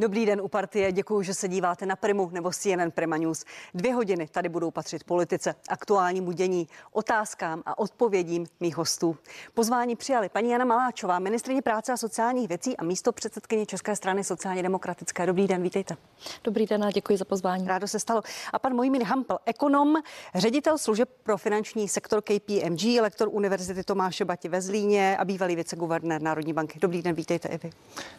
Dobrý 0.00 0.26
den 0.26 0.40
u 0.40 0.48
partie, 0.48 0.92
děkuji, 0.92 1.22
že 1.22 1.34
se 1.34 1.48
díváte 1.48 1.86
na 1.86 1.96
Primu 1.96 2.30
nebo 2.32 2.50
CNN 2.50 2.90
Prima 2.94 3.16
News. 3.16 3.44
Dvě 3.74 3.94
hodiny 3.94 4.28
tady 4.28 4.48
budou 4.48 4.70
patřit 4.70 5.04
politice, 5.04 5.54
aktuálnímu 5.68 6.32
dění, 6.32 6.68
otázkám 6.92 7.62
a 7.66 7.78
odpovědím 7.78 8.46
mých 8.60 8.76
hostů. 8.76 9.16
Pozvání 9.54 9.96
přijali 9.96 10.28
paní 10.28 10.50
Jana 10.50 10.64
Maláčová, 10.64 11.18
ministrině 11.18 11.62
práce 11.62 11.92
a 11.92 11.96
sociálních 11.96 12.48
věcí 12.48 12.76
a 12.76 12.84
místo 12.84 13.12
předsedkyně 13.12 13.66
České 13.66 13.96
strany 13.96 14.24
sociálně 14.24 14.62
demokratické. 14.62 15.26
Dobrý 15.26 15.46
den, 15.46 15.62
vítejte. 15.62 15.96
Dobrý 16.44 16.66
den 16.66 16.84
a 16.84 16.90
děkuji 16.90 17.18
za 17.18 17.24
pozvání. 17.24 17.66
Rádo 17.66 17.88
se 17.88 17.98
stalo. 18.00 18.22
A 18.52 18.58
pan 18.58 18.74
Mojmín 18.74 19.04
Hampel, 19.04 19.38
ekonom, 19.46 19.96
ředitel 20.34 20.78
služeb 20.78 21.08
pro 21.22 21.36
finanční 21.38 21.88
sektor 21.88 22.22
KPMG, 22.22 22.82
lektor 23.00 23.28
Univerzity 23.32 23.84
Tomáše 23.84 24.24
Bati 24.24 24.48
ve 24.48 24.62
Zlíně 24.62 25.16
a 25.16 25.24
bývalý 25.24 25.56
viceguvernér 25.56 26.22
Národní 26.22 26.52
banky. 26.52 26.78
Dobrý 26.78 27.02
den, 27.02 27.14
vítejte 27.14 27.48
i 27.48 27.58
vy. 27.58 27.70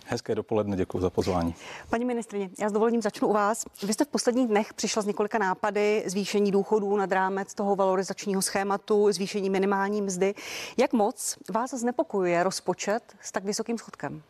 Hezké 0.06 0.36
dopoledne, 0.36 0.78
děkuji 0.78 1.00
za 1.00 1.10
pozvání. 1.10 1.56
Paní 1.90 2.06
ministrině, 2.06 2.50
já 2.60 2.70
s 2.70 2.72
dovolením 2.72 3.02
začnu 3.02 3.28
u 3.28 3.34
vás. 3.34 3.66
Vy 3.84 3.94
jste 3.94 4.06
v 4.06 4.08
posledních 4.08 4.48
dnech 4.48 4.74
přišla 4.74 5.02
s 5.02 5.06
několika 5.06 5.38
nápady 5.38 6.04
zvýšení 6.06 6.52
důchodů 6.52 6.98
nad 6.98 7.12
rámec 7.12 7.54
toho 7.54 7.76
valorizačního 7.76 8.42
schématu, 8.42 9.12
zvýšení 9.12 9.50
minimální 9.50 10.02
mzdy. 10.02 10.36
Jak 10.78 10.94
moc 10.94 11.38
vás 11.50 11.74
znepokojuje 11.74 12.44
rozpočet 12.44 13.04
s 13.22 13.32
tak 13.32 13.44
vysokým 13.44 13.78
schodkem? 13.78 14.24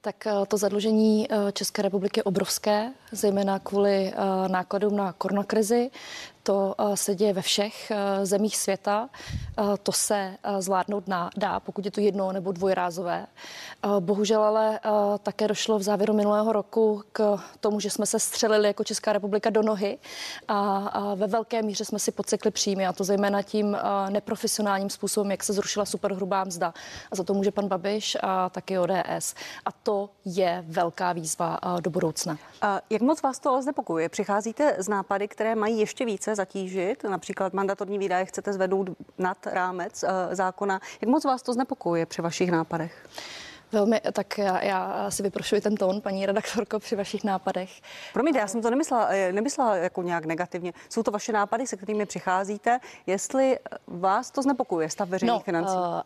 Tak 0.00 0.26
eh, 0.26 0.32
to 0.48 0.56
zadlužení 0.56 1.26
eh, 1.30 1.52
České 1.52 1.82
republiky 1.82 2.20
je 2.20 2.24
obrovské, 2.24 2.92
zejména 3.12 3.58
kvůli 3.58 4.12
eh, 4.12 4.48
nákladům 4.48 4.96
na 4.96 5.12
koronakrizi. 5.12 5.90
To 6.46 6.74
eh, 6.78 6.96
se 6.96 7.14
děje 7.14 7.32
ve 7.32 7.42
všech 7.42 7.90
eh, 7.90 8.26
zemích 8.26 8.56
světa. 8.56 9.08
Eh, 9.58 9.62
to 9.82 9.92
se 9.92 10.36
zvládnout 10.58 11.04
dá, 11.36 11.60
pokud 11.60 11.84
je 11.84 11.90
to 11.90 12.00
jedno 12.00 12.32
nebo 12.32 12.52
dvojrázové. 12.52 13.26
Bohužel 14.00 14.42
ale 14.42 14.80
také 15.22 15.48
došlo 15.48 15.78
v 15.78 15.82
závěru 15.82 16.14
minulého 16.14 16.52
roku 16.52 17.02
k 17.12 17.38
tomu, 17.60 17.80
že 17.80 17.90
jsme 17.90 18.06
se 18.06 18.20
střelili 18.20 18.66
jako 18.68 18.84
Česká 18.84 19.12
republika 19.12 19.50
do 19.50 19.62
nohy 19.62 19.98
a 20.48 21.14
ve 21.14 21.26
velké 21.26 21.62
míře 21.62 21.84
jsme 21.84 21.98
si 21.98 22.12
podsekli 22.12 22.50
příjmy 22.50 22.86
a 22.86 22.92
to 22.92 23.04
zejména 23.04 23.42
tím 23.42 23.76
neprofesionálním 24.08 24.90
způsobem, 24.90 25.30
jak 25.30 25.44
se 25.44 25.52
zrušila 25.52 25.84
superhrubá 25.84 26.44
mzda. 26.44 26.74
A 27.10 27.16
za 27.16 27.24
to 27.24 27.34
může 27.34 27.50
pan 27.50 27.68
Babiš 27.68 28.16
a 28.22 28.48
taky 28.50 28.78
ODS. 28.78 29.34
A 29.64 29.72
to 29.72 30.10
je 30.24 30.64
velká 30.66 31.12
výzva 31.12 31.58
do 31.80 31.90
budoucna. 31.90 32.38
A 32.62 32.80
jak 32.90 33.02
moc 33.02 33.22
vás 33.22 33.38
to 33.38 33.62
znepokojuje? 33.62 34.08
Přicházíte 34.08 34.76
z 34.78 34.88
nápady, 34.88 35.28
které 35.28 35.54
mají 35.54 35.80
ještě 35.80 36.04
více 36.04 36.35
zatížit, 36.36 37.04
například 37.04 37.52
mandatorní 37.52 37.98
výdaje 37.98 38.24
chcete 38.24 38.52
zvednout 38.52 38.90
nad 39.18 39.46
rámec 39.46 40.02
eh, 40.02 40.36
zákona. 40.36 40.80
Jak 41.00 41.10
moc 41.10 41.24
vás 41.24 41.42
to 41.42 41.52
znepokojuje 41.52 42.06
při 42.06 42.22
vašich 42.22 42.50
nápadech? 42.50 43.08
Velmi, 43.72 44.00
tak 44.12 44.38
já, 44.38 44.64
já 44.64 45.10
si 45.10 45.22
vyprošuji 45.22 45.60
ten 45.60 45.74
tón, 45.74 46.00
paní 46.00 46.26
redaktorko, 46.26 46.78
při 46.78 46.96
vašich 46.96 47.24
nápadech. 47.24 47.70
Promiňte, 48.12 48.38
já 48.38 48.46
jsem 48.46 48.62
to 48.62 48.70
nemyslela, 48.70 49.08
eh, 49.10 49.32
nemyslela 49.32 49.76
jako 49.76 50.02
nějak 50.02 50.24
negativně. 50.24 50.72
Jsou 50.88 51.02
to 51.02 51.10
vaše 51.10 51.32
nápady, 51.32 51.66
se 51.66 51.76
kterými 51.76 52.06
přicházíte. 52.06 52.78
Jestli 53.06 53.58
vás 53.86 54.30
to 54.30 54.42
znepokuje, 54.42 54.90
stav 54.90 55.08
veřejných 55.08 55.38
no, 55.38 55.40
financí? 55.40 55.74
Uh, 55.74 55.82
uh, 55.82 56.00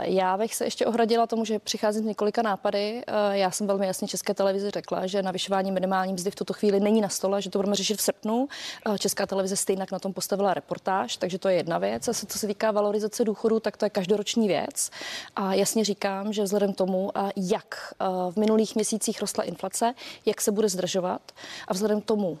já 0.00 0.36
bych 0.36 0.54
se 0.54 0.64
ještě 0.64 0.86
ohradila 0.86 1.26
tomu, 1.26 1.44
že 1.44 1.58
přicházím 1.58 2.02
s 2.02 2.06
několika 2.06 2.42
nápady. 2.42 3.02
Uh, 3.08 3.34
já 3.34 3.50
jsem 3.50 3.66
velmi 3.66 3.86
jasně 3.86 4.08
České 4.08 4.34
televizi 4.34 4.70
řekla, 4.70 5.06
že 5.06 5.22
navyšování 5.22 5.72
minimální 5.72 6.12
mzdy 6.12 6.30
v 6.30 6.34
tuto 6.34 6.52
chvíli 6.52 6.80
není 6.80 7.00
na 7.00 7.08
stole, 7.08 7.42
že 7.42 7.50
to 7.50 7.58
budeme 7.58 7.76
řešit 7.76 7.98
v 7.98 8.02
srpnu. 8.02 8.48
Uh, 8.86 8.96
Česká 8.96 9.26
televize 9.26 9.56
stejně 9.56 9.86
na 9.92 9.98
tom 9.98 10.12
postavila 10.12 10.54
reportáž, 10.54 11.16
takže 11.16 11.38
to 11.38 11.48
je 11.48 11.54
jedna 11.54 11.78
věc. 11.78 12.08
A 12.08 12.12
co 12.26 12.38
se 12.38 12.46
týká 12.46 12.70
valorizace 12.70 13.24
důchodu, 13.24 13.60
tak 13.60 13.76
to 13.76 13.86
je 13.86 13.90
každoroční 13.90 14.48
věc. 14.48 14.90
A 15.36 15.54
jasně 15.54 15.84
říkám, 15.84 16.32
že 16.32 16.42
vzhledem 16.42 16.72
k 16.72 16.76
tomu, 17.02 17.10
jak 17.36 17.94
v 18.30 18.36
minulých 18.36 18.74
měsících 18.74 19.20
rostla 19.20 19.44
inflace, 19.44 19.94
jak 20.26 20.40
se 20.40 20.52
bude 20.52 20.68
zdržovat 20.68 21.20
a 21.68 21.74
vzhledem 21.74 22.00
k 22.00 22.04
tomu, 22.04 22.38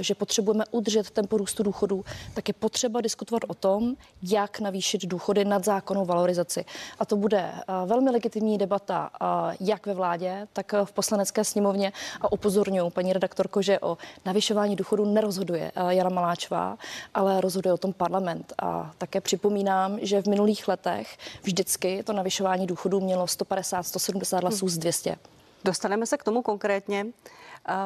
že 0.00 0.14
potřebujeme 0.14 0.64
udržet 0.70 1.10
tempo 1.10 1.36
růstu 1.36 1.62
důchodů, 1.62 2.04
tak 2.34 2.48
je 2.48 2.54
potřeba 2.54 3.00
diskutovat 3.00 3.42
o 3.48 3.54
tom, 3.54 3.94
jak 4.22 4.60
navýšit 4.60 5.06
důchody 5.06 5.44
nad 5.44 5.64
zákonnou 5.64 6.04
valorizaci. 6.04 6.64
A 6.98 7.04
to 7.04 7.16
bude 7.16 7.52
velmi 7.86 8.10
legitimní 8.10 8.58
debata 8.58 9.10
jak 9.60 9.86
ve 9.86 9.94
vládě, 9.94 10.48
tak 10.52 10.74
v 10.84 10.92
poslanecké 10.92 11.44
sněmovně 11.44 11.92
a 12.20 12.32
upozorňuji 12.32 12.90
paní 12.90 13.12
redaktorko, 13.12 13.62
že 13.62 13.80
o 13.80 13.98
navyšování 14.24 14.76
důchodů 14.76 15.04
nerozhoduje 15.04 15.72
Jana 15.88 16.10
Maláčová, 16.10 16.78
ale 17.14 17.40
rozhoduje 17.40 17.72
o 17.72 17.78
tom 17.78 17.92
parlament. 17.92 18.52
A 18.58 18.92
také 18.98 19.20
připomínám, 19.20 19.98
že 20.02 20.22
v 20.22 20.26
minulých 20.26 20.68
letech 20.68 21.18
vždycky 21.42 22.02
to 22.02 22.12
navyšování 22.12 22.66
důchodů 22.66 23.00
mělo 23.00 23.26
150, 23.26 23.82
170 23.82 24.03
hlasů 24.40 24.68
z 24.68 24.78
200. 24.78 25.16
Dostaneme 25.64 26.06
se 26.06 26.18
k 26.18 26.24
tomu 26.24 26.42
konkrétně. 26.42 27.06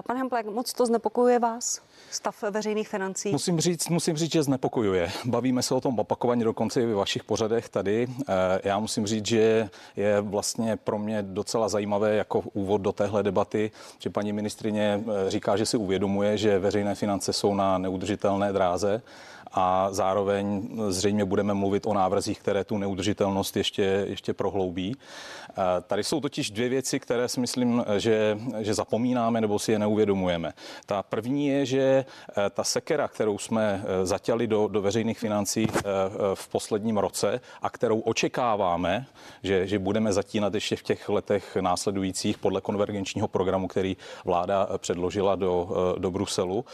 Pane 0.06 0.18
Hamplek, 0.18 0.46
moc 0.46 0.72
to 0.72 0.86
znepokojuje 0.86 1.38
vás? 1.38 1.80
Stav 2.10 2.42
veřejných 2.50 2.88
financí? 2.88 3.32
Musím 3.32 3.60
říct, 3.60 3.88
musím 3.88 4.16
říct, 4.16 4.32
že 4.32 4.42
znepokojuje. 4.42 5.10
Bavíme 5.24 5.62
se 5.62 5.74
o 5.74 5.80
tom 5.80 5.98
opakovaně 5.98 6.44
dokonce 6.44 6.82
i 6.82 6.86
ve 6.86 6.94
vašich 6.94 7.24
pořadech 7.24 7.68
tady. 7.68 8.08
Eh, 8.28 8.34
já 8.64 8.78
musím 8.78 9.06
říct, 9.06 9.26
že 9.26 9.70
je 9.96 10.20
vlastně 10.20 10.76
pro 10.76 10.98
mě 10.98 11.22
docela 11.22 11.68
zajímavé 11.68 12.14
jako 12.14 12.40
úvod 12.52 12.80
do 12.80 12.92
téhle 12.92 13.22
debaty, 13.22 13.70
že 13.98 14.10
paní 14.10 14.32
ministrině 14.32 15.04
eh, 15.26 15.30
říká, 15.30 15.56
že 15.56 15.66
si 15.66 15.76
uvědomuje, 15.76 16.38
že 16.38 16.58
veřejné 16.58 16.94
finance 16.94 17.32
jsou 17.32 17.54
na 17.54 17.78
neudržitelné 17.78 18.52
dráze 18.52 19.02
a 19.52 19.88
zároveň 19.90 20.68
zřejmě 20.88 21.24
budeme 21.24 21.54
mluvit 21.54 21.86
o 21.86 21.94
návrzích, 21.94 22.40
které 22.40 22.64
tu 22.64 22.78
neudržitelnost 22.78 23.56
ještě, 23.56 23.82
ještě 24.08 24.34
prohloubí. 24.34 24.96
Eh, 25.50 25.54
tady 25.86 26.04
jsou 26.04 26.20
totiž 26.20 26.50
dvě 26.50 26.68
věci, 26.68 27.00
které 27.00 27.28
si 27.28 27.40
myslím, 27.40 27.84
že, 27.96 28.38
že 28.58 28.74
zapomínáme 28.74 29.40
nebo 29.40 29.58
si 29.58 29.72
je 29.72 29.78
neuvědomujeme. 29.78 30.52
Ta 30.86 31.02
první 31.02 31.46
je, 31.46 31.66
že 31.66 31.80
eh, 31.80 32.50
ta 32.50 32.64
sekera, 32.64 33.08
kterou 33.08 33.38
jsme 33.38 33.84
eh, 33.84 34.06
zatěli 34.06 34.46
do, 34.46 34.68
do 34.68 34.82
veřejných 34.82 35.18
financí 35.18 35.66
v 36.34 36.48
posledním 36.48 36.98
roce 36.98 37.40
a 37.62 37.70
kterou 37.70 38.00
očekáváme, 38.00 39.06
že, 39.42 39.66
že 39.66 39.78
budeme 39.78 40.12
zatínat 40.12 40.54
ještě 40.54 40.76
v 40.76 40.82
těch 40.82 41.08
letech 41.08 41.56
následujících 41.60 42.38
podle 42.38 42.60
konvergenčního 42.60 43.28
programu, 43.28 43.68
který 43.68 43.96
vláda 44.24 44.68
předložila 44.78 45.36
do, 45.36 45.68
do 45.98 46.10
Bruselu, 46.10 46.64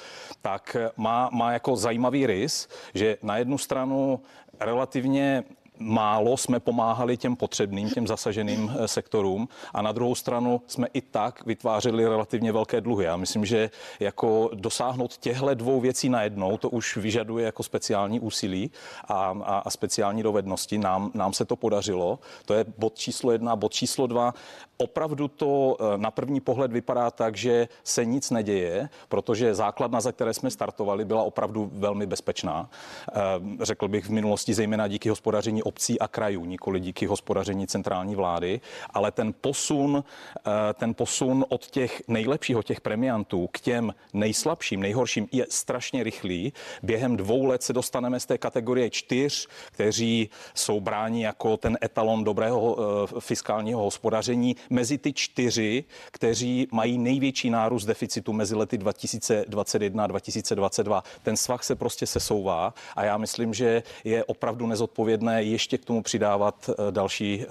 tak 0.43 0.77
má, 0.97 1.29
má 1.33 1.53
jako 1.53 1.77
zajímavý 1.77 2.27
rys, 2.27 2.64
že 2.95 3.17
na 3.23 3.37
jednu 3.37 3.59
stranu 3.59 4.21
relativně 4.61 5.45
málo 5.79 6.37
jsme 6.37 6.61
pomáhali 6.61 7.17
těm 7.17 7.37
potřebným, 7.37 7.91
těm 7.91 8.07
zasaženým 8.07 8.73
eh, 8.79 8.89
sektorům 8.89 9.49
a 9.75 9.83
na 9.83 9.93
druhou 9.93 10.15
stranu 10.15 10.61
jsme 10.67 10.87
i 10.93 11.01
tak 11.01 11.47
vytvářeli 11.47 12.09
relativně 12.09 12.53
velké 12.53 12.81
dluhy. 12.81 13.05
Já 13.05 13.17
myslím, 13.17 13.45
že 13.45 13.71
jako 14.01 14.51
dosáhnout 14.55 15.17
těchto 15.17 15.55
dvou 15.55 15.81
věcí 15.81 16.09
najednou, 16.09 16.57
to 16.57 16.71
už 16.71 16.97
vyžaduje 16.97 17.45
jako 17.45 17.63
speciální 17.63 18.21
úsilí 18.21 18.71
a, 19.09 19.15
a, 19.45 19.59
a 19.59 19.71
speciální 19.71 20.23
dovednosti. 20.23 20.79
Nám, 20.79 21.11
nám 21.15 21.33
se 21.33 21.45
to 21.45 21.57
podařilo. 21.57 22.19
To 22.47 22.55
je 22.55 22.65
bod 22.79 22.95
číslo 22.95 23.33
jedna. 23.33 23.57
Bod 23.57 23.73
číslo 23.73 24.07
dva. 24.07 24.35
Opravdu 24.77 25.29
to 25.29 25.77
eh, 25.81 25.99
na 25.99 26.11
první 26.11 26.41
pohled 26.41 26.73
vypadá 26.73 27.11
tak, 27.11 27.37
že 27.37 27.69
se 27.85 28.05
nic 28.05 28.31
neděje, 28.31 28.89
protože 29.09 29.55
základna, 29.55 30.01
za 30.01 30.13
které 30.13 30.35
jsme 30.35 30.51
startovali, 30.51 31.05
byla 31.05 31.23
opravdu 31.23 31.71
velmi 31.73 32.07
bezpečná. 32.07 32.71
Eh, 33.09 33.21
řekl 33.61 33.89
bych 33.89 34.07
v 34.07 34.11
minulosti 34.11 34.55
zejména 34.55 34.89
díky 34.89 35.09
hospodaření 35.09 35.63
obcí 35.65 35.99
a 35.99 36.09
krajů, 36.09 36.45
nikoli 36.45 36.81
díky 36.81 37.07
hospodaření 37.07 37.67
centrální 37.67 38.15
vlády, 38.15 38.61
ale 38.91 39.11
ten 39.11 39.35
posun, 39.41 40.05
eh, 40.37 40.51
ten 40.75 40.95
posun 40.95 41.45
od 41.49 41.67
těch 41.67 42.03
nejlepších, 42.09 42.57
od 42.57 42.67
těch 42.67 42.81
premiantů 42.81 43.49
k 43.53 43.61
těm 43.61 43.95
nejslabším, 44.13 44.81
nejhorším 44.81 45.29
je 45.33 45.47
strašně 45.51 46.03
rychlý. 46.03 46.53
Během 46.83 47.17
dvou 47.17 47.45
let 47.45 47.63
se 47.63 47.73
dostaneme 47.73 48.21
z 48.21 48.27
té 48.27 48.39
kategorie 48.39 48.91
čtyř, 48.91 49.49
kteří 49.73 50.31
jsou 50.55 50.81
bráni 50.81 51.25
jako 51.25 51.57
ten 51.57 51.79
etalon 51.83 52.25
dobrého 52.25 52.77
fiskálního 53.21 53.83
hospodaření 53.83 54.57
mezi 54.71 54.99
ty 54.99 55.13
čtyři, 55.13 55.85
kteří 56.11 56.69
mají 56.73 56.99
největší 56.99 57.51
nárůst 57.51 57.85
deficitu 57.85 58.33
mezi 58.33 58.55
lety 58.55 58.79
2021 58.79 60.05
a 60.05 60.07
2022. 60.07 61.05
Ten 61.23 61.37
svah 61.37 61.65
se 61.65 61.75
prostě 61.75 62.07
sesouvá 62.07 62.75
a 62.97 63.05
já 63.05 63.17
myslím, 63.17 63.55
že 63.55 63.83
je 64.05 64.25
opravdu 64.25 64.67
nezodpovědné 64.67 65.43
ještě 65.55 65.79
k 65.79 65.85
tomu 65.85 66.03
přidávat 66.03 66.71
eh, 66.71 66.93
další, 66.93 67.45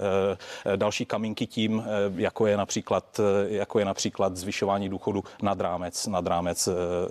eh, 0.72 0.76
další 0.76 1.06
kamínky 1.06 1.46
tím, 1.46 1.84
eh, 1.86 2.12
jako 2.16 2.46
je 2.46 2.56
například, 2.56 3.20
jako 3.46 3.78
je 3.78 3.84
například 3.84 4.36
zvyšování 4.36 4.88
důchodu 4.88 5.24
nad 5.42 5.60
rámec, 5.60 6.06
nad 6.06 6.26
rámec 6.26 6.68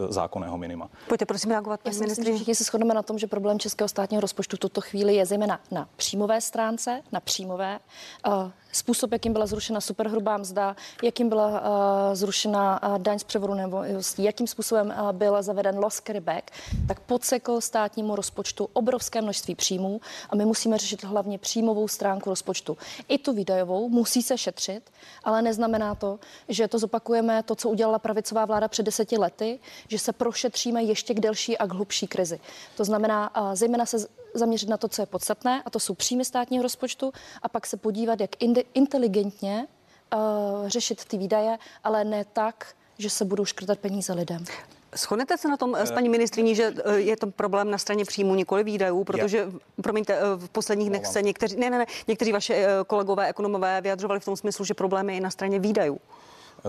zákonného 0.09 0.57
minima. 0.57 0.89
Pojďte 1.07 1.25
prosím 1.25 1.51
reagovat, 1.51 1.79
paní 1.81 1.99
ministrině. 1.99 2.35
Všichni 2.35 2.55
se 2.55 2.63
shodneme 2.63 2.93
na 2.93 3.01
tom, 3.01 3.19
že 3.19 3.27
problém 3.27 3.59
českého 3.59 3.87
státního 3.87 4.21
rozpočtu 4.21 4.55
v 4.55 4.59
tuto 4.59 4.81
chvíli 4.81 5.15
je 5.15 5.25
zejména 5.25 5.59
na 5.71 5.89
příjmové 5.95 6.41
stránce, 6.41 7.01
na 7.11 7.19
příjmové 7.19 7.79
způsob, 8.75 9.11
jakým 9.11 9.33
byla 9.33 9.45
zrušena 9.45 9.81
superhrubá 9.81 10.37
mzda, 10.37 10.75
jakým 11.03 11.29
byla 11.29 11.47
uh, 11.47 12.15
zrušena 12.15 12.83
uh, 12.83 12.97
daň 12.97 13.19
z 13.19 13.23
převodu 13.23 13.53
nebo 13.53 13.83
jakým 14.17 14.47
způsobem 14.47 14.87
uh, 14.87 15.11
byl 15.11 15.43
zaveden 15.43 15.79
loss 15.79 16.01
carryback, 16.01 16.51
tak 16.87 16.99
podsekl 16.99 17.61
státnímu 17.61 18.15
rozpočtu 18.15 18.69
obrovské 18.73 19.21
množství 19.21 19.55
příjmů 19.55 20.01
a 20.29 20.35
my 20.35 20.45
musíme 20.45 20.77
řešit 20.77 21.03
hlavně 21.03 21.37
příjmovou 21.37 21.87
stránku 21.87 22.29
rozpočtu. 22.29 22.77
I 23.07 23.17
tu 23.17 23.33
výdajovou 23.33 23.89
musí 23.89 24.21
se 24.21 24.37
šetřit, 24.37 24.91
ale 25.23 25.41
neznamená 25.41 25.95
to, 25.95 26.19
že 26.49 26.67
to 26.67 26.79
zopakujeme 26.79 27.43
to, 27.43 27.55
co 27.55 27.69
udělala 27.69 27.99
pravicová 27.99 28.45
vláda 28.45 28.67
před 28.67 28.83
deseti 28.83 29.17
lety, 29.17 29.59
že 29.87 29.99
se 29.99 30.13
prošetříme 30.13 30.83
ještě 30.83 31.13
k 31.13 31.19
delší 31.19 31.57
a 31.57 31.67
k 31.67 31.73
hlubší 31.73 32.07
krizi. 32.07 32.39
To 32.77 32.85
znamená 32.85 33.41
uh, 33.41 33.55
zejména 33.55 33.85
se 33.85 34.22
zaměřit 34.33 34.69
na 34.69 34.77
to, 34.77 34.87
co 34.87 35.01
je 35.01 35.05
podstatné, 35.05 35.63
a 35.65 35.69
to 35.69 35.79
jsou 35.79 35.93
příjmy 35.93 36.25
státního 36.25 36.63
rozpočtu, 36.63 37.13
a 37.41 37.49
pak 37.49 37.67
se 37.67 37.77
podívat, 37.77 38.21
jak 38.21 38.31
inteligentně 38.73 39.67
uh, 40.13 40.19
řešit 40.67 41.05
ty 41.05 41.17
výdaje, 41.17 41.57
ale 41.83 42.03
ne 42.03 42.25
tak, 42.33 42.73
že 42.97 43.09
se 43.09 43.25
budou 43.25 43.45
škrtat 43.45 43.79
peníze 43.79 44.13
lidem. 44.13 44.45
Shodnete 44.95 45.37
se 45.37 45.47
na 45.47 45.57
tom 45.57 45.75
s 45.75 45.91
paní 45.91 46.09
ministriní, 46.09 46.55
že 46.55 46.73
eh, 46.85 46.95
je 46.99 47.17
to 47.17 47.27
problém 47.27 47.71
na 47.71 47.77
straně 47.77 48.05
příjmu, 48.05 48.35
nikoli 48.35 48.63
výdajů, 48.63 49.03
protože, 49.03 49.37
Já. 49.37 49.45
promiňte, 49.81 50.13
eh, 50.17 50.21
v 50.35 50.49
posledních 50.49 50.89
dnech 50.89 51.07
se 51.07 51.21
někteří, 51.21 51.55
ne, 51.55 51.69
ne, 51.69 51.77
ne, 51.77 51.85
někteří 52.07 52.31
vaše 52.31 52.67
kolegové 52.87 53.27
ekonomové 53.27 53.81
vyjadřovali 53.81 54.19
v 54.19 54.25
tom 54.25 54.35
smyslu, 54.35 54.65
že 54.65 54.73
problém 54.73 55.09
je 55.09 55.15
i 55.15 55.19
na 55.19 55.29
straně 55.29 55.59
výdajů. 55.59 55.99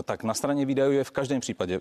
Tak 0.03 0.23
na 0.23 0.33
straně 0.33 0.65
výdajů 0.65 0.91
je 0.91 1.03
v 1.03 1.11
každém 1.11 1.41
případě 1.41 1.75
e, 1.75 1.79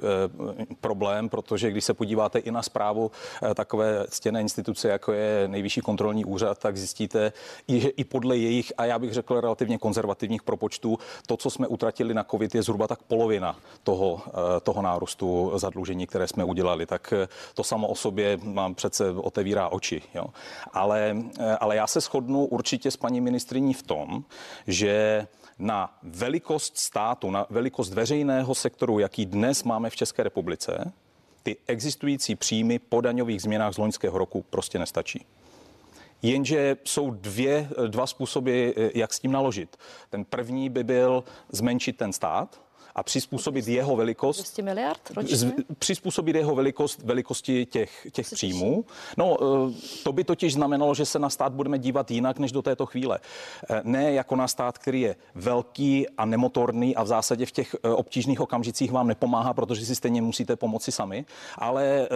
problém, 0.81 1.29
protože 1.29 1.71
když 1.71 1.85
se 1.85 1.95
podíváte 1.95 2.39
i 2.39 2.51
na 2.51 2.63
zprávu 2.63 3.11
e, 3.51 3.55
takové 3.55 4.07
ctěné 4.09 4.41
instituce, 4.41 4.89
jako 4.89 5.13
je 5.13 5.49
Nejvyšší 5.49 5.81
kontrolní 5.81 6.25
úřad, 6.25 6.59
tak 6.59 6.77
zjistíte, 6.77 7.33
že 7.69 7.89
i 7.89 8.05
podle 8.05 8.37
jejich, 8.37 8.73
a 8.79 8.85
já 8.85 8.99
bych 8.99 9.13
řekl 9.13 9.41
relativně 9.41 9.79
konzervativních 9.79 10.43
propočtů, 10.43 10.99
to, 11.27 11.37
co 11.37 11.51
jsme 11.51 11.67
utratili 11.67 12.15
na 12.15 12.25
COVID, 12.25 12.55
je 12.55 12.63
zhruba 12.63 12.87
tak 12.87 13.03
polovina 13.03 13.57
toho, 13.83 14.23
e, 14.57 14.61
toho 14.61 14.83
nárůstu 14.83 15.53
zadlužení, 15.55 16.07
které 16.07 16.29
jsme 16.29 16.45
udělali. 16.45 16.87
Tak 16.87 17.15
to 17.55 17.65
samo 17.65 17.89
o 17.89 17.95
sobě 17.95 18.39
mám 18.43 18.75
přece 18.75 19.11
otevírá 19.11 19.69
oči. 19.69 20.03
Jo. 20.15 20.27
Ale, 20.73 21.17
ale 21.61 21.77
já 21.77 21.87
se 21.87 22.01
shodnu 22.01 22.45
určitě 22.45 22.91
s 22.91 22.97
paní 22.97 23.21
ministriní 23.21 23.75
v 23.75 23.83
tom, 23.83 24.25
že 24.67 25.27
na 25.59 25.99
velikost 26.03 26.79
státu, 26.79 27.31
na 27.31 27.47
velikost 27.51 27.93
veřejného 27.93 28.55
sektoru, 28.55 28.99
jaký 28.99 29.27
dnes 29.27 29.65
máme 29.65 29.91
v 29.91 29.97
České 29.97 30.23
republice, 30.23 30.93
ty 31.43 31.57
existující 31.67 32.37
příjmy 32.37 32.79
po 32.79 33.01
daňových 33.01 33.43
změnách 33.43 33.75
z 33.75 33.79
loňského 33.79 34.19
roku 34.19 34.45
prostě 34.51 34.79
nestačí. 34.79 35.27
Jenže 36.23 36.77
jsou 36.85 37.11
dvě, 37.11 37.69
dva 37.87 38.07
způsoby, 38.07 38.71
jak 38.95 39.15
s 39.15 39.19
tím 39.19 39.33
naložit. 39.33 39.77
Ten 40.11 40.25
první 40.25 40.71
by 40.71 40.85
byl 40.85 41.25
zmenšit 41.53 41.97
ten 41.97 42.13
stát, 42.13 42.61
a 42.95 43.03
přizpůsobit 43.03 43.69
jeho 43.69 43.97
velikost. 43.97 44.37
200 44.37 44.63
miliard 44.63 45.11
ročně? 45.11 45.53
Přizpůsobit 45.79 46.37
jeho 46.37 46.55
velikost 46.55 47.03
velikosti 47.03 47.67
těch, 47.67 48.07
těch 48.13 48.31
příjmů. 48.31 48.85
No, 49.17 49.37
eh, 49.41 49.73
to 50.05 50.13
by 50.13 50.25
totiž 50.25 50.53
znamenalo, 50.53 50.95
že 50.95 51.07
se 51.07 51.19
na 51.19 51.31
stát 51.31 51.53
budeme 51.53 51.79
dívat 51.79 52.11
jinak 52.11 52.39
než 52.39 52.53
do 52.53 52.63
této 52.63 52.87
chvíle. 52.87 53.19
Eh, 53.71 53.81
ne 53.85 54.13
jako 54.13 54.37
na 54.37 54.49
stát, 54.49 54.79
který 54.79 55.01
je 55.01 55.17
velký 55.35 56.09
a 56.09 56.25
nemotorný 56.25 56.97
a 56.97 57.03
v 57.03 57.07
zásadě 57.07 57.47
v 57.47 57.51
těch 57.51 57.75
eh, 57.75 57.89
obtížných 57.89 58.41
okamžicích 58.41 58.93
vám 58.93 59.07
nepomáhá, 59.07 59.55
protože 59.55 59.87
si 59.87 59.95
stejně 59.95 60.23
musíte 60.23 60.57
pomoci 60.57 60.93
sami, 60.93 61.25
ale 61.59 62.09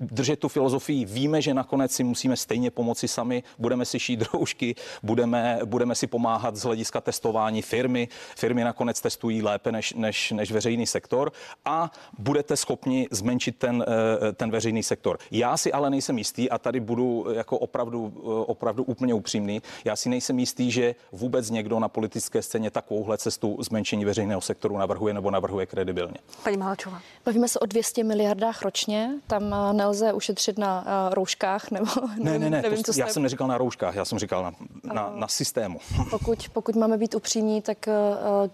držet 0.00 0.38
tu 0.38 0.48
filozofii, 0.48 1.04
víme, 1.04 1.42
že 1.42 1.54
nakonec 1.54 1.92
si 1.92 2.04
musíme 2.04 2.36
stejně 2.36 2.70
pomoci 2.70 3.08
sami, 3.08 3.42
budeme 3.58 3.84
si 3.84 4.00
šít 4.00 4.22
roušky, 4.34 4.74
budeme, 5.02 5.58
budeme 5.64 5.94
si 5.94 6.06
pomáhat 6.06 6.56
z 6.56 6.62
hlediska 6.62 7.00
testování 7.00 7.62
firmy. 7.62 8.08
Firmy 8.36 8.64
nakonec 8.64 9.00
testují 9.00 9.42
lépe 9.42 9.72
než, 9.72 9.92
než 9.92 10.15
než, 10.16 10.30
než 10.30 10.52
veřejný 10.52 10.86
sektor 10.86 11.32
a 11.64 11.90
budete 12.18 12.56
schopni 12.56 13.08
zmenšit 13.10 13.56
ten, 13.58 13.84
eh, 13.88 14.32
ten 14.32 14.50
veřejný 14.50 14.82
sektor. 14.82 15.18
Já 15.30 15.56
si 15.56 15.72
ale 15.72 15.90
nejsem 15.90 16.18
jistý 16.18 16.50
a 16.50 16.58
tady 16.58 16.80
budu 16.80 17.26
jako 17.32 17.58
opravdu, 17.58 18.12
eh, 18.16 18.20
opravdu 18.46 18.84
úplně 18.84 19.14
upřímný. 19.14 19.62
Já 19.84 19.96
si 19.96 20.08
nejsem 20.08 20.38
jistý, 20.38 20.70
že 20.70 20.94
vůbec 21.12 21.50
někdo 21.50 21.78
na 21.80 21.88
politické 21.88 22.42
scéně 22.42 22.70
takovouhle 22.70 23.18
cestu 23.18 23.56
zmenšení 23.60 24.04
veřejného 24.04 24.40
sektoru 24.40 24.78
navrhuje 24.78 25.14
nebo 25.14 25.30
navrhuje 25.30 25.66
kredibilně. 25.66 26.16
Paní 26.42 26.56
Malčová. 26.56 27.00
Bavíme 27.26 27.48
se 27.48 27.58
o 27.58 27.66
200 27.66 28.04
miliardách 28.04 28.62
ročně, 28.62 29.10
tam 29.26 29.54
eh, 29.54 29.72
nelze 29.72 30.12
ušetřit 30.12 30.58
na 30.58 30.84
rouškách 31.10 31.70
nebo 31.70 31.86
ne, 32.18 32.38
ne, 32.38 32.50
ne, 32.50 32.62
nevím, 32.62 32.82
to, 32.82 32.92
co 32.92 33.00
já 33.00 33.06
jste... 33.06 33.12
jsem 33.12 33.22
neříkal 33.22 33.48
na 33.48 33.58
rouškách, 33.58 33.94
já 33.94 34.04
jsem 34.04 34.18
říkal 34.18 34.42
na, 34.42 34.52
na, 34.94 35.12
na 35.14 35.28
systému. 35.28 35.80
Pokud, 36.10 36.38
pokud 36.52 36.76
máme 36.76 36.98
být 36.98 37.14
upřímní, 37.14 37.62
tak 37.62 37.88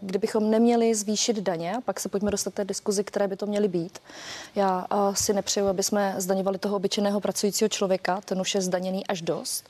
kdybychom 0.00 0.50
neměli 0.50 0.94
zvýšit 0.94 1.37
daně 1.53 1.77
a 1.77 1.81
pak 1.81 2.01
se 2.01 2.09
pojďme 2.09 2.31
dostat 2.31 2.55
té 2.55 2.65
diskuzi, 2.65 3.05
které 3.05 3.29
by 3.29 3.37
to 3.37 3.47
měly 3.47 3.69
být. 3.69 3.99
Já 4.55 4.87
si 5.15 5.33
nepřeju, 5.33 5.67
aby 5.69 5.83
jsme 5.83 6.15
zdaňovali 6.19 6.59
toho 6.59 6.77
obyčejného 6.77 7.21
pracujícího 7.21 7.69
člověka, 7.69 8.21
ten 8.25 8.41
už 8.41 8.55
je 8.55 8.61
zdaněný 8.61 9.07
až 9.07 9.23
dost. 9.23 9.69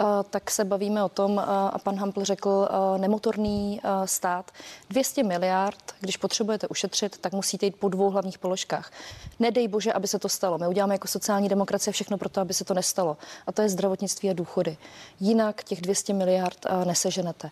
Uh, 0.00 0.06
tak 0.30 0.50
se 0.50 0.64
bavíme 0.64 1.04
o 1.04 1.08
tom, 1.08 1.32
uh, 1.32 1.42
a 1.46 1.78
pan 1.78 1.96
Hampl 1.96 2.24
řekl, 2.24 2.48
uh, 2.48 2.98
nemotorný 2.98 3.80
stát. 4.04 4.50
200 4.90 5.22
miliard, 5.22 5.94
když 6.00 6.16
potřebujete 6.16 6.68
ušetřit, 6.68 7.18
tak 7.18 7.32
musíte 7.32 7.66
jít 7.66 7.76
po 7.76 7.88
dvou 7.88 8.10
hlavních 8.10 8.38
položkách. 8.38 8.92
Nedej 9.38 9.68
bože, 9.68 9.92
aby 9.92 10.08
se 10.08 10.18
to 10.18 10.28
stalo. 10.28 10.58
My 10.58 10.68
uděláme 10.68 10.94
jako 10.94 11.08
sociální 11.08 11.48
demokracie 11.48 11.92
všechno 11.92 12.18
pro 12.18 12.28
to, 12.28 12.40
aby 12.40 12.54
se 12.54 12.64
to 12.64 12.74
nestalo. 12.74 13.16
A 13.46 13.52
to 13.52 13.62
je 13.62 13.68
zdravotnictví 13.68 14.30
a 14.30 14.32
důchody. 14.32 14.76
Jinak 15.20 15.64
těch 15.64 15.80
200 15.80 16.12
miliard 16.12 16.58
neseženete. 16.84 17.50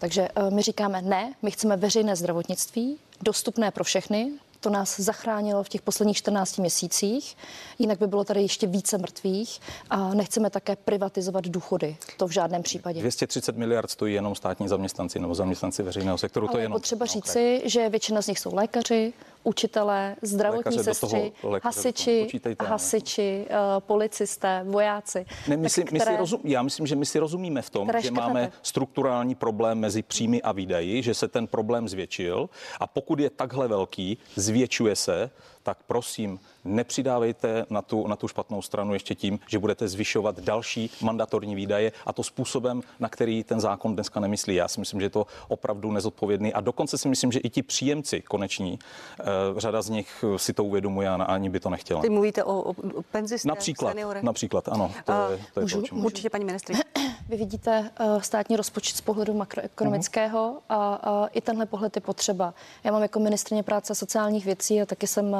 Takže 0.00 0.28
eh, 0.36 0.50
my 0.50 0.62
říkáme 0.62 1.02
ne, 1.02 1.34
my 1.42 1.50
chceme 1.50 1.76
veřejné 1.76 2.16
zdravotnictví, 2.16 2.98
dostupné 3.22 3.70
pro 3.70 3.84
všechny, 3.84 4.32
to 4.60 4.70
nás 4.70 5.00
zachránilo 5.00 5.62
v 5.62 5.68
těch 5.68 5.82
posledních 5.82 6.16
14 6.16 6.58
měsících. 6.58 7.36
Jinak 7.78 7.98
by 7.98 8.06
bylo 8.06 8.24
tady 8.24 8.42
ještě 8.42 8.66
více 8.66 8.98
mrtvých 8.98 9.60
a 9.90 10.14
nechceme 10.14 10.50
také 10.50 10.76
privatizovat 10.76 11.44
důchody. 11.44 11.96
To 12.16 12.26
v 12.26 12.30
žádném 12.30 12.62
případě. 12.62 13.00
230 13.00 13.56
miliard 13.56 13.90
stojí 13.90 14.14
jenom 14.14 14.34
státní 14.34 14.68
zaměstnanci 14.68 15.18
nebo 15.18 15.34
zaměstnanci 15.34 15.82
veřejného 15.82 16.18
sektoru. 16.18 16.46
Ale 16.46 16.52
to 16.52 16.58
je 16.58 16.64
jenom... 16.64 16.76
potřeba 16.76 17.06
říci, 17.06 17.62
že 17.64 17.88
většina 17.88 18.22
z 18.22 18.26
nich 18.26 18.38
jsou 18.38 18.54
lékaři, 18.54 19.12
učitelé, 19.42 20.16
zdravotní 20.22 20.76
lékaře 20.76 20.84
sestry, 20.94 21.32
toho, 21.40 21.58
hasiči, 21.62 22.28
hasiči, 22.60 23.46
uh, 23.50 23.56
policisté, 23.78 24.64
vojáci. 24.68 25.26
Ne, 25.48 25.56
my 25.56 25.70
si, 25.70 25.84
které... 25.84 26.04
my 26.04 26.12
si 26.12 26.16
rozum, 26.16 26.40
já 26.44 26.62
myslím, 26.62 26.86
že 26.86 26.96
my 26.96 27.06
si 27.06 27.18
rozumíme 27.18 27.62
v 27.62 27.70
tom, 27.70 27.88
že 27.96 28.08
škrtate. 28.08 28.10
máme 28.10 28.52
strukturální 28.62 29.34
problém 29.34 29.78
mezi 29.78 30.02
příjmy 30.02 30.42
a 30.42 30.52
výdaji, 30.52 31.02
že 31.02 31.14
se 31.14 31.28
ten 31.28 31.46
problém 31.46 31.88
zvětšil 31.88 32.48
a 32.80 32.86
pokud 32.86 33.20
je 33.20 33.30
takhle 33.30 33.68
velký, 33.68 34.18
zvětšuje 34.36 34.96
se, 34.96 35.30
tak 35.62 35.78
prosím, 35.86 36.40
nepřidávejte 36.64 37.66
na 37.70 37.82
tu, 37.82 38.06
na 38.06 38.16
tu 38.16 38.28
špatnou 38.28 38.62
stranu 38.62 38.92
ještě 38.92 39.14
tím, 39.14 39.38
že 39.46 39.58
budete 39.58 39.88
zvyšovat 39.88 40.40
další 40.40 40.90
mandatorní 41.02 41.54
výdaje 41.54 41.92
a 42.06 42.12
to 42.12 42.22
způsobem, 42.22 42.82
na 43.00 43.08
který 43.08 43.44
ten 43.44 43.60
zákon 43.60 43.94
dneska 43.94 44.20
nemyslí. 44.20 44.54
Já 44.54 44.68
si 44.68 44.80
myslím, 44.80 45.00
že 45.00 45.06
je 45.06 45.10
to 45.10 45.26
opravdu 45.48 45.92
nezodpovědný 45.92 46.54
a 46.54 46.60
dokonce 46.60 46.98
si 46.98 47.08
myslím, 47.08 47.32
že 47.32 47.38
i 47.38 47.50
ti 47.50 47.62
příjemci 47.62 48.20
koneční, 48.20 48.78
eh, 49.20 49.24
řada 49.56 49.82
z 49.82 49.88
nich 49.88 50.24
si 50.36 50.52
to 50.52 50.64
uvědomuje 50.64 51.08
a 51.08 51.14
ani 51.14 51.50
by 51.50 51.60
to 51.60 51.70
nechtěla. 51.70 52.00
Ty 52.00 52.10
mluvíte 52.10 52.44
o, 52.44 52.60
o 52.60 53.02
penzistech, 53.10 53.48
například, 53.48 53.90
seniorech? 53.90 54.22
Například, 54.22 54.68
ano. 54.68 54.92
To 55.04 55.12
je, 55.12 55.38
to 55.54 55.60
je 55.60 55.64
můžu, 55.64 55.82
to, 55.82 55.96
určitě, 55.96 56.30
paní 56.30 56.44
ministry. 56.44 56.74
Vy 57.28 57.36
vidíte 57.36 57.90
uh, 58.00 58.20
státní 58.20 58.56
rozpočet 58.56 58.96
z 58.96 59.00
pohledu 59.00 59.34
makroekonomického 59.34 60.50
uh-huh. 60.50 60.74
a, 60.74 60.94
a 60.94 61.26
i 61.26 61.40
tenhle 61.40 61.66
pohled 61.66 61.96
je 61.96 62.00
potřeba. 62.02 62.54
Já 62.84 62.92
mám 62.92 63.02
jako 63.02 63.20
ministrině 63.20 63.62
práce 63.62 63.92
a 63.92 63.94
sociálních 63.94 64.44
věcí 64.44 64.82
a 64.82 64.86
taky 64.86 65.06
jsem 65.06 65.36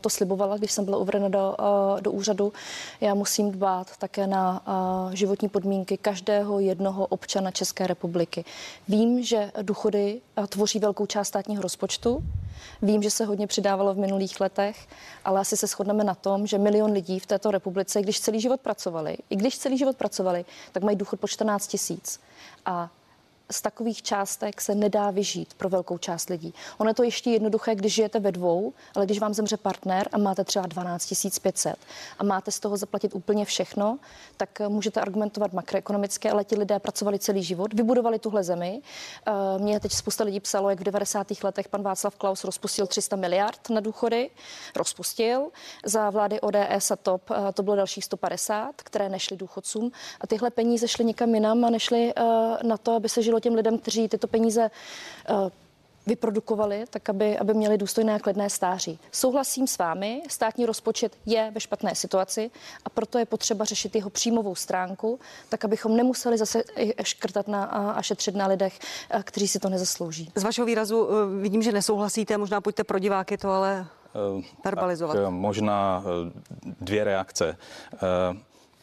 to 0.00 0.10
slibovala, 0.10 0.56
když 0.56 0.72
jsem 0.72 0.84
byla 0.84 0.98
uvedena 0.98 1.28
do, 1.28 1.56
do 2.00 2.12
úřadu. 2.12 2.52
Já 3.00 3.14
musím 3.14 3.50
dbát 3.50 3.96
také 3.96 4.26
na 4.26 4.62
životní 5.12 5.48
podmínky 5.48 5.96
každého 5.96 6.60
jednoho 6.60 7.06
občana 7.06 7.50
České 7.50 7.86
republiky. 7.86 8.44
Vím, 8.88 9.22
že 9.22 9.52
důchody 9.62 10.20
tvoří 10.48 10.78
velkou 10.78 11.06
část 11.06 11.28
státního 11.28 11.62
rozpočtu. 11.62 12.24
Vím, 12.82 13.02
že 13.02 13.10
se 13.10 13.24
hodně 13.24 13.46
přidávalo 13.46 13.94
v 13.94 13.98
minulých 13.98 14.40
letech, 14.40 14.88
ale 15.24 15.40
asi 15.40 15.56
se 15.56 15.66
shodneme 15.66 16.04
na 16.04 16.14
tom, 16.14 16.46
že 16.46 16.58
milion 16.58 16.92
lidí 16.92 17.18
v 17.18 17.26
této 17.26 17.50
republice, 17.50 18.02
když 18.02 18.20
celý 18.20 18.40
život 18.40 18.60
pracovali, 18.60 19.16
i 19.30 19.36
když 19.36 19.58
celý 19.58 19.78
život 19.78 19.96
pracovali, 19.96 20.44
tak 20.72 20.82
mají 20.82 20.96
důchod 20.96 21.20
po 21.20 21.28
14 21.28 21.66
tisíc. 21.66 22.20
A 22.66 22.90
z 23.50 23.62
takových 23.62 24.02
částek 24.02 24.60
se 24.60 24.74
nedá 24.74 25.10
vyžít 25.10 25.54
pro 25.54 25.68
velkou 25.68 25.98
část 25.98 26.28
lidí. 26.28 26.54
Ono 26.78 26.90
je 26.90 26.94
to 26.94 27.02
ještě 27.02 27.30
jednoduché, 27.30 27.74
když 27.74 27.94
žijete 27.94 28.20
ve 28.20 28.32
dvou, 28.32 28.72
ale 28.94 29.04
když 29.04 29.18
vám 29.18 29.34
zemře 29.34 29.56
partner 29.56 30.08
a 30.12 30.18
máte 30.18 30.44
třeba 30.44 30.66
12 30.66 31.12
500 31.42 31.76
a 32.18 32.24
máte 32.24 32.50
z 32.50 32.60
toho 32.60 32.76
zaplatit 32.76 33.14
úplně 33.14 33.44
všechno, 33.44 33.98
tak 34.36 34.60
eh, 34.60 34.68
můžete 34.68 35.00
argumentovat 35.00 35.52
makroekonomicky, 35.52 36.30
ale 36.30 36.44
ti 36.44 36.56
lidé 36.56 36.78
pracovali 36.78 37.18
celý 37.18 37.42
život, 37.42 37.74
vybudovali 37.74 38.18
tuhle 38.18 38.44
zemi. 38.44 38.82
Eh, 39.26 39.32
Mě 39.58 39.80
teď 39.80 39.92
spousta 39.92 40.24
lidí 40.24 40.40
psalo, 40.40 40.70
jak 40.70 40.80
v 40.80 40.84
90. 40.84 41.26
letech 41.44 41.68
pan 41.68 41.82
Václav 41.82 42.16
Klaus 42.16 42.44
rozpustil 42.44 42.86
300 42.86 43.16
miliard 43.16 43.70
na 43.70 43.80
důchody. 43.80 44.30
Rozpustil. 44.76 45.48
Za 45.84 46.10
vlády 46.10 46.40
ODS 46.40 46.90
a 46.90 46.96
TOP 46.96 47.30
eh, 47.30 47.52
to 47.52 47.62
bylo 47.62 47.76
dalších 47.76 48.04
150, 48.04 48.82
které 48.82 49.08
nešly 49.08 49.36
důchodcům. 49.36 49.92
A 50.20 50.26
tyhle 50.26 50.50
peníze 50.50 50.88
šly 50.88 51.04
někam 51.04 51.34
jinam 51.34 51.64
a 51.64 51.70
nešly 51.70 52.12
na 52.62 52.76
to, 52.76 52.92
aby 52.92 53.08
se 53.08 53.22
žilo 53.22 53.33
sloužilo 53.34 53.40
těm 53.40 53.54
lidem, 53.54 53.78
kteří 53.78 54.08
tyto 54.08 54.26
peníze 54.26 54.70
uh, 55.30 55.48
vyprodukovali, 56.06 56.84
tak 56.90 57.08
aby, 57.08 57.38
aby 57.38 57.54
měli 57.54 57.78
důstojné 57.78 58.14
a 58.14 58.18
klidné 58.18 58.50
stáří. 58.50 58.98
Souhlasím 59.12 59.66
s 59.66 59.78
vámi, 59.78 60.22
státní 60.28 60.66
rozpočet 60.66 61.16
je 61.26 61.50
ve 61.54 61.60
špatné 61.60 61.94
situaci 61.94 62.50
a 62.84 62.90
proto 62.90 63.18
je 63.18 63.24
potřeba 63.24 63.64
řešit 63.64 63.96
jeho 63.96 64.10
příjmovou 64.10 64.54
stránku, 64.54 65.18
tak 65.48 65.64
abychom 65.64 65.96
nemuseli 65.96 66.38
zase 66.38 66.62
škrtat 67.02 67.48
na, 67.48 67.64
a 67.64 68.02
šetřit 68.02 68.34
na 68.34 68.46
lidech, 68.46 68.78
kteří 69.22 69.48
si 69.48 69.58
to 69.58 69.68
nezaslouží. 69.68 70.30
Z 70.34 70.42
vašeho 70.42 70.66
výrazu 70.66 71.08
e, 71.08 71.40
vidím, 71.42 71.62
že 71.62 71.72
nesouhlasíte, 71.72 72.38
možná 72.38 72.60
pojďte 72.60 72.84
pro 72.84 72.98
diváky 72.98 73.38
to 73.38 73.50
ale 73.50 73.86
verbalizovat. 74.64 75.16
Tak, 75.16 75.30
možná 75.30 76.04
dvě 76.80 77.04
reakce. 77.04 77.56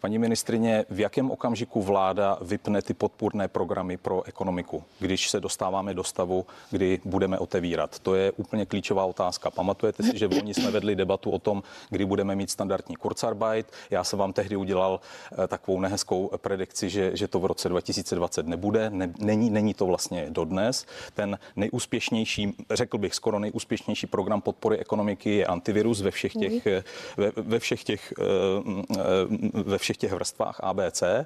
Paní 0.02 0.20
ministrině, 0.20 0.86
v 0.90 1.00
jakém 1.00 1.32
okamžiku 1.32 1.82
vláda 1.82 2.38
vypne 2.42 2.82
ty 2.82 2.94
podpůrné 2.94 3.48
programy 3.48 3.98
pro 3.98 4.24
ekonomiku, 4.24 4.84
když 5.00 5.30
se 5.30 5.40
dostáváme 5.40 5.94
do 5.94 6.04
stavu, 6.04 6.46
kdy 6.72 7.02
budeme 7.06 7.40
otevírat? 7.40 8.00
To 8.00 8.16
je 8.16 8.32
úplně 8.32 8.66
klíčová 8.66 9.06
otázka. 9.06 9.52
Pamatujete 9.52 10.04
si, 10.04 10.18
že 10.18 10.28
v 10.28 10.34
loni 10.34 10.54
jsme 10.54 10.72
vedli 10.72 10.96
debatu 10.96 11.32
o 11.32 11.40
tom, 11.40 11.64
kdy 11.90 12.06
budeme 12.06 12.36
mít 12.36 12.50
standardní 12.50 12.96
Kurzarbeit. 12.96 13.68
Já 13.90 14.04
jsem 14.04 14.20
vám 14.20 14.34
tehdy 14.34 14.56
udělal 14.56 15.00
eh, 15.32 15.48
takovou 15.48 15.80
nehezkou 15.80 16.32
predikci, 16.38 16.90
že, 16.90 17.12
že 17.18 17.28
to 17.28 17.40
v 17.40 17.46
roce 17.46 17.70
2020 17.70 18.48
nebude. 18.48 18.90
Ne, 18.90 19.14
není, 19.20 19.50
není 19.50 19.74
to 19.74 19.86
vlastně 19.86 20.26
dodnes. 20.30 20.86
Ten 21.14 21.40
nejúspěšnější, 21.56 22.54
řekl 22.72 22.98
bych 22.98 23.16
skoro 23.16 23.40
nejúspěšnější 23.40 24.08
program 24.08 24.42
podpory 24.42 24.78
ekonomiky 24.78 25.36
je 25.36 25.46
antivirus 25.46 26.02
ve 26.02 26.12
všech 26.12 26.34
těch, 26.34 26.68
eh, 26.68 26.84
ve, 27.18 27.32
ve 27.36 27.60
všech 27.60 27.84
těch, 27.84 28.14
eh, 28.20 28.24
ve 29.54 29.78
všech 29.78 29.91
všech 29.92 29.98
těch 29.98 30.14
vrstvách 30.14 30.60
ABC, 30.64 31.04
eh, 31.04 31.26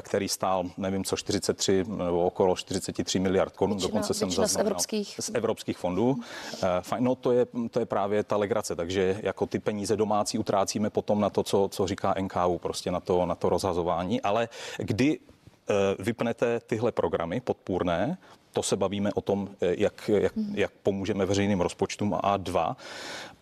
který 0.00 0.28
stál, 0.28 0.64
nevím 0.76 1.04
co, 1.04 1.16
43 1.16 1.84
nebo 1.88 2.24
okolo 2.24 2.56
43 2.56 3.18
miliard 3.18 3.56
korun, 3.56 3.76
většina, 3.76 3.88
dokonce 3.88 4.14
jsem 4.14 4.30
zaznamenal. 4.30 4.48
Z 4.48 4.66
evropských. 4.66 5.16
z 5.20 5.30
evropských 5.34 5.78
fondů. 5.78 6.16
Eh, 6.62 6.66
fajn, 6.80 7.04
no 7.04 7.14
to 7.14 7.32
je, 7.32 7.46
to 7.70 7.80
je 7.80 7.86
právě 7.86 8.24
ta 8.24 8.36
legrace, 8.36 8.76
takže 8.76 9.20
jako 9.22 9.46
ty 9.46 9.58
peníze 9.58 9.96
domácí 9.96 10.38
utrácíme 10.38 10.90
potom 10.90 11.20
na 11.20 11.30
to, 11.30 11.42
co, 11.42 11.68
co 11.68 11.86
říká 11.86 12.14
NKU, 12.20 12.58
prostě 12.58 12.90
na 12.90 13.00
to, 13.00 13.26
na 13.26 13.34
to 13.34 13.48
rozhazování, 13.48 14.20
ale 14.22 14.48
kdy 14.78 15.18
eh, 15.18 15.74
vypnete 15.98 16.60
tyhle 16.60 16.92
programy 16.92 17.40
podpůrné, 17.40 18.18
to 18.56 18.62
se 18.62 18.76
bavíme 18.76 19.12
o 19.12 19.20
tom, 19.20 19.48
jak, 19.60 20.10
jak, 20.14 20.32
jak 20.54 20.70
pomůžeme 20.82 21.26
veřejným 21.26 21.60
rozpočtům 21.60 22.16
a 22.22 22.36
dva. 22.36 22.76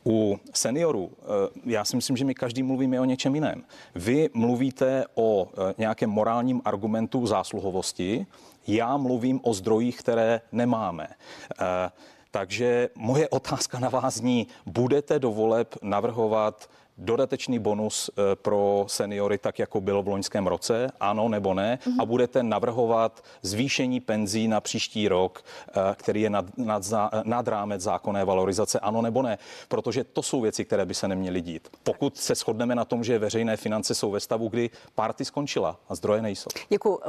U 0.06 0.38
seniorů, 0.54 1.10
eh, 1.22 1.24
já 1.64 1.84
si 1.84 1.96
myslím, 1.96 2.16
že 2.16 2.24
my 2.24 2.34
každý 2.34 2.62
mluvíme 2.62 3.00
o 3.00 3.04
něčem 3.04 3.34
jiném. 3.34 3.64
Vy 3.94 4.30
mluvíte 4.34 5.04
o 5.14 5.48
eh, 5.48 5.74
nějakém 5.78 6.10
morálním 6.10 6.62
argumentu 6.64 7.26
zásluhovosti, 7.26 8.26
já 8.66 8.96
mluvím 8.96 9.40
o 9.42 9.54
zdrojích, 9.54 9.98
které 9.98 10.40
nemáme. 10.52 11.08
Eh, 11.08 11.90
takže 12.30 12.88
moje 12.94 13.28
otázka 13.28 13.78
na 13.78 13.88
vás 13.88 14.14
zní, 14.14 14.46
budete 14.66 15.18
do 15.18 15.30
voleb 15.30 15.74
navrhovat 15.82 16.70
dodatečný 16.98 17.58
bonus 17.58 18.10
eh, 18.10 18.36
pro 18.36 18.84
seniory, 18.88 19.38
tak 19.38 19.58
jako 19.58 19.80
bylo 19.80 20.02
v 20.02 20.08
loňském 20.08 20.46
roce, 20.46 20.90
ano 21.00 21.28
nebo 21.28 21.54
ne, 21.54 21.78
mm-hmm. 21.82 22.02
a 22.02 22.04
budete 22.04 22.42
navrhovat 22.42 23.24
zvýšení 23.42 24.00
penzí 24.00 24.48
na 24.48 24.60
příští 24.60 25.08
rok, 25.08 25.44
eh, 25.68 25.72
který 25.94 26.20
je 26.20 26.30
nad, 26.30 26.58
nad, 26.58 26.82
nad 27.24 27.48
rámec 27.48 27.82
zákonné 27.82 28.24
valorizace, 28.24 28.80
ano 28.80 29.02
nebo 29.02 29.22
ne, 29.22 29.38
protože 29.68 30.04
to 30.04 30.22
jsou 30.22 30.40
věci, 30.40 30.64
které 30.64 30.86
by 30.86 30.94
se 30.94 31.08
neměly 31.08 31.40
dít. 31.40 31.68
Pokud 31.82 32.16
se 32.16 32.34
shodneme 32.34 32.74
na 32.74 32.84
tom, 32.84 33.04
že 33.04 33.18
veřejné 33.18 33.56
finance 33.56 33.94
jsou 33.94 34.10
ve 34.10 34.20
stavu, 34.20 34.48
kdy 34.48 34.70
party 34.94 35.24
skončila 35.24 35.76
a 35.88 35.94
zdroje 35.94 36.22
nejsou. 36.22 36.48
Děkuji. 36.68 37.00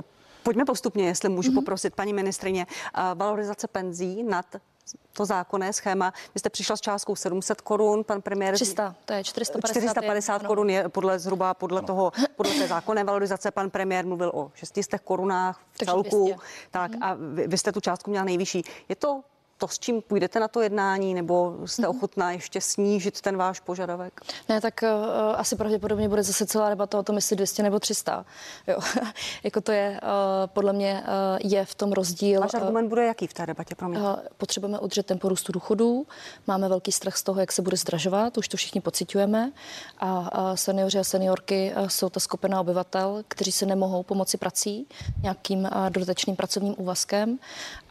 Pojďme 0.43 0.65
postupně, 0.65 1.05
jestli 1.05 1.29
můžu 1.29 1.51
mm-hmm. 1.51 1.55
poprosit 1.55 1.95
paní 1.95 2.13
ministrině, 2.13 2.65
valorizace 3.15 3.67
penzí 3.67 4.23
nad 4.23 4.45
to 5.13 5.25
zákonné 5.25 5.73
schéma. 5.73 6.13
Vy 6.33 6.39
jste 6.39 6.49
přišla 6.49 6.77
s 6.77 6.81
částkou 6.81 7.15
700 7.15 7.61
korun, 7.61 8.03
pan 8.03 8.21
premiér... 8.21 8.53
300, 8.53 8.95
to 9.05 9.13
je 9.13 9.23
450. 9.23 9.79
450 9.81 10.41
je, 10.41 10.47
korun 10.47 10.69
je 10.69 10.89
podle 10.89 11.19
zhruba 11.19 11.53
podle 11.53 11.79
ano. 11.79 11.87
toho, 11.87 12.11
podle 12.35 12.53
té 12.53 12.67
zákonné 12.67 13.03
valorizace. 13.03 13.51
Pan 13.51 13.69
premiér 13.69 14.05
mluvil 14.05 14.31
o 14.33 14.51
600 14.53 15.01
korunách 15.01 15.59
v 15.71 15.85
celku. 15.85 16.35
Tak 16.71 16.91
a 17.01 17.13
vy, 17.33 17.47
vy 17.47 17.57
jste 17.57 17.71
tu 17.71 17.81
částku 17.81 18.09
měla 18.09 18.25
nejvyšší. 18.25 18.63
Je 18.89 18.95
to 18.95 19.23
to, 19.57 19.67
s 19.67 19.79
čím 19.79 20.01
půjdete 20.01 20.39
na 20.39 20.47
to 20.47 20.61
jednání, 20.61 21.13
nebo 21.13 21.57
jste 21.65 21.81
mm-hmm. 21.81 21.89
ochotná 21.89 22.31
ještě 22.31 22.61
snížit 22.61 23.21
ten 23.21 23.37
váš 23.37 23.59
požadavek? 23.59 24.21
Ne, 24.49 24.61
tak 24.61 24.83
uh, 24.83 24.89
asi 25.35 25.55
pravděpodobně 25.55 26.09
bude 26.09 26.23
zase 26.23 26.45
celá 26.45 26.69
debata 26.69 26.99
o 26.99 27.03
tom, 27.03 27.15
jestli 27.15 27.35
200 27.35 27.63
nebo 27.63 27.79
300. 27.79 28.25
Jo. 28.67 28.79
jako 29.43 29.61
to 29.61 29.71
je, 29.71 29.99
uh, 30.03 30.07
podle 30.45 30.73
mě 30.73 31.03
uh, 31.03 31.51
je 31.51 31.65
v 31.65 31.75
tom 31.75 31.91
rozdíl. 31.91 32.41
Váš 32.41 32.53
argument 32.53 32.89
bude 32.89 33.05
jaký 33.05 33.27
v 33.27 33.33
té 33.33 33.45
debatě, 33.45 33.75
pro 33.75 33.89
mě? 33.89 33.99
Uh, 33.99 34.15
potřebujeme 34.37 34.79
udržet 34.79 35.05
tempo 35.05 35.29
růstu 35.29 35.51
důchodů, 35.51 36.07
máme 36.47 36.69
velký 36.69 36.91
strach 36.91 37.17
z 37.17 37.23
toho, 37.23 37.39
jak 37.39 37.51
se 37.51 37.61
bude 37.61 37.77
zdražovat, 37.77 38.37
už 38.37 38.47
to 38.47 38.57
všichni 38.57 38.81
pocitujeme 38.81 39.51
a 39.99 40.39
uh, 40.49 40.55
seniori 40.55 40.99
a 40.99 41.03
seniorky 41.03 41.73
uh, 41.77 41.87
jsou 41.87 42.09
ta 42.09 42.19
skupina 42.19 42.61
obyvatel, 42.61 43.23
kteří 43.27 43.51
se 43.51 43.65
nemohou 43.65 44.03
pomoci 44.03 44.37
prací, 44.37 44.87
nějakým 45.23 45.59
uh, 45.59 45.89
dodatečným 45.89 46.35
pracovním 46.35 46.75
úvazkem 46.77 47.39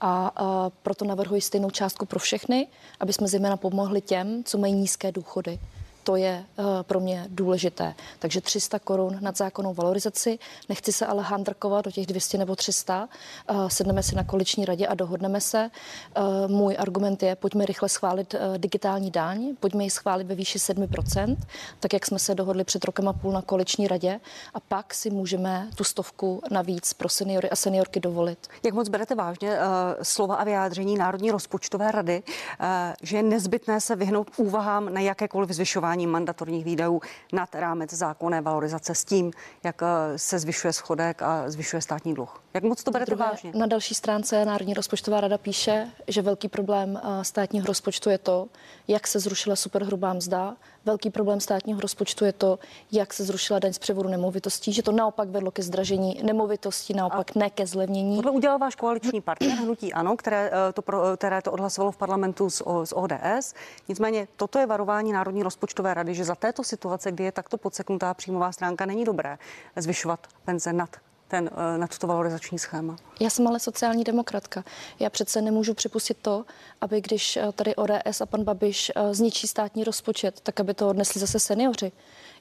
a 0.00 0.42
uh, 0.42 0.49
proto 0.83 1.04
navrhuji 1.04 1.40
stejnou 1.54 1.70
částku 1.70 2.06
pro 2.06 2.18
všechny, 2.18 2.66
aby 3.00 3.12
jsme 3.12 3.28
zejména 3.28 3.56
pomohli 3.56 4.00
těm, 4.00 4.44
co 4.44 4.58
mají 4.58 4.73
nízké 4.73 5.12
důchody. 5.12 5.58
To 6.04 6.16
je 6.16 6.44
uh, 6.56 6.64
pro 6.82 7.00
mě 7.00 7.26
důležité. 7.28 7.94
Takže 8.18 8.40
300 8.40 8.78
korun 8.78 9.18
nad 9.20 9.37
zákonnou 9.37 9.75
valorizaci. 9.75 10.38
Nechci 10.68 10.92
se 10.92 11.06
ale 11.06 11.23
handrkovat 11.23 11.84
do 11.84 11.90
těch 11.90 12.06
200 12.06 12.38
nebo 12.38 12.56
300. 12.56 13.08
Uh, 13.50 13.68
sedneme 13.68 14.02
si 14.02 14.14
na 14.14 14.25
koaliční 14.25 14.64
radě 14.64 14.87
a 14.87 14.94
dohodneme 14.94 15.40
se. 15.40 15.70
Uh, 16.18 16.50
můj 16.50 16.76
argument 16.78 17.23
je, 17.23 17.37
pojďme 17.37 17.66
rychle 17.66 17.88
schválit 17.88 18.34
digitální 18.56 19.11
daň, 19.11 19.56
pojďme 19.61 19.84
ji 19.84 19.90
schválit 19.90 20.26
ve 20.26 20.34
výši 20.34 20.58
7%, 20.58 21.37
tak 21.80 21.92
jak 21.92 22.06
jsme 22.06 22.18
se 22.18 22.34
dohodli 22.34 22.64
před 22.64 22.84
rokem 22.84 23.08
a 23.08 23.12
půl 23.12 23.32
na 23.32 23.42
koaliční 23.42 23.88
radě. 23.88 24.20
A 24.54 24.61
pak 24.61 24.94
si 24.94 25.11
můžeme 25.11 25.68
tu 25.75 25.84
stovku 25.84 26.42
navíc 26.50 26.92
pro 26.92 27.08
seniory 27.08 27.50
a 27.50 27.56
seniorky 27.56 28.00
dovolit. 28.00 28.49
Jak 28.62 28.75
moc 28.75 28.88
berete 28.88 29.14
vážně 29.14 29.50
uh, 29.50 29.64
slova 30.02 30.34
a 30.34 30.44
vyjádření 30.44 30.96
Národní 30.96 31.30
rozpočtové 31.30 31.92
rady, 31.92 32.23
uh, 32.23 32.66
že 33.02 33.16
je 33.16 33.23
nezbytné 33.23 33.80
se 33.80 33.96
vyhnout 33.96 34.30
úvahám 34.37 34.94
na 34.94 35.00
jakékoliv 35.00 35.50
zvyšování 35.50 35.93
zvyšování 35.94 36.06
mandatorních 36.06 36.64
výdajů 36.64 37.00
nad 37.32 37.54
rámec 37.54 37.92
zákonné 37.92 38.40
valorizace 38.40 38.94
s 38.94 39.04
tím, 39.04 39.32
jak 39.64 39.82
eh, 39.82 40.18
se 40.18 40.38
zvyšuje 40.38 40.72
schodek 40.72 41.22
a 41.22 41.50
zvyšuje 41.50 41.82
státní 41.82 42.14
dluh. 42.14 42.42
Jak 42.54 42.64
moc 42.64 42.82
to 42.82 42.90
berete 42.90 43.14
vážně? 43.14 43.52
Na 43.54 43.66
další 43.66 43.94
stránce 43.94 44.44
Národní 44.44 44.74
rozpočtová 44.74 45.20
rada 45.20 45.38
píše, 45.38 45.88
že 46.08 46.22
velký 46.22 46.48
problém 46.48 46.96
eh, 46.96 47.24
státního 47.24 47.66
rozpočtu 47.66 48.10
je 48.10 48.18
to, 48.18 48.48
jak 48.88 49.06
se 49.06 49.20
zrušila 49.20 49.56
superhrubá 49.56 50.12
mzda. 50.12 50.56
Velký 50.86 51.10
problém 51.10 51.40
státního 51.40 51.80
rozpočtu 51.80 52.24
je 52.24 52.32
to, 52.32 52.58
jak 52.92 53.14
se 53.14 53.24
zrušila 53.24 53.58
daň 53.58 53.72
z 53.72 53.78
převodu 53.78 54.08
nemovitostí, 54.08 54.72
že 54.72 54.82
to 54.82 54.92
naopak 54.92 55.28
vedlo 55.28 55.50
ke 55.50 55.62
zdražení 55.62 56.20
nemovitostí, 56.22 56.94
naopak 56.94 57.36
a 57.36 57.38
ne 57.38 57.50
ke 57.50 57.66
zlevnění. 57.66 58.16
Tohle 58.16 58.30
udělal 58.30 58.58
váš 58.58 58.74
koaliční 58.74 59.20
partner 59.20 59.58
Hnutí 59.58 59.92
Ano, 59.92 60.16
které 60.16 60.50
eh, 60.52 60.72
to, 60.72 60.82
pro, 60.82 61.02
které 61.16 61.42
to 61.42 61.52
odhlasovalo 61.52 61.92
v 61.92 61.96
parlamentu 61.96 62.50
z, 62.50 62.62
z 62.84 62.92
ODS. 62.92 63.54
Nicméně 63.88 64.28
toto 64.36 64.58
je 64.58 64.66
varování 64.66 65.12
Národní 65.12 65.42
rozpočtové 65.42 65.94
rady, 65.94 66.14
že 66.14 66.24
za 66.24 66.34
této 66.34 66.64
situace, 66.64 67.12
kdy 67.12 67.24
je 67.24 67.32
takto 67.32 67.58
podseknutá 67.58 68.14
příjmová 68.14 68.52
stránka, 68.52 68.86
není 68.86 69.04
dobré 69.04 69.38
zvyšovat 69.76 70.20
penze 70.44 70.72
nad 70.72 70.90
ten, 71.28 71.50
eh, 71.52 71.78
na 71.78 71.86
tuto 71.86 72.06
valorizační 72.06 72.58
schéma. 72.58 72.96
Já 73.20 73.30
jsem 73.30 73.46
ale 73.46 73.60
sociální 73.60 74.04
demokratka. 74.04 74.64
Já 75.00 75.10
přece 75.10 75.42
nemůžu 75.42 75.74
připustit 75.74 76.18
to, 76.22 76.44
aby 76.80 77.00
když 77.00 77.36
eh, 77.36 77.52
tady 77.52 77.76
ODS 77.76 78.20
a 78.20 78.26
pan 78.26 78.44
Babiš 78.44 78.92
eh, 78.94 79.14
zničí 79.14 79.48
státní 79.48 79.84
rozpočet, 79.84 80.40
tak 80.40 80.60
aby 80.60 80.74
to 80.74 80.88
odnesli 80.88 81.20
zase 81.20 81.40
seniori. 81.40 81.92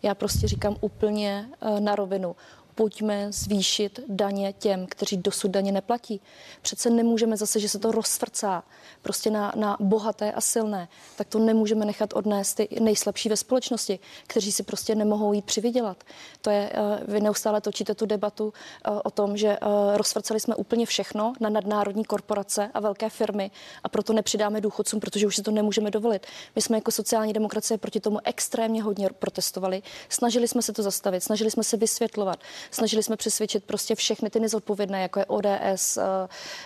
Já 0.04 0.16
prostě 0.16 0.48
říkám 0.48 0.76
úplně 0.82 1.50
na 1.80 1.96
rovinu 1.96 2.36
pojďme 2.76 3.32
zvýšit 3.32 4.00
daně 4.08 4.54
těm, 4.54 4.88
kteří 4.88 5.18
dosud 5.18 5.52
daně 5.52 5.72
neplatí. 5.72 6.22
Přece 6.62 6.90
nemůžeme 6.90 7.38
zase, 7.38 7.60
že 7.60 7.70
se 7.70 7.80
to 7.80 7.92
rozvrcá 7.92 8.64
prostě 9.02 9.30
na, 9.30 9.54
na 9.56 9.78
bohaté 9.80 10.32
a 10.32 10.42
silné, 10.42 10.88
tak 11.16 11.28
to 11.28 11.40
nemůžeme 11.40 11.86
nechat 11.86 12.14
odnést 12.14 12.54
ty 12.54 12.68
nejslabší 12.80 13.30
ve 13.30 13.38
společnosti, 13.38 14.00
kteří 14.28 14.52
si 14.52 14.64
prostě 14.64 14.96
nemohou 14.96 15.34
jít 15.34 15.46
přivydělat. 15.46 16.04
To 16.42 16.50
je, 16.50 16.72
eh, 16.74 17.04
vy 17.08 17.22
neustále 17.22 17.62
točíte 17.62 17.96
tu 17.96 18.06
debatu 18.06 18.54
eh, 18.54 18.92
o 19.04 19.12
tom, 19.12 19.38
že 19.38 19.48
eh, 19.48 19.58
rozvrceli 19.98 20.40
jsme 20.40 20.56
úplně 20.56 20.86
všechno 20.86 21.34
na 21.40 21.50
nadnárodní 21.50 22.06
korporace 22.06 22.72
a 22.74 22.80
velké 22.80 23.10
firmy 23.10 23.52
a 23.84 23.90
proto 23.90 24.14
nepřidáme 24.14 24.62
důchodcům, 24.62 25.00
protože 25.00 25.28
už 25.28 25.36
si 25.36 25.44
to 25.44 25.52
nemůžeme 25.52 25.92
dovolit. 25.92 26.28
My 26.56 26.62
jsme 26.62 26.78
jako 26.78 26.92
sociální 26.92 27.34
demokracie 27.34 27.78
proti 27.78 28.00
tomu 28.00 28.20
extrémně 28.24 28.84
hodně 28.84 29.10
protestovali. 29.20 29.82
Snažili 30.10 30.48
jsme 30.48 30.62
se 30.62 30.74
to 30.74 30.84
zastavit, 30.84 31.22
snažili 31.24 31.52
jsme 31.52 31.64
se 31.64 31.78
vysvětlovat, 31.78 32.40
Snažili 32.72 33.04
jsme 33.04 33.18
přesvědčit 33.18 33.64
prostě 33.64 33.96
všechny 33.96 34.30
ty 34.30 34.40
nezodpovědné, 34.40 35.02
jako 35.02 35.20
je 35.20 35.26
ODS, 35.26 35.98
eh, 35.98 36.04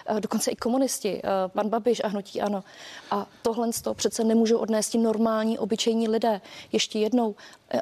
eh, 0.08 0.22
dokonce 0.22 0.52
i 0.52 0.56
komunisti, 0.56 1.22
eh, 1.24 1.30
pan 1.48 1.70
Babiš 1.70 2.02
a 2.04 2.08
hnutí 2.08 2.42
ano. 2.42 2.64
A 3.12 3.28
tohle 3.42 3.70
toho 3.84 3.94
přece 3.94 4.24
nemůžou 4.24 4.58
odnést 4.58 4.90
ti 4.90 4.98
normální, 4.98 5.60
obyčejní 5.60 6.08
lidé. 6.08 6.42
Ještě 6.72 7.00
jednou, 7.00 7.36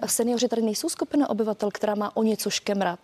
seniori 0.06 0.48
tady 0.48 0.62
nejsou 0.62 0.90
skupina 0.90 1.30
obyvatel, 1.30 1.72
která 1.72 1.96
má 1.96 2.18
o 2.18 2.24
něco 2.24 2.50
škemrat 2.50 3.00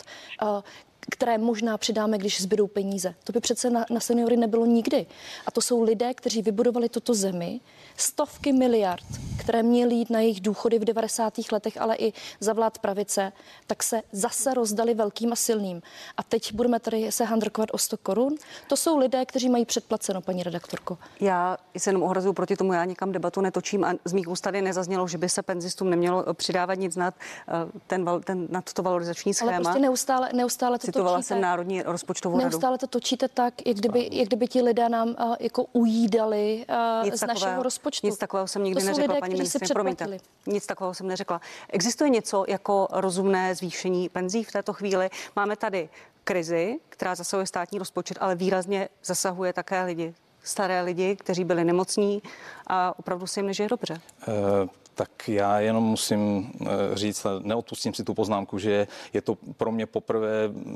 které 1.10 1.38
možná 1.38 1.77
přidáme, 1.77 2.18
když 2.18 2.41
zbydou 2.41 2.68
peníze. 2.68 3.15
To 3.24 3.34
by 3.34 3.39
přece 3.39 3.70
na, 3.70 3.86
na 3.89 4.00
seniory 4.00 4.38
nebylo 4.38 4.65
nikdy. 4.65 5.06
A 5.46 5.51
to 5.51 5.62
jsou 5.62 5.84
lidé, 5.84 6.13
kteří 6.13 6.41
vybudovali 6.41 6.89
tuto 6.89 7.13
zemi, 7.13 7.60
stovky 7.98 8.53
miliard, 8.53 9.06
které 9.41 9.63
měly 9.63 9.95
jít 9.95 10.10
na 10.10 10.19
jejich 10.19 10.41
důchody 10.41 10.79
v 10.79 10.86
90. 10.86 11.33
letech, 11.51 11.81
ale 11.81 11.95
i 11.95 12.13
za 12.39 12.53
vlád 12.53 12.79
pravice, 12.79 13.31
tak 13.67 13.83
se 13.83 14.01
zase 14.12 14.53
rozdali 14.53 14.93
velkým 14.93 15.33
a 15.33 15.36
silným. 15.36 15.81
A 16.17 16.24
teď 16.24 16.53
budeme 16.53 16.79
tady 16.79 17.12
se 17.12 17.24
handrkovat 17.24 17.69
o 17.74 17.77
100 17.77 17.98
korun. 17.98 18.36
To 18.67 18.77
jsou 18.77 18.98
lidé, 18.98 19.25
kteří 19.25 19.50
mají 19.50 19.65
předplaceno, 19.65 20.21
paní 20.21 20.43
redaktorko. 20.43 20.98
Já 21.19 21.57
se 21.77 21.89
jenom 21.89 22.03
ohrazuju 22.03 22.33
proti 22.33 22.55
tomu, 22.55 22.74
já 22.74 22.86
nikam 22.86 23.12
debatu 23.12 23.41
netočím 23.41 23.83
a 23.83 23.93
z 24.05 24.13
mých 24.13 24.27
úst 24.27 24.41
tady 24.41 24.62
nezaznělo, 24.62 25.07
že 25.07 25.17
by 25.17 25.29
se 25.29 25.41
penzistům 25.41 25.89
nemělo 25.89 26.33
přidávat 26.33 26.74
nic 26.74 26.95
nad, 26.95 27.13
eh, 27.48 27.51
ten, 27.88 28.05
ten, 28.24 28.48
nad 28.50 28.74
to 28.74 28.83
valorizační 28.83 29.33
schéma. 29.33 29.51
Ale 29.51 29.63
prostě 29.63 29.79
neustále, 29.79 30.29
neustále 30.33 30.79
to 30.79 30.86
Citovala 30.86 31.17
točíte. 31.17 31.27
jsem 31.27 31.41
Národní 31.41 31.81
rozpočtovou 31.81 32.38
radu. 32.38 32.50
Neustále 32.50 32.77
to 32.77 32.88
točíte 32.88 33.27
tak, 33.27 33.53
jak 33.67 33.77
kdyby, 33.77 34.10
jak 34.12 34.27
kdyby 34.27 34.48
ti 34.48 34.62
lidé 34.62 34.89
nám 34.89 35.07
uh, 35.07 35.36
jako 35.39 35.65
ujídali 35.74 36.65
uh, 36.69 37.05
nic 37.05 37.15
z 37.15 37.21
našeho 37.21 37.39
takového, 37.39 37.63
rozpočtu. 37.63 38.07
Nic 38.07 38.17
takového 38.17 38.48
jsem 38.48 38.63
nikdy 38.63 38.81
to 38.81 38.88
neřekla, 38.88 39.13
lidé, 39.13 39.19
paní 39.19 39.30
si 39.31 39.38
ministrině, 39.38 39.73
promiňte. 39.73 40.17
Nic 40.47 40.65
takového 40.65 40.93
jsem 40.93 41.07
neřekla. 41.07 41.41
Existuje 41.69 42.09
něco 42.09 42.45
jako 42.47 42.88
rozumné 42.91 43.55
zvýšení 43.55 44.09
penzí 44.09 44.43
v 44.43 44.51
této 44.51 44.73
chvíli? 44.73 45.09
Máme 45.35 45.55
tady 45.55 45.89
krizi, 46.23 46.79
která 46.89 47.15
zasahuje 47.15 47.47
státní 47.47 47.79
rozpočet, 47.79 48.17
ale 48.21 48.35
výrazně 48.35 48.89
zasahuje 49.03 49.53
také 49.53 49.83
lidi, 49.83 50.13
staré 50.43 50.81
lidi, 50.81 51.15
kteří 51.15 51.43
byli 51.43 51.63
nemocní 51.63 52.21
a 52.67 53.00
opravdu 53.00 53.27
se 53.27 53.39
jim 53.39 53.47
nežije 53.47 53.69
dobře. 53.69 54.01
Tak 54.95 55.29
já 55.29 55.60
jenom 55.60 55.83
musím 55.83 56.51
eh, 56.62 56.67
říct, 56.93 57.25
neodpustím 57.39 57.93
si 57.93 58.03
tu 58.03 58.13
poznámku, 58.13 58.60
že 58.60 58.88
je 59.13 59.21
to 59.21 59.38
pro 59.57 59.71
mě 59.71 59.86
poprvé 59.86 60.29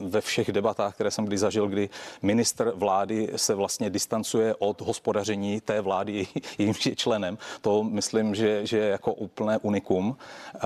ve 0.08 0.22
všech 0.22 0.52
debatách, 0.52 0.96
které 0.96 1.12
jsem 1.12 1.26
kdy 1.26 1.38
zažil, 1.38 1.68
kdy 1.68 1.90
minister 2.22 2.72
vlády 2.76 3.30
se 3.36 3.56
vlastně 3.56 3.90
distancuje 3.90 4.56
od 4.60 4.82
hospodaření 4.82 5.62
té 5.62 5.82
vlády, 5.82 6.28
jejímž 6.58 6.86
je 6.86 6.96
členem. 6.96 7.38
To 7.62 7.84
myslím, 7.84 8.36
že, 8.36 8.66
že 8.66 8.78
je 8.78 8.90
jako 8.90 9.14
úplné 9.14 9.58
unikum. 9.58 10.18
Eh, 10.56 10.60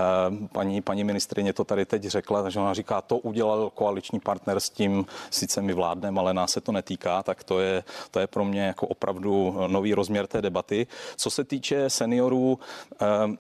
paní, 0.52 0.82
paní 0.82 1.04
ministrině 1.04 1.54
to 1.54 1.64
tady 1.64 1.86
teď 1.86 2.04
řekla, 2.04 2.44
takže 2.44 2.60
ona 2.60 2.74
říká, 2.74 3.02
to 3.02 3.18
udělal 3.18 3.70
koaliční 3.70 4.20
partner 4.20 4.60
s 4.60 4.70
tím, 4.70 5.06
sice 5.30 5.62
my 5.62 5.74
vládneme, 5.74 6.20
ale 6.20 6.34
nás 6.34 6.52
se 6.52 6.62
to 6.62 6.72
netýká, 6.72 7.24
tak 7.24 7.44
to 7.44 7.60
je, 7.60 7.84
to 8.12 8.20
je 8.20 8.28
pro 8.28 8.46
mě 8.46 8.62
jako 8.62 8.88
opravdu 8.88 9.56
nový 9.68 9.94
rozměr 9.94 10.28
té 10.28 10.42
debaty. 10.42 10.88
Co 11.16 11.30
se 11.30 11.44
týče 11.44 11.90
seniorů, 11.90 12.60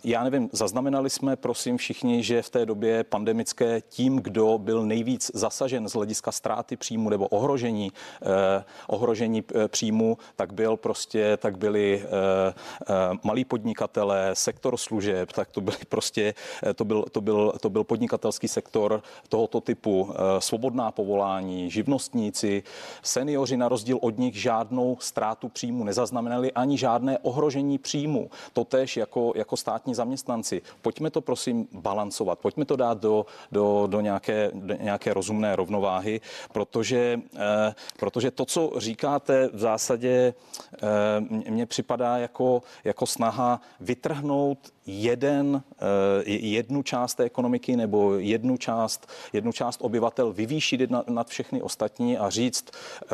já 0.03 0.23
nevím, 0.23 0.49
zaznamenali 0.51 1.09
jsme, 1.09 1.35
prosím 1.35 1.77
všichni, 1.77 2.23
že 2.23 2.41
v 2.41 2.49
té 2.49 2.65
době 2.65 3.03
pandemické 3.03 3.81
tím, 3.81 4.17
kdo 4.17 4.57
byl 4.57 4.85
nejvíc 4.85 5.31
zasažen 5.33 5.89
z 5.89 5.93
hlediska 5.93 6.31
ztráty 6.31 6.77
příjmu 6.77 7.09
nebo 7.09 7.27
ohrožení, 7.27 7.91
eh, 8.21 8.63
ohrožení 8.87 9.43
eh, 9.55 9.67
příjmu, 9.67 10.17
tak 10.35 10.53
byl 10.53 10.77
prostě, 10.77 11.37
tak 11.37 11.57
byli 11.57 12.03
eh, 12.03 12.53
eh, 12.89 12.93
malí 13.23 13.45
podnikatelé, 13.45 14.29
sektor 14.33 14.77
služeb, 14.77 15.31
tak 15.31 15.49
to 15.49 15.61
byly 15.61 15.77
prostě, 15.89 16.33
eh, 16.63 16.73
to 16.73 16.85
byl, 16.85 17.05
to 17.11 17.21
byl, 17.21 17.53
to 17.61 17.69
byl 17.69 17.83
podnikatelský 17.83 18.47
sektor 18.47 19.03
tohoto 19.29 19.61
typu, 19.61 20.09
eh, 20.11 20.41
svobodná 20.41 20.91
povolání, 20.91 21.71
živnostníci, 21.71 22.63
seniori 23.03 23.57
na 23.57 23.69
rozdíl 23.69 23.99
od 24.01 24.17
nich 24.17 24.35
žádnou 24.35 24.97
ztrátu 24.99 25.49
příjmu 25.49 25.83
nezaznamenali 25.83 26.51
ani 26.51 26.77
žádné 26.77 27.19
ohrožení 27.19 27.77
příjmu. 27.77 28.29
Totež 28.53 28.97
jako, 28.97 29.33
jako 29.35 29.57
státní 29.57 29.88
zaměstnanci. 29.95 30.61
Pojďme 30.81 31.09
to 31.09 31.21
prosím 31.21 31.67
balancovat, 31.71 32.39
pojďme 32.39 32.65
to 32.65 32.75
dát 32.75 32.97
do, 32.97 33.25
do, 33.51 33.87
do, 33.87 34.01
nějaké, 34.01 34.51
do 34.53 34.75
nějaké 34.75 35.13
rozumné 35.13 35.55
rovnováhy, 35.55 36.21
protože, 36.51 37.19
eh, 37.35 37.75
protože 37.99 38.31
to, 38.31 38.45
co 38.45 38.71
říkáte, 38.77 39.49
v 39.53 39.59
zásadě 39.59 40.33
eh, 40.73 41.49
mně 41.49 41.65
připadá 41.65 42.17
jako, 42.17 42.63
jako 42.83 43.05
snaha 43.05 43.61
vytrhnout 43.79 44.59
jeden, 44.89 45.63
eh, 45.71 46.29
jednu 46.29 46.83
část 46.83 47.15
té 47.15 47.23
ekonomiky 47.23 47.75
nebo 47.75 48.15
jednu 48.15 48.57
část, 48.57 49.07
jednu 49.33 49.51
část 49.51 49.79
obyvatel 49.81 50.33
vyvýšit 50.33 50.91
nad, 50.91 51.09
nad 51.09 51.27
všechny 51.27 51.61
ostatní 51.61 52.17
a 52.17 52.29
říct, 52.29 52.65
eh, 52.71 53.07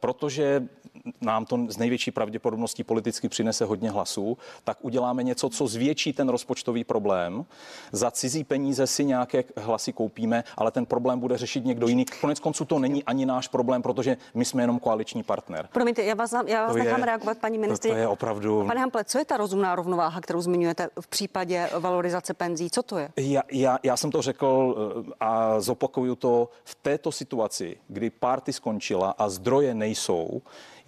protože 0.00 0.68
nám 1.20 1.44
to 1.44 1.58
z 1.68 1.76
největší 1.76 2.10
pravděpodobností 2.10 2.84
politicky 2.84 3.28
přinese 3.28 3.64
hodně 3.64 3.90
hlasů, 3.90 4.38
tak 4.64 4.78
uděláme 4.80 5.22
něco, 5.22 5.48
co 5.48 5.66
zvětší 5.66 6.12
ten 6.12 6.28
rozpočtový 6.28 6.84
problém. 6.84 7.44
Za 7.92 8.10
cizí 8.10 8.44
peníze 8.44 8.86
si 8.86 9.04
nějaké 9.04 9.44
hlasy 9.56 9.92
koupíme, 9.92 10.44
ale 10.56 10.70
ten 10.70 10.86
problém 10.86 11.20
bude 11.20 11.38
řešit 11.38 11.64
někdo 11.64 11.86
jiný. 11.88 12.04
Konec 12.20 12.40
konců 12.40 12.64
to 12.64 12.78
není 12.78 13.04
ani 13.04 13.26
náš 13.26 13.48
problém, 13.48 13.82
protože 13.82 14.16
my 14.34 14.44
jsme 14.44 14.62
jenom 14.62 14.78
koaliční 14.78 15.22
partner. 15.22 15.68
Promiňte, 15.72 16.02
já 16.02 16.14
vás, 16.14 16.32
já 16.46 16.62
vás 16.62 16.72
To 16.72 16.78
je- 16.78 16.84
nechám 16.84 17.02
reagovat, 17.02 17.38
paní 17.38 17.58
ministrině. 17.58 17.94
To 17.94 18.00
je 18.00 18.08
opravdu... 18.08 18.64
Pane 18.66 18.80
Hample, 18.80 19.04
co 19.04 19.18
je 19.18 19.24
ta 19.24 19.36
rozumná 19.36 19.74
rovnováha, 19.74 20.20
kterou 20.20 20.40
zmiňujete 20.40 20.88
v 21.00 21.06
případě 21.06 21.68
valorizace 21.78 22.34
penzí? 22.34 22.70
Co 22.70 22.82
to 22.82 22.98
je? 22.98 23.08
Já, 23.16 23.42
já, 23.52 23.78
já 23.82 23.96
jsem 23.96 24.10
to 24.10 24.22
řekl 24.22 24.76
eh, 25.08 25.12
a 25.20 25.60
zopakuju 25.60 26.14
to 26.16 26.48
v 26.64 26.74
této 26.74 27.12
situaci, 27.12 27.76
kdy 27.88 28.10
party 28.10 28.52
skončila 28.52 29.14
a 29.18 29.28
zdroje 29.28 29.74
nejsou, 29.74 30.42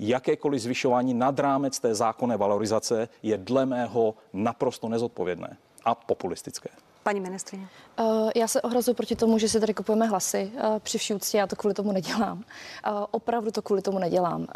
jakékoliv 0.09 0.63
zvyšování 0.63 1.15
nad 1.15 1.39
rámec 1.39 1.81
té 1.81 1.95
zákonné 1.95 2.37
valorizace 2.37 3.09
je 3.23 3.39
dle 3.39 3.67
mého 3.67 4.15
naprosto 4.33 4.89
nezodpovědné 4.89 5.57
a 5.85 5.95
populistické. 5.95 6.71
Paní 7.03 7.21
ministrině. 7.21 7.69
Uh, 7.99 8.31
já 8.37 8.49
se 8.49 8.63
ohrazuji 8.63 8.95
proti 8.95 9.17
tomu, 9.17 9.39
že 9.39 9.49
si 9.49 9.61
tady 9.61 9.75
kupujeme 9.75 10.07
hlasy. 10.07 10.53
Uh, 10.55 10.79
při 10.79 10.99
vší 10.99 11.15
úctě 11.15 11.39
já 11.39 11.47
to 11.47 11.57
kvůli 11.57 11.75
tomu 11.75 11.93
nedělám. 11.93 12.39
Uh, 12.39 13.05
opravdu 13.11 13.51
to 13.51 13.63
kvůli 13.63 13.83
tomu 13.83 13.99
nedělám. 13.99 14.41
Uh, 14.41 14.47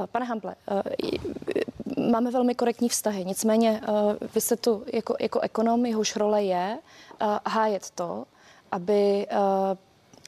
uh, 0.00 0.06
pane 0.06 0.26
Hample, 0.26 0.54
uh, 0.70 2.10
máme 2.10 2.30
velmi 2.30 2.54
korektní 2.54 2.88
vztahy, 2.88 3.24
nicméně 3.24 3.82
uh, 3.88 4.28
vy 4.34 4.40
jste 4.40 4.56
tu 4.56 4.84
jako, 4.92 5.16
jako 5.20 5.40
ekonom, 5.40 5.86
jehož 5.86 6.16
role 6.16 6.42
je 6.42 6.78
uh, 7.22 7.28
hájet 7.46 7.90
to, 7.90 8.24
aby 8.72 9.26
uh, 9.32 9.78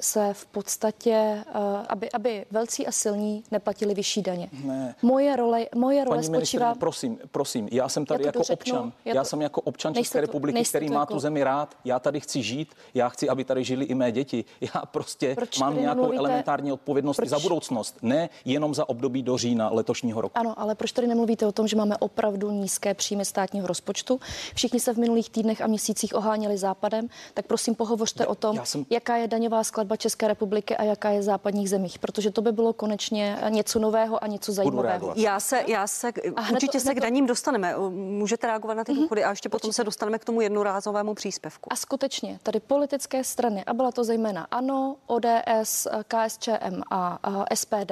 se 0.05 0.35
v 0.35 0.47
podstatě, 0.47 1.45
uh, 1.55 1.61
aby, 1.89 2.11
aby 2.11 2.45
velcí 2.51 2.87
a 2.87 2.93
silní 2.93 3.45
neplatili 3.51 3.95
vyšší 3.95 4.23
daně. 4.23 4.49
Ne. 4.65 4.95
Moje 5.03 5.37
role, 5.37 5.67
moje 5.75 6.05
role 6.05 6.17
Paní 6.17 6.27
spočívá... 6.27 6.75
prosím, 6.75 7.19
prosím, 7.31 7.69
já 7.73 7.89
jsem 7.89 8.07
tady 8.07 8.23
to 8.23 8.29
jako 8.29 8.39
dořeknu, 8.39 8.55
občan, 8.75 8.93
já 9.05 9.15
já, 9.15 9.23
to- 9.23 9.29
jsem 9.29 9.43
jako 9.43 9.61
občan 9.61 9.93
nejste 9.93 10.09
České 10.09 10.19
to- 10.19 10.33
republiky, 10.33 10.65
který 10.65 10.87
to 10.89 10.93
má 10.95 11.01
jako- 11.01 11.15
tu 11.15 11.21
zemi 11.21 11.45
rád, 11.45 11.75
já 11.85 11.99
tady 11.99 12.21
chci 12.21 12.43
žít, 12.43 12.75
já 12.95 13.09
chci, 13.09 13.29
aby 13.29 13.45
tady 13.45 13.65
žili 13.65 13.85
i 13.85 13.95
mé 13.95 14.13
děti. 14.13 14.45
Já 14.61 14.83
prostě 14.87 15.35
Proč 15.35 15.59
mám 15.59 15.81
nějakou 15.81 16.01
nemluvíte- 16.01 16.19
elementární 16.19 16.73
odpovědnost 16.73 17.19
i 17.25 17.29
za 17.29 17.37
proč- 17.37 17.43
budoucnost, 17.43 17.97
ne 18.03 18.29
jenom 18.45 18.75
za 18.75 18.89
období 18.89 19.23
do 19.23 19.39
října 19.39 19.69
letošního 19.73 20.21
roku. 20.21 20.39
Ano, 20.39 20.55
ale 20.61 20.75
proč 20.75 20.93
tady 20.93 21.07
nemluvíte 21.07 21.47
o 21.47 21.53
tom, 21.53 21.69
že 21.69 21.77
máme 21.77 21.97
opravdu 21.97 22.51
nízké 22.51 22.95
příjmy 22.95 23.25
státního 23.25 23.67
rozpočtu? 23.67 24.21
Všichni 24.55 24.81
se 24.81 24.95
v 24.95 24.97
minulých 24.97 25.31
týdnech 25.31 25.61
a 25.61 25.67
měsících 25.67 26.15
oháněli 26.15 26.59
západem, 26.59 27.09
tak 27.35 27.47
prosím 27.47 27.75
pohovořte 27.75 28.27
o 28.27 28.35
tom, 28.35 28.57
já 28.57 28.65
jsem- 28.65 28.87
jaká 28.91 29.17
je 29.17 29.29
daňová 29.29 29.65
skladba 29.65 29.92
České 29.97 30.29
republiky 30.29 30.77
a 30.77 30.83
jaká 30.83 31.11
je 31.11 31.21
v 31.21 31.23
západních 31.23 31.71
zemích, 31.71 31.99
protože 31.99 32.31
to 32.31 32.43
by 32.43 32.53
bylo 32.53 32.73
konečně 32.73 33.39
něco 33.49 33.79
nového 33.79 34.25
a 34.25 34.27
něco 34.27 34.53
zajímavého. 34.53 35.13
Já 35.17 35.41
se, 35.41 35.65
já 35.67 35.87
se, 35.87 36.13
A 36.37 36.41
hned 36.41 36.55
určitě 36.57 36.79
to- 36.79 36.81
se 36.81 36.85
hned 36.85 36.95
k 36.95 36.97
to- 36.99 37.03
daním 37.03 37.27
dostaneme. 37.27 37.75
Můžete 37.91 38.47
reagovat 38.47 38.75
na 38.75 38.85
ty 38.85 38.95
důchody 38.95 39.25
a 39.25 39.31
ještě 39.31 39.49
potom 39.49 39.73
se 39.73 39.85
dostaneme 39.85 40.19
k 40.19 40.25
tomu 40.25 40.41
jednorázovému 40.41 41.15
příspěvku. 41.15 41.73
A 41.73 41.77
skutečně 41.77 42.39
tady 42.43 42.61
politické 42.61 43.25
strany, 43.25 43.65
a 43.65 43.75
byla 43.75 43.93
to 43.93 44.05
zejména 44.05 44.47
ANO, 44.51 44.97
ODS, 45.07 45.87
KSČM 46.09 46.83
a, 46.91 47.19
a 47.23 47.45
SPD, 47.55 47.91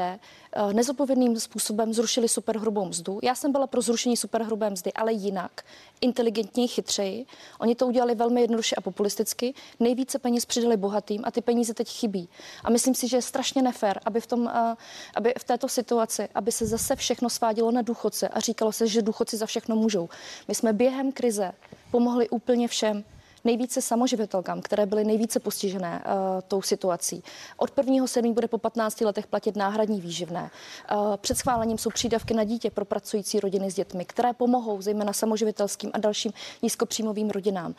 eh, 0.52 0.72
nezodpovědným 0.72 1.40
způsobem 1.40 1.92
zrušili 1.94 2.28
superhrubou 2.28 2.84
mzdu. 2.84 3.18
Já 3.22 3.34
jsem 3.34 3.52
byla 3.52 3.66
pro 3.66 3.80
zrušení 3.82 4.16
superhrubé 4.16 4.70
mzdy, 4.70 4.92
ale 4.92 5.12
jinak, 5.12 5.62
inteligentněji, 6.00 6.68
chytřeji. 6.68 7.26
Oni 7.58 7.74
to 7.74 7.86
udělali 7.86 8.14
velmi 8.14 8.40
jednoduše 8.40 8.76
a 8.76 8.80
populisticky. 8.80 9.54
Nejvíce 9.80 10.18
peněz 10.18 10.46
přidali 10.46 10.76
bohatým 10.76 11.22
a 11.24 11.30
ty 11.30 11.40
peníze 11.40 11.74
teď 11.74 11.88
chybí. 11.90 12.28
A 12.64 12.70
myslím 12.70 12.94
si, 12.94 13.08
že 13.08 13.16
je 13.16 13.22
strašně 13.22 13.62
nefér, 13.62 14.00
aby 14.04 14.20
v, 14.20 14.26
tom, 14.26 14.48
eh, 14.48 14.76
aby 15.14 15.34
v 15.38 15.44
této 15.44 15.68
situaci, 15.68 16.28
aby 16.34 16.52
se 16.52 16.66
zase 16.66 16.96
všechno 16.96 17.30
svádělo 17.30 17.70
na 17.70 17.82
důchodce 17.82 18.28
a 18.28 18.40
říkalo 18.40 18.72
se, 18.72 18.86
že 18.86 19.02
důchodci 19.02 19.36
za 19.36 19.46
všechno 19.46 19.76
můžou. 19.76 20.08
My 20.48 20.54
jsme 20.54 20.72
během 20.72 21.12
krize 21.12 21.52
pomohli 21.90 22.28
úplně 22.28 22.68
všem 22.68 23.04
nejvíce 23.44 23.82
samoživitelkám, 23.82 24.60
které 24.60 24.86
byly 24.86 25.04
nejvíce 25.04 25.40
postižené 25.40 26.04
uh, 26.06 26.12
tou 26.48 26.62
situací. 26.62 27.22
Od 27.56 27.70
1. 27.76 28.06
7. 28.06 28.34
bude 28.34 28.48
po 28.48 28.58
15 28.58 29.00
letech 29.00 29.26
platit 29.26 29.56
náhradní 29.56 30.00
výživné. 30.00 30.50
Uh, 30.92 31.16
před 31.16 31.34
schválením 31.34 31.78
jsou 31.78 31.90
přídavky 31.90 32.34
na 32.34 32.44
dítě 32.44 32.70
pro 32.70 32.84
pracující 32.84 33.40
rodiny 33.40 33.70
s 33.70 33.74
dětmi, 33.74 34.04
které 34.04 34.32
pomohou 34.32 34.82
zejména 34.82 35.12
samoživitelským 35.12 35.90
a 35.94 35.98
dalším 35.98 36.32
nízkopříjmovým 36.62 37.30
rodinám. 37.30 37.74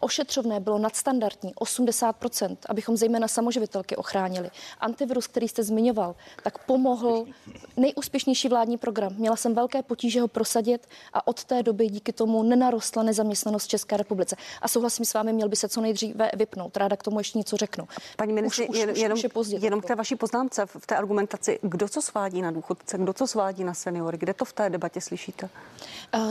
Ošetřovné 0.00 0.60
bylo 0.60 0.78
nadstandardní 0.78 1.54
80%, 1.54 2.56
abychom 2.68 2.96
zejména 2.96 3.28
samoživitelky 3.28 3.96
ochránili. 3.96 4.50
Antivirus, 4.80 5.26
který 5.26 5.48
jste 5.48 5.62
zmiňoval, 5.62 6.14
tak 6.42 6.58
pomohl 6.66 7.26
nejúspěšnější 7.76 8.48
vládní 8.48 8.78
program. 8.78 9.14
Měla 9.18 9.36
jsem 9.36 9.54
velké 9.54 9.82
potíže 9.82 10.20
ho 10.20 10.28
prosadit 10.28 10.86
a 11.12 11.26
od 11.26 11.44
té 11.44 11.62
doby 11.62 11.88
díky 11.88 12.12
tomu 12.12 12.42
nenarostla 12.42 13.02
nezaměstnanost 13.02 13.64
v 13.64 13.68
České 13.68 13.96
republice. 13.96 14.36
A 14.62 14.68
souhlasím 14.68 15.04
souhlasím 15.06 15.10
s 15.10 15.14
vámi, 15.14 15.32
měl 15.32 15.48
by 15.48 15.56
se 15.56 15.68
co 15.68 15.80
nejdříve 15.80 16.30
vypnout. 16.36 16.76
Ráda 16.76 16.96
k 16.96 17.02
tomu 17.02 17.20
ještě 17.20 17.38
něco 17.38 17.56
řeknu. 17.56 17.88
Paní 18.16 18.32
ministře, 18.32 18.66
už, 18.68 18.78
jen, 18.78 18.90
už, 18.90 18.98
jenom, 18.98 19.18
už 19.18 19.22
je 19.22 19.28
pozdě. 19.28 19.56
jenom 19.56 19.80
k 19.80 19.84
té 19.84 19.94
vaší 19.94 20.16
poznámce 20.16 20.66
v 20.66 20.86
té 20.86 20.96
argumentaci, 20.96 21.58
kdo 21.62 21.88
co 21.88 22.02
svádí 22.02 22.42
na 22.42 22.50
důchodce, 22.50 22.98
kdo 22.98 23.12
co 23.12 23.26
svádí 23.26 23.64
na 23.64 23.74
seniory, 23.74 24.18
kde 24.18 24.34
to 24.34 24.44
v 24.44 24.52
té 24.52 24.70
debatě 24.70 25.00
slyšíte? 25.00 25.48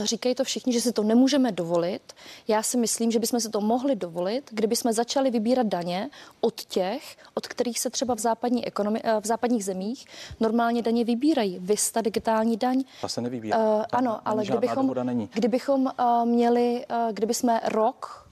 Říkají 0.04 0.34
to 0.34 0.44
všichni, 0.44 0.72
že 0.72 0.80
si 0.80 0.92
to 0.92 1.02
nemůžeme 1.02 1.52
dovolit. 1.52 2.12
Já 2.48 2.62
si 2.62 2.76
myslím, 2.76 3.10
že 3.10 3.18
bychom 3.18 3.40
si 3.40 3.50
to 3.50 3.60
mohli 3.60 3.96
dovolit, 3.96 4.50
kdyby 4.50 4.76
jsme 4.76 4.92
začali 4.92 5.30
vybírat 5.30 5.66
daně 5.66 6.10
od 6.40 6.60
těch, 6.60 7.16
od 7.34 7.46
kterých 7.46 7.80
se 7.80 7.90
třeba 7.90 8.14
v, 8.14 8.18
západní 8.18 8.66
ekonomi- 8.66 9.00
eh, 9.04 9.20
v 9.20 9.26
západních 9.26 9.64
zemích 9.64 10.06
normálně 10.40 10.82
daně 10.82 11.04
vybírají. 11.04 11.58
Vysta 11.58 12.00
digitální 12.00 12.56
daň. 12.56 12.84
Ta 13.00 13.08
se 13.08 13.20
nevybírá. 13.20 13.58
Uh, 13.58 13.84
ano, 13.92 14.20
ale 14.24 14.44
kdybychom, 14.44 14.94
není. 15.02 15.30
kdybychom 15.32 15.86
uh, 15.86 16.24
měli, 16.24 16.84
uh, 16.90 17.12
kdyby 17.12 17.34
jsme 17.34 17.60
rok 17.64 18.25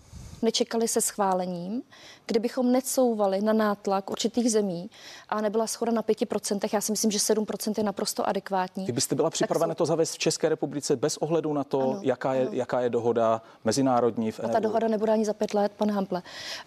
nečekali 0.44 0.88
se 0.88 1.00
schválením, 1.00 1.82
kdybychom 2.26 2.72
necouvali 2.72 3.42
na 3.42 3.52
nátlak 3.52 4.10
určitých 4.10 4.50
zemí 4.50 4.90
a 5.28 5.40
nebyla 5.40 5.66
schoda 5.66 5.92
na 5.92 6.02
5%, 6.02 6.68
já 6.72 6.80
si 6.80 6.92
myslím, 6.92 7.10
že 7.10 7.18
7% 7.18 7.74
je 7.76 7.84
naprosto 7.84 8.28
adekvátní. 8.28 8.84
Kdybyste 8.84 9.14
byla 9.14 9.30
připravena 9.30 9.74
jsou... 9.74 9.78
to 9.78 9.86
zavést 9.86 10.12
v 10.12 10.18
České 10.18 10.48
republice 10.48 10.96
bez 10.96 11.16
ohledu 11.16 11.52
na 11.52 11.64
to, 11.64 11.80
ano, 11.80 12.00
jaká, 12.02 12.34
je, 12.34 12.42
ano. 12.42 12.50
jaká 12.52 12.80
je 12.80 12.90
dohoda 12.90 13.42
mezinárodní 13.64 14.30
v 14.32 14.40
A 14.44 14.48
ta 14.48 14.60
dohoda 14.60 14.88
nebude 14.88 15.12
ani 15.12 15.24
za 15.24 15.32
pět 15.32 15.54
let, 15.54 15.72
pane 15.76 15.92
Hample. 15.92 16.22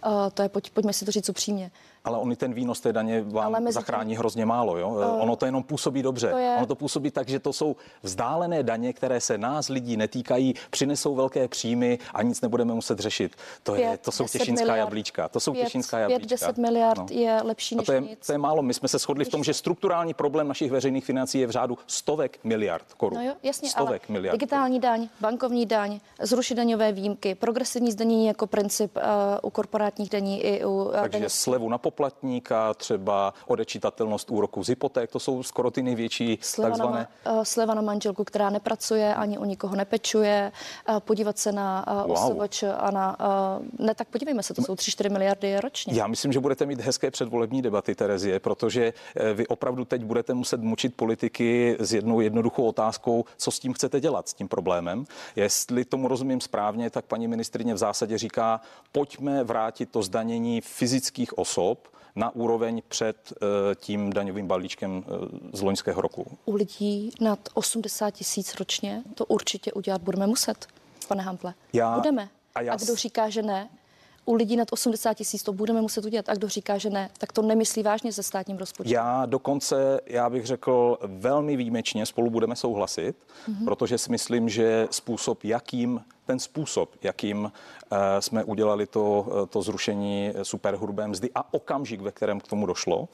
Uh, 0.06 0.12
to 0.34 0.42
je, 0.42 0.50
pojď, 0.50 0.70
pojďme 0.70 0.94
si 0.94 1.06
to 1.06 1.12
říct 1.12 1.30
upřímně. 1.30 1.72
Ale 2.04 2.18
oni 2.18 2.36
ten 2.36 2.54
výnos 2.54 2.80
té 2.80 2.94
daně 2.94 3.22
vám 3.22 3.56
Ale 3.56 3.72
zachrání 3.72 4.10
tím... 4.10 4.20
hrozně 4.20 4.46
málo. 4.46 4.78
Jo? 4.78 4.90
Uh, 4.90 5.24
ono 5.24 5.36
to 5.36 5.46
jenom 5.46 5.64
působí 5.64 6.04
dobře. 6.04 6.30
To 6.30 6.38
je... 6.38 6.56
Ono 6.58 6.66
to 6.66 6.76
působí 6.76 7.12
tak, 7.12 7.30
že 7.30 7.40
to 7.40 7.54
jsou 7.54 7.76
vzdálené 8.04 8.64
daně, 8.64 8.94
které 8.94 9.22
se 9.22 9.38
nás 9.38 9.70
lidí 9.70 9.98
netýkají, 9.98 10.54
přinesou 10.70 11.16
velké 11.16 11.48
příjmy 11.48 12.00
a 12.14 12.24
nic 12.24 12.42
nebudeme 12.42 12.74
muset 12.74 13.00
řešit. 13.00 13.36
To, 13.68 13.76
je, 13.76 13.98
to 13.98 14.12
jsou 14.12 14.28
těšinská 14.28 14.66
miliard. 14.66 14.80
jablíčka. 14.80 15.28
To 15.28 15.40
jsou 15.40 15.54
pět, 15.54 15.64
těšinská 15.64 16.00
jablíčka. 16.00 16.28
10 16.28 16.58
miliard 16.58 17.00
no. 17.00 17.08
je 17.10 17.40
lepší 17.44 17.76
než 17.76 17.86
to 17.86 17.92
je, 17.92 18.02
nic. 18.02 18.26
To 18.26 18.32
je 18.32 18.38
málo. 18.38 18.62
My 18.62 18.74
jsme 18.74 18.88
se 18.88 18.98
shodli 18.98 19.26
v 19.26 19.30
tom, 19.30 19.44
že 19.44 19.54
strukturální 19.54 20.14
problém 20.14 20.48
našich 20.48 20.72
veřejných 20.72 21.06
financí 21.06 21.40
je 21.40 21.48
v 21.48 21.52
řádu 21.52 21.78
stovek 21.88 22.40
miliard 22.44 22.94
korun. 22.94 23.20
No 23.20 23.26
jo, 23.26 23.34
jasně, 23.44 23.70
stovek 23.70 24.02
ale 24.08 24.14
miliard 24.14 24.34
digitální 24.34 24.80
daň, 24.80 25.10
bankovní 25.20 25.66
daň, 25.66 26.00
zrušit 26.22 26.56
daňové 26.56 26.92
výjimky, 26.92 27.36
progresivní 27.36 27.92
zdanění 27.92 28.28
jako 28.28 28.48
princip 28.48 28.98
uh, 28.98 29.04
u 29.42 29.50
korporátních 29.50 30.10
daní 30.10 30.44
i 30.44 30.66
u 30.66 30.70
uh, 30.70 30.92
Takže 30.92 31.20
daní. 31.20 31.30
slevu 31.30 31.70
na 31.70 31.78
poplatníka, 31.78 32.74
třeba 32.74 33.34
odečitatelnost 33.48 34.32
úroku 34.32 34.64
z 34.64 34.68
hypoték, 34.68 35.12
to 35.12 35.20
jsou 35.20 35.44
skoro 35.44 35.72
ty 35.72 35.84
největší 35.84 36.40
sleva 36.42 36.70
takzvané... 36.70 37.08
Na, 37.26 37.32
uh, 37.32 37.44
sleva 37.44 37.74
na 37.74 37.82
manželku, 37.82 38.24
která 38.24 38.50
nepracuje, 38.50 39.16
ani 39.16 39.38
o 39.38 39.46
nikoho 39.46 39.76
nepečuje, 39.76 40.52
uh, 40.90 41.00
podívat 41.00 41.38
se 41.38 41.52
na 41.52 41.86
uh, 41.88 42.16
wow. 42.16 42.42
OSVČ 42.42 42.64
a 42.78 42.92
na... 42.92 43.18
Uh, 43.57 43.57
ne, 43.80 43.96
tak 43.96 44.08
podívejme 44.08 44.44
se, 44.44 44.54
to 44.54 44.62
jsou 44.62 44.74
3-4 44.74 45.12
miliardy 45.12 45.60
ročně. 45.60 45.94
Já 45.96 46.08
myslím, 46.08 46.34
že 46.34 46.40
budete 46.40 46.66
mít 46.66 46.82
hezké 46.82 47.12
předvolební 47.12 47.62
debaty, 47.62 47.96
Terezie, 47.96 48.40
protože 48.40 48.94
vy 49.34 49.48
opravdu 49.48 49.86
teď 49.86 50.04
budete 50.04 50.34
muset 50.34 50.62
mučit 50.62 50.96
politiky 50.96 51.78
s 51.80 51.94
jednou 51.94 52.20
jednoduchou 52.20 52.66
otázkou, 52.68 53.26
co 53.38 53.52
s 53.52 53.60
tím 53.60 53.74
chcete 53.74 54.00
dělat, 54.00 54.30
s 54.30 54.34
tím 54.34 54.48
problémem. 54.48 55.06
Jestli 55.36 55.86
tomu 55.86 56.08
rozumím 56.08 56.42
správně, 56.42 56.90
tak 56.90 57.06
paní 57.06 57.28
ministrině 57.28 57.74
v 57.74 57.78
zásadě 57.78 58.18
říká, 58.18 58.62
pojďme 58.92 59.44
vrátit 59.44 59.90
to 59.92 60.04
zdanění 60.04 60.62
fyzických 60.62 61.38
osob 61.38 61.88
na 62.16 62.36
úroveň 62.36 62.82
před 62.88 63.34
tím 63.76 64.14
daňovým 64.14 64.48
balíčkem 64.48 65.04
z 65.54 65.62
loňského 65.62 66.02
roku. 66.02 66.26
U 66.46 66.56
lidí 66.56 67.12
nad 67.22 67.40
80 67.54 68.12
tisíc 68.12 68.56
ročně 68.56 69.04
to 69.16 69.26
určitě 69.26 69.74
udělat 69.74 70.02
budeme 70.02 70.28
muset, 70.28 70.68
pane 71.08 71.24
Hample. 71.24 71.54
Já, 71.74 71.96
budeme. 71.96 72.30
A, 72.58 72.62
já... 72.62 72.74
a 72.74 72.76
kdo 72.76 72.96
říká, 72.96 73.30
že 73.30 73.42
ne, 73.42 73.70
u 74.26 74.34
lidí 74.34 74.56
nad 74.56 74.68
80 74.72 75.14
tisíc 75.14 75.44
to 75.44 75.54
budeme 75.54 75.82
muset 75.82 76.06
udělat. 76.06 76.30
A 76.30 76.36
kdo 76.36 76.50
říká, 76.50 76.78
že 76.78 76.90
ne, 76.90 77.10
tak 77.18 77.34
to 77.34 77.42
nemyslí 77.42 77.84
vážně 77.84 78.14
se 78.14 78.24
státním 78.24 78.58
rozpočtem. 78.58 78.94
Já 78.94 79.26
dokonce, 79.26 80.00
já 80.06 80.30
bych 80.30 80.46
řekl, 80.46 80.98
velmi 81.02 81.56
výjimečně 81.56 82.06
spolu 82.06 82.30
budeme 82.30 82.56
souhlasit, 82.56 83.16
mm-hmm. 83.50 83.66
protože 83.66 83.98
si 83.98 84.12
myslím, 84.12 84.50
že 84.50 84.88
způsob, 84.92 85.44
jakým 85.44 86.02
ten 86.28 86.40
způsob, 86.40 86.96
jakým 87.02 87.52
eh, 87.92 87.98
jsme 88.22 88.44
udělali 88.44 88.86
to, 88.88 89.28
eh, 89.28 89.48
to 89.48 89.62
zrušení 89.62 90.34
superhrubé 90.44 91.08
mzdy 91.08 91.30
a 91.36 91.54
okamžik, 91.54 92.02
ve 92.02 92.12
kterém 92.12 92.40
k 92.40 92.48
tomu 92.48 92.66
došlo, 92.66 93.08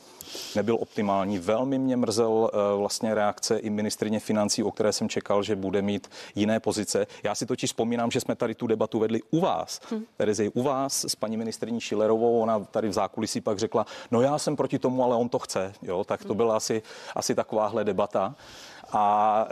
nebyl 0.55 0.75
optimální. 0.75 1.39
Velmi 1.39 1.79
mě 1.79 1.97
mrzel 1.97 2.49
eh, 2.53 2.77
vlastně 2.77 3.13
reakce 3.13 3.57
i 3.57 3.69
ministrině 3.69 4.19
financí, 4.19 4.63
o 4.63 4.71
které 4.71 4.93
jsem 4.93 5.09
čekal, 5.09 5.43
že 5.43 5.55
bude 5.55 5.81
mít 5.81 6.09
jiné 6.35 6.59
pozice. 6.59 7.07
Já 7.23 7.35
si 7.35 7.45
totiž 7.45 7.69
vzpomínám, 7.69 8.11
že 8.11 8.19
jsme 8.19 8.35
tady 8.35 8.55
tu 8.55 8.67
debatu 8.67 8.99
vedli 8.99 9.21
u 9.31 9.39
vás, 9.39 9.81
hmm. 9.89 10.05
U 10.53 10.63
vás 10.63 11.05
s 11.05 11.15
paní 11.15 11.37
ministriní 11.37 11.81
Šilerovou, 11.81 12.39
ona 12.41 12.59
tady 12.59 12.89
v 12.89 12.93
zákulisí 12.93 13.41
pak 13.41 13.59
řekla, 13.59 13.85
no 14.11 14.21
já 14.21 14.37
jsem 14.37 14.55
proti 14.55 14.79
tomu, 14.79 15.03
ale 15.03 15.15
on 15.15 15.29
to 15.29 15.39
chce. 15.39 15.73
Jo? 15.81 16.03
Tak 16.03 16.21
to 16.21 16.27
hmm. 16.27 16.37
byla 16.37 16.57
asi, 16.57 16.81
asi 17.15 17.35
takováhle 17.35 17.83
debata. 17.83 18.35
A 18.93 19.45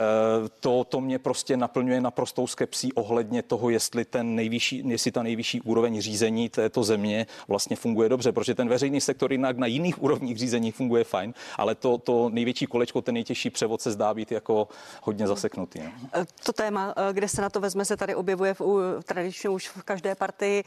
e, 0.45 0.49
to, 0.59 0.83
to 0.83 1.01
mě 1.01 1.19
prostě 1.19 1.57
naplňuje 1.57 2.01
naprostou 2.01 2.47
skepsí 2.47 2.93
ohledně 2.93 3.43
toho, 3.43 3.69
jestli, 3.69 4.05
ten 4.05 4.35
nejvyšší, 4.35 4.83
jestli 4.85 5.11
ta 5.11 5.23
nejvyšší 5.23 5.61
úroveň 5.61 6.01
řízení 6.01 6.49
této 6.49 6.83
země 6.83 7.27
vlastně 7.47 7.75
funguje 7.75 8.09
dobře, 8.09 8.31
protože 8.31 8.55
ten 8.55 8.69
veřejný 8.69 9.01
sektor 9.01 9.31
jinak 9.31 9.57
na 9.57 9.67
jiných 9.67 10.03
úrovních 10.03 10.37
řízení 10.37 10.71
funguje 10.71 11.03
fajn, 11.03 11.33
ale 11.57 11.75
to, 11.75 11.97
to 11.97 12.29
největší 12.29 12.65
kolečko, 12.65 13.01
ten 13.01 13.13
nejtěžší 13.13 13.49
převod 13.49 13.81
se 13.81 13.91
zdá 13.91 14.13
být 14.13 14.31
jako 14.31 14.67
hodně 15.03 15.27
zaseknutý. 15.27 15.79
Ne? 15.79 15.91
No. 16.15 16.25
To 16.45 16.53
téma, 16.53 16.93
e, 17.09 17.13
kde 17.13 17.27
se 17.27 17.41
na 17.41 17.49
to 17.49 17.59
vezme, 17.59 17.85
se 17.85 17.97
tady 17.97 18.15
objevuje 18.15 18.53
v, 18.53 18.61
tradičně 19.05 19.49
už 19.49 19.67
v 19.67 19.83
každé 19.83 20.15
partii. 20.15 20.63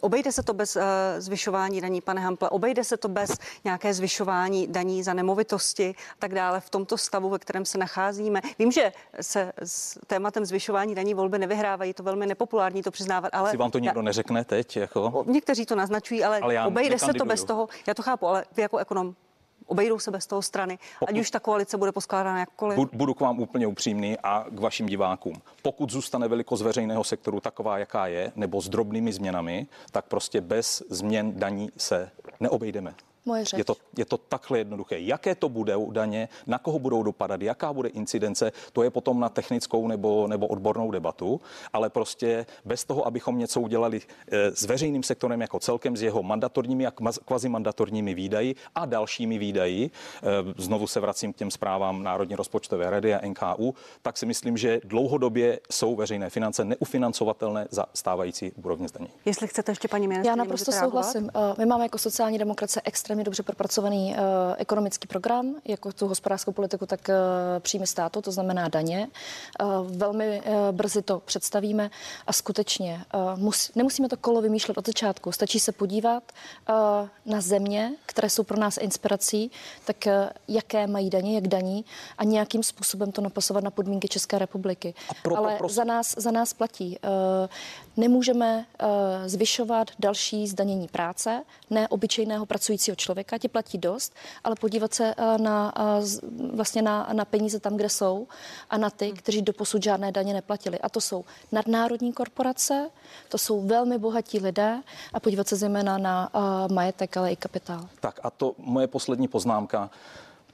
Obejde 0.00 0.32
se 0.32 0.42
to 0.42 0.54
bez 0.54 0.76
uh, 0.76 0.82
zvyšování 1.18 1.80
daní, 1.80 2.00
pane 2.00 2.20
Hample, 2.20 2.50
obejde 2.50 2.84
se 2.84 2.96
to 2.96 3.08
bez 3.08 3.30
nějaké 3.64 3.94
zvyšování 3.94 4.66
daní 4.66 5.02
za 5.02 5.14
nemovitosti 5.14 5.94
a 6.10 6.14
tak 6.18 6.34
dále 6.34 6.60
v 6.60 6.70
tomto 6.70 6.98
stavu, 6.98 7.30
ve 7.30 7.38
kterém 7.38 7.64
se 7.64 7.78
nacházíme. 7.78 8.40
Vím, 8.58 8.72
že 8.72 8.92
se 9.20 9.52
s 9.64 9.98
tématem 10.06 10.44
zvyšování 10.44 10.94
daní 10.94 11.14
volby 11.14 11.38
nevyhrávají, 11.38 11.94
to 11.94 12.02
velmi 12.02 12.26
nepopulární 12.26 12.82
to 12.82 12.90
přiznávat, 12.90 13.34
ale... 13.34 13.50
Si 13.50 13.56
vám 13.56 13.70
to 13.70 13.78
nikdo 13.78 14.02
neřekne 14.02 14.44
teď? 14.44 14.76
Jako? 14.76 15.24
Někteří 15.26 15.66
to 15.66 15.76
naznačují, 15.76 16.24
ale, 16.24 16.40
ale 16.40 16.66
obejde 16.66 16.98
se 16.98 17.12
to 17.12 17.24
bez 17.24 17.44
toho, 17.44 17.68
já 17.86 17.94
to 17.94 18.02
chápu, 18.02 18.26
ale 18.26 18.44
vy 18.56 18.62
jako 18.62 18.78
ekonom 18.78 19.14
obejdou 19.66 19.98
se 19.98 20.10
bez 20.10 20.26
toho 20.26 20.42
strany, 20.42 20.78
Pokud, 20.98 21.10
ať 21.14 21.20
už 21.20 21.30
ta 21.30 21.40
koalice 21.40 21.76
bude 21.76 21.92
poskládána 21.92 22.38
jakkoliv. 22.38 22.78
Budu 22.92 23.14
k 23.14 23.20
vám 23.20 23.40
úplně 23.40 23.66
upřímný 23.66 24.16
a 24.22 24.44
k 24.50 24.60
vašim 24.60 24.86
divákům. 24.86 25.42
Pokud 25.62 25.90
zůstane 25.90 26.28
velikost 26.28 26.62
veřejného 26.62 27.04
sektoru 27.04 27.40
taková, 27.40 27.78
jaká 27.78 28.06
je, 28.06 28.32
nebo 28.36 28.60
s 28.60 28.68
drobnými 28.68 29.12
změnami, 29.12 29.66
tak 29.90 30.04
prostě 30.04 30.40
bez 30.40 30.82
změn 30.90 31.32
daní 31.38 31.70
se 31.76 32.10
neobejdeme. 32.40 32.94
Moje 33.26 33.44
řeč. 33.44 33.58
Je 33.58 33.64
to, 33.64 33.76
je 33.98 34.04
to 34.04 34.18
takhle 34.18 34.58
jednoduché. 34.58 35.00
Jaké 35.00 35.34
to 35.34 35.48
bude 35.48 35.74
daně, 35.90 36.28
na 36.46 36.58
koho 36.58 36.78
budou 36.78 37.02
dopadat, 37.02 37.42
jaká 37.42 37.72
bude 37.72 37.88
incidence, 37.88 38.52
to 38.72 38.82
je 38.82 38.90
potom 38.90 39.20
na 39.20 39.28
technickou 39.28 39.88
nebo, 39.88 40.26
nebo 40.26 40.46
odbornou 40.46 40.90
debatu, 40.90 41.40
ale 41.72 41.90
prostě 41.90 42.46
bez 42.64 42.84
toho, 42.84 43.06
abychom 43.06 43.38
něco 43.38 43.60
udělali 43.60 44.00
eh, 44.32 44.50
s 44.50 44.64
veřejným 44.64 45.02
sektorem 45.02 45.40
jako 45.40 45.58
celkem, 45.58 45.96
s 45.96 46.02
jeho 46.02 46.22
mandatorními 46.22 46.86
a 46.86 46.90
kvazimandatorními 47.24 48.14
výdaji 48.14 48.54
a 48.74 48.86
dalšími 48.86 49.38
výdaji, 49.38 49.90
eh, 49.90 50.28
znovu 50.56 50.86
se 50.86 51.00
vracím 51.00 51.32
k 51.32 51.36
těm 51.36 51.50
zprávám 51.50 52.02
Národní 52.02 52.36
rozpočtové 52.36 52.90
rady 52.90 53.14
a 53.14 53.26
NKU, 53.26 53.74
tak 54.02 54.18
si 54.18 54.26
myslím, 54.26 54.56
že 54.56 54.80
dlouhodobě 54.84 55.60
jsou 55.70 55.96
veřejné 55.96 56.30
finance 56.30 56.64
neufinancovatelné 56.64 57.66
za 57.70 57.86
stávající 57.94 58.52
úrovně 58.52 58.88
zdaní. 58.88 59.08
Jestli 59.24 59.48
chcete 59.48 59.72
ještě 59.72 59.88
paní 59.88 60.08
ministrině, 60.08 60.30
Já 60.30 60.36
naprosto 60.36 60.72
souhlasím. 60.72 61.30
Eh, 61.34 61.54
my 61.58 61.66
máme 61.66 61.84
jako 61.84 61.98
sociální 61.98 62.38
demokracie 62.38 62.82
extra 62.84 63.13
extrémně 63.14 63.24
dobře 63.24 63.42
propracovaný 63.42 64.14
uh, 64.14 64.18
ekonomický 64.58 65.08
program, 65.08 65.54
jako 65.64 65.92
tu 65.92 66.08
hospodářskou 66.08 66.52
politiku, 66.52 66.86
tak 66.86 67.00
uh, 67.08 67.14
příjmy 67.60 67.86
státu, 67.86 68.22
to 68.22 68.32
znamená 68.32 68.68
daně. 68.68 69.08
Uh, 69.62 69.96
velmi 69.96 70.40
uh, 70.40 70.54
brzy 70.72 71.02
to 71.02 71.20
představíme 71.20 71.90
a 72.26 72.32
skutečně 72.32 73.04
uh, 73.14 73.38
mus, 73.38 73.70
nemusíme 73.74 74.08
to 74.08 74.16
kolo 74.16 74.42
vymýšlet 74.42 74.78
od 74.78 74.86
začátku. 74.86 75.32
Stačí 75.32 75.60
se 75.60 75.72
podívat 75.72 76.22
uh, 76.68 76.74
na 77.26 77.40
země, 77.40 77.92
které 78.06 78.30
jsou 78.30 78.42
pro 78.42 78.58
nás 78.58 78.76
inspirací, 78.76 79.50
tak 79.84 79.96
uh, 80.06 80.12
jaké 80.48 80.86
mají 80.86 81.10
daně, 81.10 81.34
jak 81.34 81.48
daní 81.48 81.84
a 82.18 82.24
nějakým 82.24 82.62
způsobem 82.62 83.12
to 83.12 83.20
napasovat 83.20 83.64
na 83.64 83.70
podmínky 83.70 84.08
České 84.08 84.38
republiky. 84.38 84.94
Ale 85.36 85.54
prosím. 85.58 85.76
za 85.76 85.84
nás, 85.84 86.14
za 86.18 86.30
nás 86.30 86.52
platí. 86.52 86.98
Nemůžeme 87.96 88.66
uh, 88.82 88.88
zvyšovat 89.26 89.90
další 89.98 90.48
zdanění 90.48 90.88
práce, 90.88 91.44
ne 91.70 91.88
obyčejného 91.88 92.46
pracujícího 92.46 92.94
člověka, 92.94 93.38
ti 93.38 93.48
platí 93.48 93.78
dost, 93.78 94.14
ale 94.44 94.54
podívat 94.60 94.94
se 94.94 95.14
eh, 95.16 95.38
na, 95.38 95.72
eh, 95.78 96.02
vlastně 96.52 96.82
na, 96.82 97.08
na 97.12 97.24
peníze 97.24 97.60
tam, 97.60 97.76
kde 97.76 97.88
jsou 97.88 98.26
a 98.70 98.78
na 98.78 98.90
ty, 98.90 99.12
kteří 99.12 99.42
doposud 99.42 99.82
žádné 99.82 100.12
daně 100.12 100.34
neplatili. 100.34 100.78
A 100.78 100.88
to 100.88 101.00
jsou 101.00 101.24
nadnárodní 101.52 102.12
korporace, 102.12 102.90
to 103.28 103.38
jsou 103.38 103.66
velmi 103.66 103.98
bohatí 103.98 104.38
lidé 104.38 104.82
a 105.12 105.20
podívat 105.20 105.48
se 105.48 105.56
zejména 105.56 105.98
na 105.98 106.34
uh, 106.34 106.72
majetek, 106.72 107.16
ale 107.16 107.32
i 107.32 107.36
kapitál. 107.36 107.88
Tak 108.00 108.20
a 108.22 108.30
to 108.30 108.54
moje 108.58 108.86
poslední 108.86 109.28
poznámka. 109.28 109.90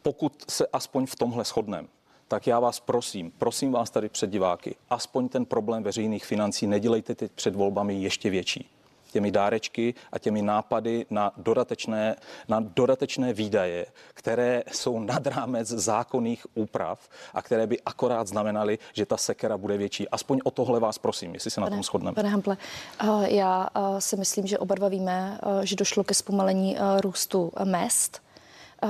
Pokud 0.02 0.32
se 0.48 0.66
aspoň 0.72 1.06
v 1.06 1.16
tomhle 1.16 1.44
shodneme, 1.44 1.88
tak 2.30 2.46
já 2.46 2.60
vás 2.60 2.80
prosím, 2.80 3.32
prosím 3.38 3.72
vás 3.72 3.90
tady 3.90 4.08
před 4.08 4.30
diváky, 4.30 4.76
aspoň 4.90 5.28
ten 5.28 5.44
problém 5.44 5.82
veřejných 5.82 6.24
financí 6.24 6.66
nedělejte 6.66 7.14
teď 7.14 7.32
před 7.32 7.54
volbami 7.54 7.94
ještě 7.94 8.30
větší 8.30 8.70
těmi 9.12 9.30
dárečky 9.30 9.94
a 10.12 10.18
těmi 10.18 10.42
nápady 10.42 11.06
na 11.10 11.32
dodatečné, 11.36 12.16
na 12.48 12.60
dodatečné 12.60 13.32
výdaje, 13.32 13.86
které 14.14 14.62
jsou 14.72 15.00
nad 15.00 15.26
rámec 15.26 15.68
zákonných 15.68 16.46
úprav 16.54 17.08
a 17.34 17.42
které 17.42 17.66
by 17.66 17.80
akorát 17.80 18.26
znamenaly, 18.26 18.78
že 18.92 19.06
ta 19.06 19.16
sekera 19.16 19.58
bude 19.58 19.76
větší. 19.76 20.08
Aspoň 20.08 20.40
o 20.44 20.50
tohle 20.50 20.80
vás 20.80 20.98
prosím, 20.98 21.34
jestli 21.34 21.50
se 21.50 21.60
na 21.60 21.70
tom 21.70 21.82
shodneme. 21.82 22.14
Pane 22.14 22.28
Hample, 22.28 22.56
eh, 23.00 23.06
já 23.34 23.68
eh, 23.74 24.00
si 24.00 24.16
myslím, 24.16 24.46
že 24.46 24.58
oba 24.58 24.74
dva 24.74 24.88
víme, 24.88 25.40
eh, 25.42 25.66
že 25.66 25.76
došlo 25.76 26.04
ke 26.04 26.14
zpomalení 26.14 26.76
růstu 27.00 27.52
mest 27.64 28.22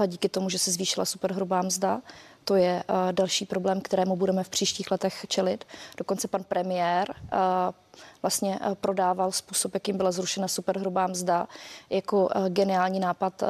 díky 0.07 0.29
tomu, 0.29 0.50
že 0.50 0.59
se 0.59 0.72
zvýšila 0.72 1.05
superhrubá 1.05 1.62
mzda. 1.62 2.00
To 2.44 2.57
je 2.57 2.85
další 3.12 3.46
problém, 3.46 3.81
kterému 3.81 4.16
budeme 4.16 4.44
v 4.44 4.48
příštích 4.48 4.90
letech 4.90 5.26
čelit. 5.29 5.64
Dokonce 5.96 6.29
pan 6.29 6.44
premiér 6.44 7.14
vlastně 8.22 8.59
eh, 8.62 8.74
prodával 8.74 9.33
způsob, 9.33 9.74
jakým 9.74 9.96
byla 9.96 10.12
zrušena 10.12 10.48
superhrubá 10.48 11.07
mzda, 11.07 11.48
jako 11.90 12.29
eh, 12.35 12.50
geniální 12.50 13.00
nápad 13.00 13.42
eh, 13.42 13.46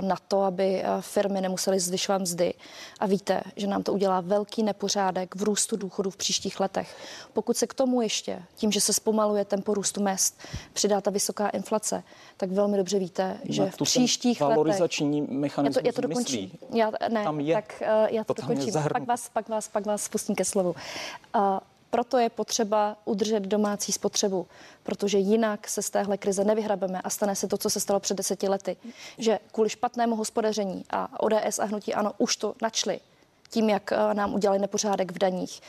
na 0.00 0.16
to, 0.28 0.42
aby 0.42 0.84
firmy 1.00 1.40
nemusely 1.40 1.80
zvyšovat 1.80 2.18
mzdy. 2.18 2.54
A 3.00 3.06
víte, 3.06 3.42
že 3.56 3.66
nám 3.66 3.82
to 3.82 3.92
udělá 3.92 4.20
velký 4.20 4.62
nepořádek 4.62 5.34
v 5.34 5.42
růstu 5.42 5.76
důchodu 5.76 6.10
v 6.10 6.16
příštích 6.16 6.60
letech. 6.60 6.96
Pokud 7.32 7.56
se 7.56 7.66
k 7.66 7.74
tomu 7.74 8.02
ještě, 8.02 8.42
tím, 8.56 8.72
že 8.72 8.80
se 8.80 8.92
zpomaluje 8.92 9.44
tempo 9.44 9.74
růstu 9.74 10.02
mest, 10.02 10.38
přidá 10.72 11.00
ta 11.00 11.10
vysoká 11.10 11.48
inflace, 11.48 12.02
tak 12.36 12.52
velmi 12.52 12.76
dobře 12.76 12.98
víte, 12.98 13.38
že 13.44 13.70
v 13.70 13.76
příštích 13.76 14.40
letech... 14.40 14.56
valorizační 14.56 15.22
mechanismus 15.22 15.76
já 15.76 15.82
to, 15.82 15.88
já 15.88 15.92
to 15.92 16.00
dokončím. 16.00 16.50
Já, 16.72 16.92
ne, 17.08 17.24
tam 17.24 17.40
je, 17.40 17.54
tak 17.54 17.82
já 18.10 18.24
to, 18.24 18.34
to 18.34 18.42
dokončím. 18.42 18.72
Pak 18.92 19.06
vás, 19.06 19.28
pak 19.28 19.48
vás, 19.48 19.68
pak 19.68 19.86
vás 19.86 20.08
pustím 20.08 20.34
ke 20.34 20.44
slovu. 20.44 20.74
Uh, 21.34 21.58
proto 21.94 22.18
je 22.18 22.30
potřeba 22.30 22.96
udržet 23.04 23.40
domácí 23.40 23.92
spotřebu, 23.92 24.46
protože 24.82 25.18
jinak 25.18 25.68
se 25.68 25.82
z 25.82 25.90
téhle 25.90 26.18
krize 26.18 26.44
nevyhrabeme 26.44 27.00
a 27.00 27.10
stane 27.10 27.36
se 27.36 27.48
to, 27.48 27.58
co 27.58 27.70
se 27.70 27.80
stalo 27.80 28.00
před 28.00 28.16
deseti 28.16 28.48
lety, 28.48 28.76
že 29.18 29.38
kvůli 29.52 29.70
špatnému 29.70 30.16
hospodaření 30.16 30.84
a 30.90 31.22
ODS 31.22 31.58
a 31.58 31.64
hnutí 31.64 31.94
ano 31.94 32.12
už 32.18 32.36
to 32.36 32.54
načli 32.62 33.00
tím, 33.50 33.70
jak 33.70 33.92
eh, 33.92 34.14
nám 34.14 34.34
udělali 34.34 34.58
nepořádek 34.58 35.12
v 35.12 35.18
daních, 35.18 35.60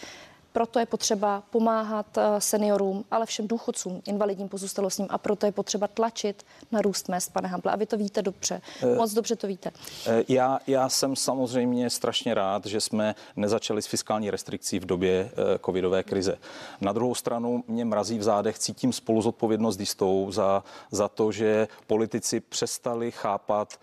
proto 0.55 0.79
je 0.79 0.85
potřeba 0.85 1.43
pomáhat 1.49 2.17
eh, 2.17 2.41
seniorům, 2.41 3.05
ale 3.11 3.25
všem 3.25 3.47
důchodcům, 3.47 4.01
invalidním 4.07 4.49
pozůstalostním 4.49 5.07
a 5.11 5.17
proto 5.17 5.45
je 5.45 5.51
potřeba 5.51 5.87
tlačit 5.87 6.45
na 6.71 6.81
růst 6.81 7.09
mest, 7.09 7.33
pane 7.33 7.47
Hample. 7.47 7.71
A 7.71 7.75
vy 7.75 7.85
to 7.85 7.97
víte 7.97 8.21
dobře, 8.21 8.61
eh, 8.81 8.95
moc 8.95 9.13
dobře 9.13 9.35
to 9.35 9.47
víte. 9.47 9.71
Eh, 10.07 10.23
já, 10.27 10.59
já 10.67 10.89
jsem 10.89 11.15
samozřejmě 11.15 11.89
strašně 11.89 12.33
rád, 12.33 12.65
že 12.65 12.81
jsme 12.81 13.15
nezačali 13.35 13.81
s 13.81 13.87
fiskální 13.87 14.31
restrikcí 14.31 14.79
v 14.79 14.85
době 14.85 15.31
covidové 15.65 16.03
krize. 16.03 16.37
Na 16.81 16.93
druhou 16.93 17.15
stranu 17.15 17.63
mě 17.67 17.85
mrazí 17.85 18.19
v 18.19 18.23
zádech, 18.23 18.59
cítím 18.59 18.93
spolu 18.93 19.21
zodpovědnost 19.21 19.79
jistou 19.79 20.31
za, 20.31 20.63
za 20.91 21.07
to, 21.07 21.31
že 21.31 21.67
politici 21.87 22.39
přestali 22.39 23.11
chápat 23.11 23.79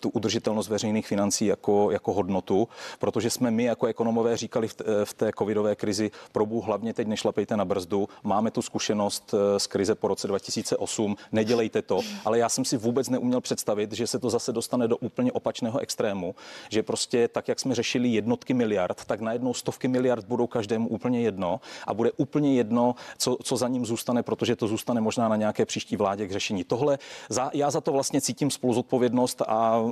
tu 0.00 0.08
udržitelnost 0.08 0.68
veřejných 0.68 1.06
financí 1.06 1.46
jako, 1.46 1.90
jako 1.90 2.12
hodnotu, 2.12 2.68
protože 2.98 3.30
jsme 3.30 3.50
my 3.50 3.64
jako 3.64 3.86
ekonomové 3.86 4.36
říkali 4.36 4.68
v, 4.68 4.76
v 5.04 5.14
té 5.14 5.30
covidové 5.38 5.76
krizi, 5.76 6.01
krizi. 6.02 6.10
Probu 6.32 6.60
hlavně 6.60 6.94
teď 6.94 7.08
nešlapejte 7.08 7.56
na 7.56 7.64
brzdu. 7.64 8.08
Máme 8.22 8.50
tu 8.50 8.62
zkušenost 8.62 9.34
eh, 9.34 9.60
z 9.60 9.66
krize 9.66 9.94
po 9.94 10.08
roce 10.08 10.28
2008. 10.28 11.16
Nedělejte 11.32 11.82
to. 11.82 12.00
Ale 12.24 12.38
já 12.38 12.48
jsem 12.48 12.64
si 12.64 12.76
vůbec 12.76 13.08
neuměl 13.08 13.40
představit, 13.40 13.92
že 13.92 14.06
se 14.06 14.18
to 14.18 14.30
zase 14.30 14.52
dostane 14.52 14.88
do 14.88 14.96
úplně 14.96 15.32
opačného 15.32 15.78
extrému. 15.78 16.34
Že 16.70 16.82
prostě 16.82 17.28
tak, 17.28 17.48
jak 17.48 17.60
jsme 17.60 17.74
řešili 17.74 18.08
jednotky 18.08 18.54
miliard, 18.54 19.04
tak 19.04 19.20
najednou 19.20 19.54
stovky 19.54 19.88
miliard 19.88 20.24
budou 20.24 20.46
každému 20.46 20.88
úplně 20.88 21.20
jedno 21.20 21.60
a 21.86 21.94
bude 21.94 22.10
úplně 22.16 22.54
jedno, 22.54 22.94
co, 23.18 23.36
co 23.42 23.56
za 23.56 23.68
ním 23.68 23.86
zůstane, 23.86 24.22
protože 24.22 24.56
to 24.56 24.68
zůstane 24.68 25.00
možná 25.00 25.28
na 25.28 25.36
nějaké 25.36 25.66
příští 25.66 25.96
vládě 25.96 26.26
k 26.26 26.32
řešení. 26.32 26.64
Tohle, 26.64 26.98
za, 27.28 27.50
já 27.54 27.70
za 27.70 27.80
to 27.80 27.92
vlastně 27.92 28.20
cítím 28.20 28.50
spolu 28.50 28.74
zodpovědnost 28.74 29.42
a, 29.42 29.44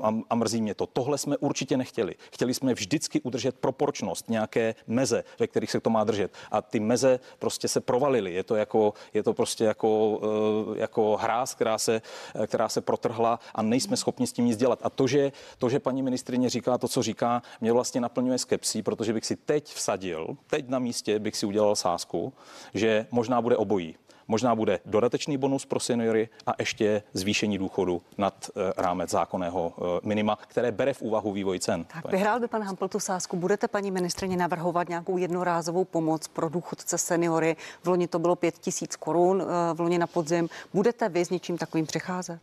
a, 0.02 0.14
a 0.30 0.34
mrzí 0.34 0.62
mě 0.62 0.74
to. 0.74 0.86
Tohle 0.86 1.18
jsme 1.18 1.36
určitě 1.36 1.76
nechtěli. 1.76 2.14
Chtěli 2.32 2.54
jsme 2.54 2.74
vždycky 2.74 3.20
udržet 3.20 3.58
proporčnost, 3.58 4.28
nějaké 4.30 4.74
meze, 4.86 5.24
ve 5.38 5.46
kterých 5.46 5.70
se 5.70 5.80
to 5.80 5.90
má 5.90 5.99
má 6.00 6.04
držet. 6.04 6.32
A 6.50 6.62
ty 6.62 6.80
meze 6.80 7.20
prostě 7.38 7.68
se 7.68 7.80
provalily. 7.80 8.32
Je 8.34 8.42
to, 8.42 8.56
jako, 8.56 8.94
je 9.14 9.22
to 9.22 9.32
prostě 9.34 9.64
jako, 9.64 10.20
eh, 10.22 10.80
jako 10.80 11.16
hráz, 11.16 11.54
která 11.54 11.78
se, 11.78 12.02
která 12.46 12.68
se 12.68 12.80
protrhla 12.80 13.40
a 13.54 13.62
nejsme 13.62 13.96
schopni 13.96 14.26
s 14.26 14.32
tím 14.32 14.44
nic 14.44 14.56
dělat. 14.56 14.80
A 14.82 14.90
to, 14.90 15.06
že, 15.06 15.32
to, 15.58 15.68
že 15.68 15.78
paní 15.78 16.02
ministrině 16.02 16.48
říká 16.50 16.78
to, 16.78 16.88
co 16.88 17.02
říká, 17.02 17.42
mě 17.60 17.72
vlastně 17.72 18.00
naplňuje 18.00 18.38
skepsí, 18.38 18.82
protože 18.82 19.12
bych 19.12 19.26
si 19.26 19.36
teď 19.36 19.74
vsadil, 19.74 20.36
teď 20.46 20.68
na 20.68 20.78
místě 20.78 21.18
bych 21.18 21.36
si 21.36 21.46
udělal 21.46 21.76
sázku, 21.76 22.32
že 22.74 23.06
možná 23.10 23.42
bude 23.42 23.56
obojí. 23.56 23.99
Možná 24.30 24.54
bude 24.54 24.80
dodatečný 24.86 25.36
bonus 25.36 25.66
pro 25.66 25.80
seniory 25.80 26.28
a 26.46 26.52
ještě 26.58 27.02
zvýšení 27.12 27.58
důchodu 27.58 28.02
nad 28.18 28.50
eh, 28.50 28.72
rámec 28.76 29.10
zákonného 29.10 29.72
eh, 29.76 30.00
minima, 30.02 30.36
které 30.36 30.72
bere 30.72 30.94
v 30.94 31.02
úvahu 31.02 31.32
vývoj 31.32 31.58
cen. 31.58 31.84
Tak 31.84 32.12
vyhrál 32.12 32.40
by 32.40 32.48
pan 32.48 32.62
Hampl 32.62 32.88
tu 32.88 33.00
sázku. 33.00 33.36
Budete 33.36 33.68
paní 33.68 33.90
ministrině 33.90 34.36
navrhovat 34.36 34.88
nějakou 34.88 35.16
jednorázovou 35.16 35.84
pomoc 35.84 36.28
pro 36.28 36.48
důchodce 36.48 36.98
seniory? 36.98 37.56
V 37.82 37.88
loni 37.88 38.08
to 38.08 38.18
bylo 38.18 38.36
5 38.36 38.58
tisíc 38.58 38.96
korun, 38.96 39.42
eh, 39.42 39.74
v 39.74 39.80
loni 39.80 39.98
na 39.98 40.06
podzim. 40.06 40.48
Budete 40.74 41.08
vy 41.08 41.24
s 41.24 41.30
něčím 41.30 41.58
takovým 41.58 41.86
přicházet? 41.86 42.40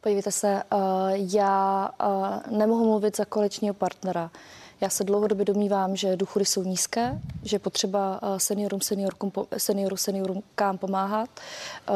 Podívejte 0.00 0.32
se, 0.32 0.62
já 1.12 1.90
nemohu 2.50 2.84
mluvit 2.84 3.16
za 3.16 3.24
koaličního 3.24 3.74
partnera. 3.74 4.30
Já 4.80 4.88
se 4.88 5.04
dlouhodobě 5.04 5.44
domnívám, 5.44 5.96
že 5.96 6.16
důchody 6.16 6.44
jsou 6.44 6.62
nízké, 6.62 7.20
že 7.42 7.58
potřeba 7.58 8.20
eh, 8.22 8.40
seniorům, 8.40 8.80
seniorkům, 8.80 9.32
seniorů, 9.56 9.96
seniorkám 9.96 10.78
pomáhat. 10.78 11.30
Eh, 11.88 11.92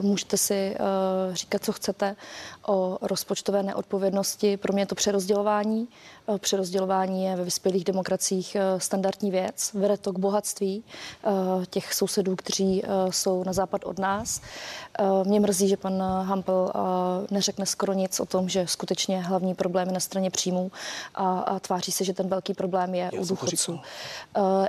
můžete 0.00 0.36
si 0.36 0.54
eh, 0.54 0.78
říkat, 1.32 1.64
co 1.64 1.72
chcete 1.72 2.16
o 2.66 2.98
rozpočtové 3.02 3.62
neodpovědnosti. 3.62 4.56
Pro 4.56 4.72
mě 4.72 4.82
je 4.82 4.86
to 4.86 4.94
přerozdělování. 4.94 5.88
Přerozdělování 6.38 7.24
je 7.24 7.36
ve 7.36 7.44
vyspělých 7.44 7.84
demokraciích 7.84 8.56
standardní 8.78 9.30
věc. 9.30 9.70
Vede 9.74 9.96
to 9.96 10.12
k 10.12 10.18
bohatství 10.18 10.84
těch 11.70 11.94
sousedů, 11.94 12.36
kteří 12.36 12.82
jsou 13.10 13.44
na 13.44 13.52
západ 13.52 13.84
od 13.84 13.98
nás. 13.98 14.40
Mě 15.24 15.40
mrzí, 15.40 15.68
že 15.68 15.76
pan 15.76 16.02
Hampel 16.02 16.72
neřekne 17.30 17.66
skoro 17.66 17.92
nic 17.92 18.20
o 18.20 18.26
tom, 18.26 18.48
že 18.48 18.66
skutečně 18.66 19.20
hlavní 19.20 19.54
problém 19.54 19.88
je 19.88 19.94
na 19.94 20.00
straně 20.00 20.30
příjmů 20.30 20.72
a 21.14 21.60
tváří 21.60 21.89
tváří 21.90 21.96
se, 21.96 22.04
že 22.04 22.14
ten 22.14 22.28
velký 22.28 22.54
problém 22.54 22.94
je 22.94 23.10
já 23.12 23.20
u 23.20 23.24
důchodců. 23.24 23.72
Uh, 23.72 23.80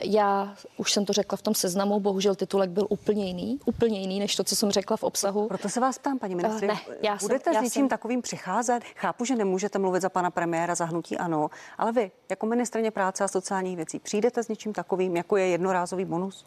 já 0.04 0.56
už 0.78 0.92
jsem 0.92 1.06
to 1.06 1.14
řekla 1.14 1.38
v 1.38 1.42
tom 1.42 1.56
seznamu, 1.56 2.00
bohužel 2.00 2.36
titulek 2.36 2.70
byl 2.70 2.88
úplně 2.90 3.26
jiný, 3.26 3.60
úplně 3.66 4.00
jiný, 4.00 4.20
než 4.20 4.36
to, 4.36 4.44
co 4.44 4.56
jsem 4.56 4.72
řekla 4.72 4.98
v 4.98 5.04
obsahu. 5.04 5.48
Proto 5.48 5.70
se 5.70 5.80
vás 5.80 5.98
ptám, 5.98 6.20
paní 6.20 6.36
ministře. 6.36 6.66
Uh, 6.66 6.74
ne, 6.74 6.80
já 7.02 7.18
Budete 7.22 7.54
jsem, 7.54 7.62
s 7.62 7.64
něčím 7.64 7.82
jsem... 7.82 7.90
takovým 7.90 8.22
přicházet? 8.22 8.84
Chápu, 8.96 9.26
že 9.26 9.36
nemůžete 9.36 9.80
mluvit 9.80 10.02
za 10.02 10.10
pana 10.10 10.32
premiéra 10.32 10.76
za 10.76 10.86
hnutí 10.86 11.18
ano, 11.18 11.50
ale 11.78 11.92
vy, 11.92 12.12
jako 12.30 12.46
ministrně 12.46 12.92
práce 12.92 13.24
a 13.24 13.28
sociálních 13.28 13.76
věcí, 13.76 14.00
přijdete 14.00 14.44
s 14.44 14.48
něčím 14.48 14.74
takovým, 14.74 15.18
jako 15.18 15.38
je 15.38 15.48
jednorázový 15.48 16.06
bonus? 16.06 16.46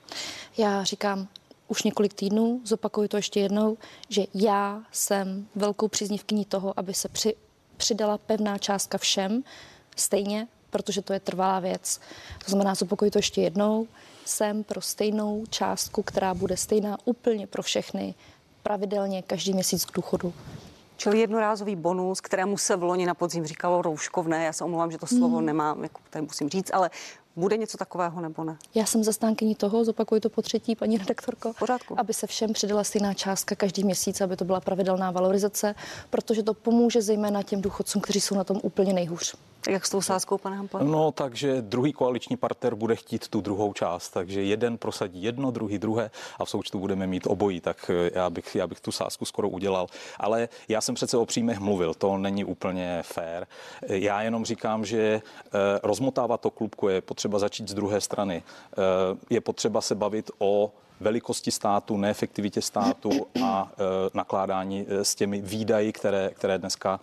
Já 0.56 0.84
říkám, 0.84 1.28
už 1.68 1.82
několik 1.82 2.14
týdnů, 2.14 2.60
zopakuju 2.64 3.08
to 3.08 3.16
ještě 3.16 3.40
jednou, 3.40 3.76
že 4.08 4.24
já 4.34 4.82
jsem 4.92 5.46
velkou 5.54 5.88
příznivkyní 5.88 6.44
toho, 6.44 6.74
aby 6.76 6.94
se 6.94 7.08
při, 7.08 7.34
přidala 7.76 8.18
pevná 8.18 8.58
částka 8.58 8.98
všem, 8.98 9.42
stejně 9.96 10.46
protože 10.74 11.02
to 11.02 11.12
je 11.12 11.20
trvalá 11.20 11.60
věc. 11.60 12.00
To 12.44 12.50
znamená, 12.50 12.74
zopakuju 12.74 13.10
to 13.10 13.18
ještě 13.18 13.42
jednou, 13.42 13.86
jsem 14.24 14.64
pro 14.64 14.80
stejnou 14.80 15.44
částku, 15.50 16.02
která 16.02 16.34
bude 16.34 16.56
stejná 16.56 16.98
úplně 17.04 17.46
pro 17.46 17.62
všechny, 17.62 18.14
pravidelně 18.62 19.22
každý 19.22 19.52
měsíc 19.52 19.84
k 19.84 19.94
důchodu. 19.94 20.32
Čili 20.96 21.20
jednorázový 21.20 21.76
bonus, 21.76 22.20
kterému 22.20 22.58
se 22.58 22.76
v 22.76 22.82
loni 22.82 23.06
na 23.06 23.14
podzim 23.14 23.46
říkalo 23.46 23.82
rouškovné. 23.82 24.44
Já 24.44 24.52
se 24.52 24.64
omlouvám, 24.64 24.90
že 24.90 24.98
to 24.98 25.06
slovo 25.06 25.36
hmm. 25.36 25.46
nemám, 25.46 25.82
jako 25.82 26.00
tady 26.10 26.22
musím 26.22 26.48
říct, 26.48 26.70
ale 26.74 26.90
bude 27.36 27.56
něco 27.56 27.78
takového 27.78 28.20
nebo 28.20 28.44
ne? 28.44 28.56
Já 28.74 28.86
jsem 28.86 29.04
zastánkyní 29.04 29.54
toho, 29.54 29.84
zopakuju 29.84 30.20
to 30.20 30.28
po 30.28 30.42
třetí, 30.42 30.76
paní 30.76 30.98
redaktorko, 30.98 31.52
Pořádku. 31.58 32.00
aby 32.00 32.14
se 32.14 32.26
všem 32.26 32.52
přidala 32.52 32.84
stejná 32.84 33.14
částka 33.14 33.54
každý 33.54 33.84
měsíc, 33.84 34.20
aby 34.20 34.36
to 34.36 34.44
byla 34.44 34.60
pravidelná 34.60 35.10
valorizace, 35.10 35.74
protože 36.10 36.42
to 36.42 36.54
pomůže 36.54 37.02
zejména 37.02 37.42
těm 37.42 37.60
důchodcům, 37.60 38.02
kteří 38.02 38.20
jsou 38.20 38.34
na 38.34 38.44
tom 38.44 38.60
úplně 38.62 38.92
nejhůř. 38.92 39.36
Tak 39.64 39.72
jak 39.72 39.86
s 39.86 39.90
tou 39.90 40.00
sázkou, 40.00 40.38
pane 40.38 40.56
Hampel? 40.56 40.80
No, 40.84 41.12
takže 41.12 41.62
druhý 41.62 41.92
koaliční 41.92 42.36
partner 42.36 42.74
bude 42.74 42.96
chtít 42.96 43.28
tu 43.28 43.40
druhou 43.40 43.72
část, 43.72 44.10
takže 44.10 44.42
jeden 44.42 44.78
prosadí 44.78 45.22
jedno, 45.22 45.50
druhý 45.50 45.78
druhé 45.78 46.10
a 46.38 46.44
v 46.44 46.50
součtu 46.50 46.78
budeme 46.78 47.06
mít 47.06 47.26
obojí, 47.26 47.60
tak 47.60 47.90
eh, 47.90 48.10
já 48.14 48.30
bych, 48.30 48.54
já 48.54 48.66
bych 48.66 48.80
tu 48.80 48.92
sázku 48.92 49.24
skoro 49.24 49.48
udělal. 49.48 49.86
Ale 50.20 50.48
já 50.68 50.80
jsem 50.80 50.94
přece 50.94 51.16
o 51.16 51.26
příjmech 51.26 51.58
mluvil, 51.58 51.94
to 51.94 52.16
není 52.18 52.44
úplně 52.44 53.02
fér. 53.02 53.46
Já 53.88 54.22
jenom 54.22 54.44
říkám, 54.44 54.84
že 54.84 54.98
eh, 54.98 55.50
rozmotávat 55.82 56.40
to 56.40 56.50
klubku 56.50 56.88
je 56.88 57.00
potřeba 57.00 57.38
začít 57.38 57.68
z 57.68 57.74
druhé 57.74 58.00
strany. 58.00 58.42
Eh, 58.42 58.76
je 59.30 59.40
potřeba 59.40 59.80
se 59.80 59.94
bavit 59.94 60.30
o 60.38 60.72
velikosti 61.00 61.50
státu, 61.50 61.96
neefektivitě 61.96 62.62
státu 62.62 63.10
a 63.44 63.72
e, 63.72 63.76
nakládání 64.14 64.86
e, 64.88 65.04
s 65.04 65.14
těmi 65.14 65.40
výdaji, 65.40 65.92
které, 65.92 66.30
které 66.34 66.58
dneska 66.58 67.00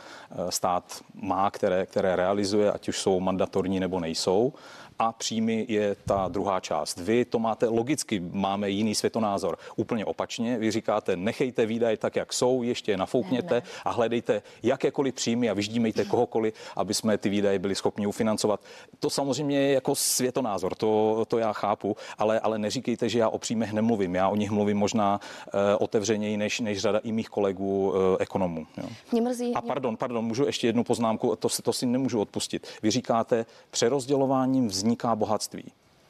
e, 0.48 0.52
stát 0.52 1.04
má, 1.14 1.52
které, 1.52 1.86
které 1.86 2.16
realizuje, 2.16 2.72
ať 2.72 2.90
už 2.90 3.00
jsou 3.00 3.20
mandatorní 3.20 3.80
nebo 3.80 4.00
nejsou 4.00 4.54
a 5.02 5.12
příjmy 5.12 5.66
je 5.70 5.96
ta 6.06 6.28
druhá 6.28 6.60
část. 6.60 6.98
Vy 6.98 7.26
to 7.26 7.40
máte 7.40 7.68
logicky, 7.68 8.20
máme 8.32 8.70
jiný 8.70 8.96
světonázor. 8.96 9.58
Úplně 9.76 10.06
opačně, 10.06 10.58
vy 10.58 10.72
říkáte, 10.72 11.16
nechejte 11.16 11.66
výdaje 11.66 11.98
tak, 11.98 12.16
jak 12.16 12.34
jsou, 12.34 12.64
ještě 12.64 12.92
je 12.92 12.98
nafoukněte 12.98 13.54
ne, 13.56 13.62
ne. 13.66 13.82
a 13.86 13.92
hledejte 13.92 14.42
jakékoliv 14.64 15.14
příjmy 15.14 15.50
a 15.50 15.54
vyždímejte 15.54 16.06
kohokoliv, 16.06 16.54
aby 16.76 16.94
jsme 16.94 17.18
ty 17.18 17.30
výdaje 17.30 17.60
byli 17.60 17.76
schopni 17.76 18.08
ufinancovat. 18.08 18.62
To 19.00 19.10
samozřejmě 19.10 19.60
je 19.60 19.74
jako 19.74 19.96
světonázor, 19.96 20.76
to, 20.76 21.24
to 21.28 21.38
já 21.38 21.54
chápu, 21.54 21.98
ale, 22.18 22.40
ale 22.40 22.60
neříkejte, 22.60 23.10
že 23.10 23.20
já 23.20 23.30
o 23.30 23.38
příjmech 23.38 23.74
nemluvím. 23.74 24.16
Já 24.16 24.30
o 24.30 24.36
nich 24.36 24.52
mluvím 24.52 24.78
možná 24.78 25.20
uh, 25.20 25.60
otevřeněji 25.80 26.38
než, 26.38 26.60
než 26.60 26.80
řada 26.80 27.00
i 27.00 27.12
mých 27.12 27.30
kolegů 27.30 27.90
uh, 27.90 27.96
ekonomů. 28.20 28.68
Jo. 28.78 28.90
Mě 29.12 29.22
mrzí. 29.22 29.54
A 29.56 29.62
pardon, 29.62 29.98
pardon, 29.98 30.26
můžu 30.26 30.46
ještě 30.46 30.68
jednu 30.68 30.84
poznámku, 30.84 31.36
to, 31.36 31.48
to 31.64 31.74
si 31.74 31.86
nemůžu 31.86 32.22
odpustit. 32.22 32.68
Vy 32.84 32.92
říkáte, 32.92 33.46
přerozdělováním 33.72 34.68
vzniká 34.68 34.91
bohatství. 35.16 35.64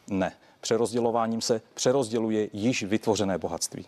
Ne, 0.08 0.34
přerozdělováním 0.62 1.42
se 1.42 1.62
přerozděluje 1.74 2.50
již 2.54 2.84
vytvořené 2.84 3.38
bohatství. 3.38 3.86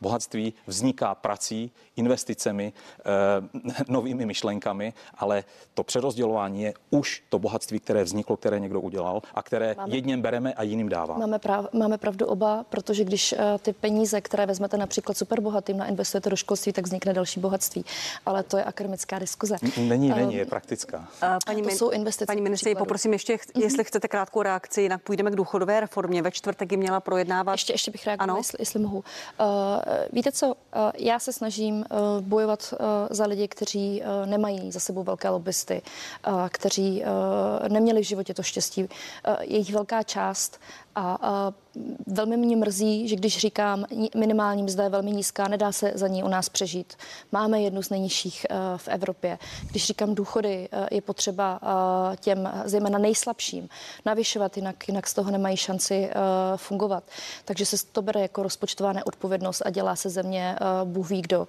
Bohatství 0.00 0.54
vzniká 0.66 1.14
prací, 1.14 1.70
investicemi, 1.96 2.72
eh, 3.00 3.84
novými 3.88 4.26
myšlenkami, 4.26 4.92
ale 5.18 5.44
to 5.74 5.84
přerozdělování 5.84 6.62
je 6.62 6.74
už 6.90 7.22
to 7.28 7.38
bohatství, 7.38 7.80
které 7.80 8.04
vzniklo, 8.04 8.36
které 8.36 8.60
někdo 8.60 8.80
udělal 8.80 9.22
a 9.34 9.42
které 9.42 9.74
máme, 9.78 9.94
jedním 9.94 10.22
bereme 10.22 10.54
a 10.54 10.62
jiným 10.62 10.88
dáváme. 10.88 11.20
Máme, 11.20 11.38
prav, 11.38 11.72
máme 11.72 11.98
pravdu 11.98 12.26
oba, 12.26 12.64
protože 12.68 13.04
když 13.04 13.32
uh, 13.32 13.38
ty 13.62 13.72
peníze, 13.72 14.20
které 14.20 14.46
vezmete 14.46 14.76
například 14.76 15.18
superbohatým, 15.18 15.76
nainvestujete 15.76 16.30
do 16.30 16.36
školství, 16.36 16.72
tak 16.72 16.84
vznikne 16.84 17.12
další 17.12 17.40
bohatství. 17.40 17.84
Ale 18.26 18.42
to 18.42 18.56
je 18.56 18.64
akademická 18.64 19.18
diskuze. 19.18 19.56
Není, 19.76 20.08
není, 20.08 20.34
je 20.34 20.46
praktická. 20.46 20.98
Uh, 20.98 21.28
paní, 21.46 21.62
to 21.62 21.70
jsou 21.70 21.90
investice. 21.90 22.26
Paní 22.26 22.40
ministře, 22.40 22.74
poprosím 22.74 23.12
ještě, 23.12 23.36
mm-hmm. 23.36 23.62
jestli 23.62 23.84
chcete 23.84 24.08
krátkou 24.08 24.42
reakci, 24.42 24.82
jinak 24.82 25.02
půjdeme 25.02 25.30
k 25.30 25.36
důchodové 25.36 25.80
reformě. 25.80 26.22
Ve 26.22 26.30
čtvrtek 26.30 26.72
ji 26.72 26.78
měla 26.78 27.00
projednávat. 27.00 27.52
Ještě, 27.52 27.72
ještě 27.72 27.90
bych 27.90 28.06
reagovala, 28.06 28.38
jestli, 28.38 28.56
jestli 28.60 28.80
mohu. 28.80 28.98
Uh, 28.98 29.44
víte 30.12 30.32
co, 30.32 30.46
uh, 30.46 30.54
já 30.98 31.18
se 31.18 31.32
snažím 31.32 31.74
uh, 31.76 32.20
bojovat 32.20 32.74
za 33.10 33.26
lidi, 33.26 33.48
kteří 33.48 34.02
nemají 34.24 34.72
za 34.72 34.80
sebou 34.80 35.02
velké 35.02 35.28
lobbysty, 35.28 35.82
kteří 36.48 37.04
neměli 37.68 38.00
v 38.00 38.06
životě 38.06 38.34
to 38.34 38.42
štěstí. 38.42 38.88
Jejich 39.40 39.72
velká 39.72 40.02
část 40.02 40.60
a 40.94 41.52
velmi 42.06 42.36
mě 42.36 42.56
mrzí, 42.56 43.08
že 43.08 43.16
když 43.16 43.38
říkám, 43.38 43.84
minimální 44.16 44.62
mzda 44.62 44.84
je 44.84 44.90
velmi 44.90 45.12
nízká, 45.12 45.48
nedá 45.48 45.72
se 45.72 45.92
za 45.94 46.08
ní 46.08 46.22
u 46.22 46.28
nás 46.28 46.48
přežít. 46.48 46.92
Máme 47.32 47.60
jednu 47.60 47.82
z 47.82 47.90
nejnižších 47.90 48.46
uh, 48.50 48.56
v 48.76 48.88
Evropě. 48.88 49.38
Když 49.70 49.86
říkám 49.86 50.14
důchody, 50.14 50.68
uh, 50.72 50.86
je 50.90 51.00
potřeba 51.00 51.60
uh, 51.62 52.16
těm 52.16 52.52
zejména 52.64 52.98
nejslabším 52.98 53.68
navyšovat, 54.06 54.56
jinak, 54.56 54.88
jinak 54.88 55.06
z 55.06 55.14
toho 55.14 55.30
nemají 55.30 55.56
šanci 55.56 56.10
fungovat. 56.56 57.04
Takže 57.44 57.66
se 57.66 57.76
to 57.92 58.02
bere 58.02 58.20
jako 58.20 58.42
rozpočtová 58.42 58.92
neodpovědnost 58.92 59.62
a 59.66 59.70
dělá 59.70 59.96
se 59.96 60.10
země 60.10 60.56
Bůh 60.84 61.10
ví 61.10 61.22
kdo. 61.22 61.48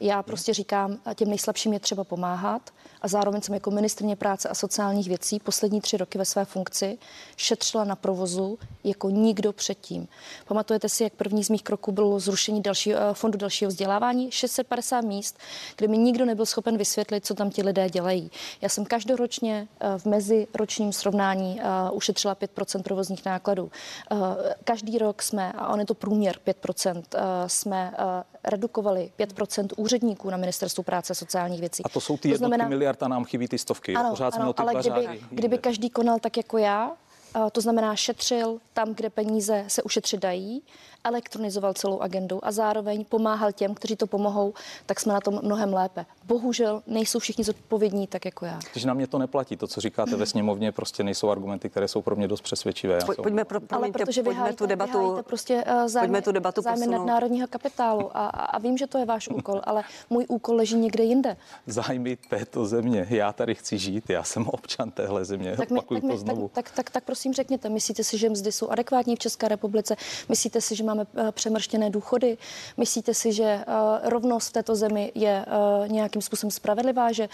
Já 0.00 0.22
prostě 0.22 0.54
říkám, 0.54 0.98
těm 1.14 1.28
nejslabším 1.28 1.72
je 1.72 1.80
třeba 1.80 2.04
pomáhat 2.04 2.70
a 3.02 3.08
zároveň 3.08 3.40
jsem 3.40 3.54
jako 3.54 3.70
ministrně 3.70 4.16
práce 4.16 4.48
a 4.48 4.54
sociálních 4.54 5.08
věcí 5.08 5.40
poslední 5.40 5.80
tři 5.80 5.96
roky 5.96 6.18
ve 6.18 6.24
své 6.24 6.44
funkci 6.44 6.98
šetřila 7.36 7.84
na 7.84 7.96
provozu 7.96 8.58
jako 8.84 9.10
nikdo 9.10 9.51
předtím. 9.52 10.08
Pamatujete 10.48 10.88
si, 10.88 11.02
jak 11.02 11.12
první 11.12 11.44
z 11.44 11.50
mých 11.50 11.62
kroků 11.62 11.92
bylo 11.92 12.20
zrušení 12.20 12.62
dalšího, 12.62 12.98
eh, 13.00 13.14
fondu 13.14 13.38
dalšího 13.38 13.68
vzdělávání? 13.68 14.30
650 14.30 15.00
míst, 15.00 15.38
kde 15.76 15.88
mi 15.88 15.98
nikdo 15.98 16.24
nebyl 16.24 16.46
schopen 16.46 16.76
vysvětlit, 16.76 17.26
co 17.26 17.34
tam 17.34 17.50
ti 17.50 17.62
lidé 17.62 17.90
dělají. 17.90 18.30
Já 18.60 18.68
jsem 18.68 18.84
každoročně 18.84 19.68
eh, 19.80 19.98
v 19.98 20.06
meziročním 20.06 20.92
srovnání 20.92 21.60
eh, 21.60 21.90
ušetřila 21.92 22.34
5% 22.34 22.82
provozních 22.82 23.24
nákladů. 23.24 23.70
Každý 24.64 24.98
rok 24.98 25.22
jsme, 25.22 25.52
a 25.52 25.68
on 25.68 25.80
je 25.80 25.86
to 25.86 25.94
průměr 25.94 26.38
5% 26.46 27.02
jsme 27.46 27.94
redukovali 28.44 29.12
5% 29.18 29.68
úředníků 29.76 30.30
na 30.30 30.36
ministerstvu 30.36 30.82
práce 30.82 31.12
a 31.12 31.14
sociálních 31.14 31.60
věcí. 31.60 31.82
A 31.84 31.88
to 31.88 32.00
jsou 32.00 32.16
ty 32.16 32.30
to 32.30 32.36
znamená, 32.36 32.68
miliard 32.68 33.02
a 33.02 33.08
nám 33.08 33.24
chybí 33.24 33.48
ty 33.48 33.58
stovky. 33.58 33.94
Ano, 33.94 34.10
Pořád 34.10 34.34
ano, 34.34 34.52
jsme 34.54 34.64
o 34.64 34.68
ale 34.68 34.74
kdyby, 34.74 35.20
kdyby 35.30 35.58
každý 35.58 35.90
konal 35.90 36.18
tak 36.18 36.36
jako 36.36 36.58
já, 36.58 36.96
to 37.52 37.60
znamená 37.60 37.96
šetřil 37.96 38.58
tam, 38.72 38.94
kde 38.94 39.10
peníze 39.10 39.64
se 39.68 39.82
ušetřit 39.82 40.20
dají 40.20 40.62
elektronizoval 41.04 41.74
celou 41.74 42.00
agendu 42.00 42.38
a 42.42 42.52
zároveň 42.52 43.04
pomáhal 43.04 43.52
těm, 43.52 43.74
kteří 43.74 43.96
to 43.96 44.06
pomohou, 44.06 44.54
tak 44.86 45.00
jsme 45.00 45.12
na 45.12 45.20
tom 45.20 45.40
mnohem 45.42 45.74
lépe. 45.74 46.06
Bohužel 46.24 46.82
nejsou 46.86 47.18
všichni 47.18 47.44
zodpovědní 47.44 48.06
tak 48.06 48.24
jako 48.24 48.46
já. 48.46 48.58
Takže 48.72 48.86
na 48.86 48.94
mě 48.94 49.06
to 49.06 49.18
neplatí. 49.18 49.56
To, 49.56 49.66
co 49.66 49.80
říkáte 49.80 50.16
ve 50.16 50.26
sněmovně, 50.26 50.72
prostě 50.72 51.04
nejsou 51.04 51.30
argumenty, 51.30 51.70
které 51.70 51.88
jsou 51.88 52.02
pro 52.02 52.16
mě 52.16 52.28
dost 52.28 52.40
přesvědčivé. 52.40 52.98
Po, 53.06 53.22
pojďme, 53.22 53.44
pro, 53.44 53.60
Ale 53.70 53.90
protože 53.90 54.22
pojďme 54.22 54.40
hájíte, 54.40 54.56
tu 54.56 54.66
debatu, 54.66 55.16
prostě 55.22 55.64
uh, 55.64 55.88
zájmy, 55.88 56.08
pojďme 56.08 56.22
tu 56.22 56.32
debatu 56.32 56.62
zájmy 56.62 56.86
národního 56.86 57.48
kapitálu 57.48 58.16
a, 58.16 58.26
a, 58.26 58.44
a 58.44 58.58
vím, 58.58 58.78
že 58.78 58.86
to 58.86 58.98
je 58.98 59.04
váš 59.04 59.28
úkol, 59.28 59.60
ale 59.64 59.82
můj 60.10 60.26
úkol 60.28 60.56
leží 60.56 60.76
někde 60.76 61.04
jinde. 61.04 61.36
Zájmy 61.66 62.16
této 62.16 62.66
země. 62.66 63.06
Já 63.10 63.32
tady 63.32 63.54
chci 63.54 63.78
žít, 63.78 64.10
já 64.10 64.22
jsem 64.22 64.48
občan 64.48 64.90
téhle 64.90 65.24
země. 65.24 65.56
Tak, 65.56 65.70
mi, 65.70 65.80
tak, 65.80 66.00
to 66.10 66.16
znovu. 66.16 66.50
Tak, 66.54 66.64
tak, 66.64 66.76
tak, 66.76 66.90
tak 66.90 67.04
prosím 67.04 67.32
řekněte, 67.32 67.68
myslíte 67.68 68.04
si, 68.04 68.18
že 68.18 68.30
mzdy 68.30 68.52
jsou 68.52 68.68
adekvátní 68.68 69.16
v 69.16 69.18
České 69.18 69.48
republice? 69.48 69.96
Myslíte 70.28 70.60
si, 70.60 70.76
že 70.76 70.84
máme 70.94 71.06
uh, 71.14 71.30
přemrštěné 71.30 71.90
důchody? 71.90 72.38
Myslíte 72.76 73.14
si, 73.14 73.32
že 73.32 73.64
uh, 73.68 74.08
rovnost 74.10 74.48
v 74.48 74.52
této 74.52 74.74
zemi 74.74 75.12
je 75.14 75.46
uh, 75.46 75.88
nějakým 75.88 76.22
způsobem 76.22 76.50
spravedlivá? 76.50 77.12
Že, 77.12 77.28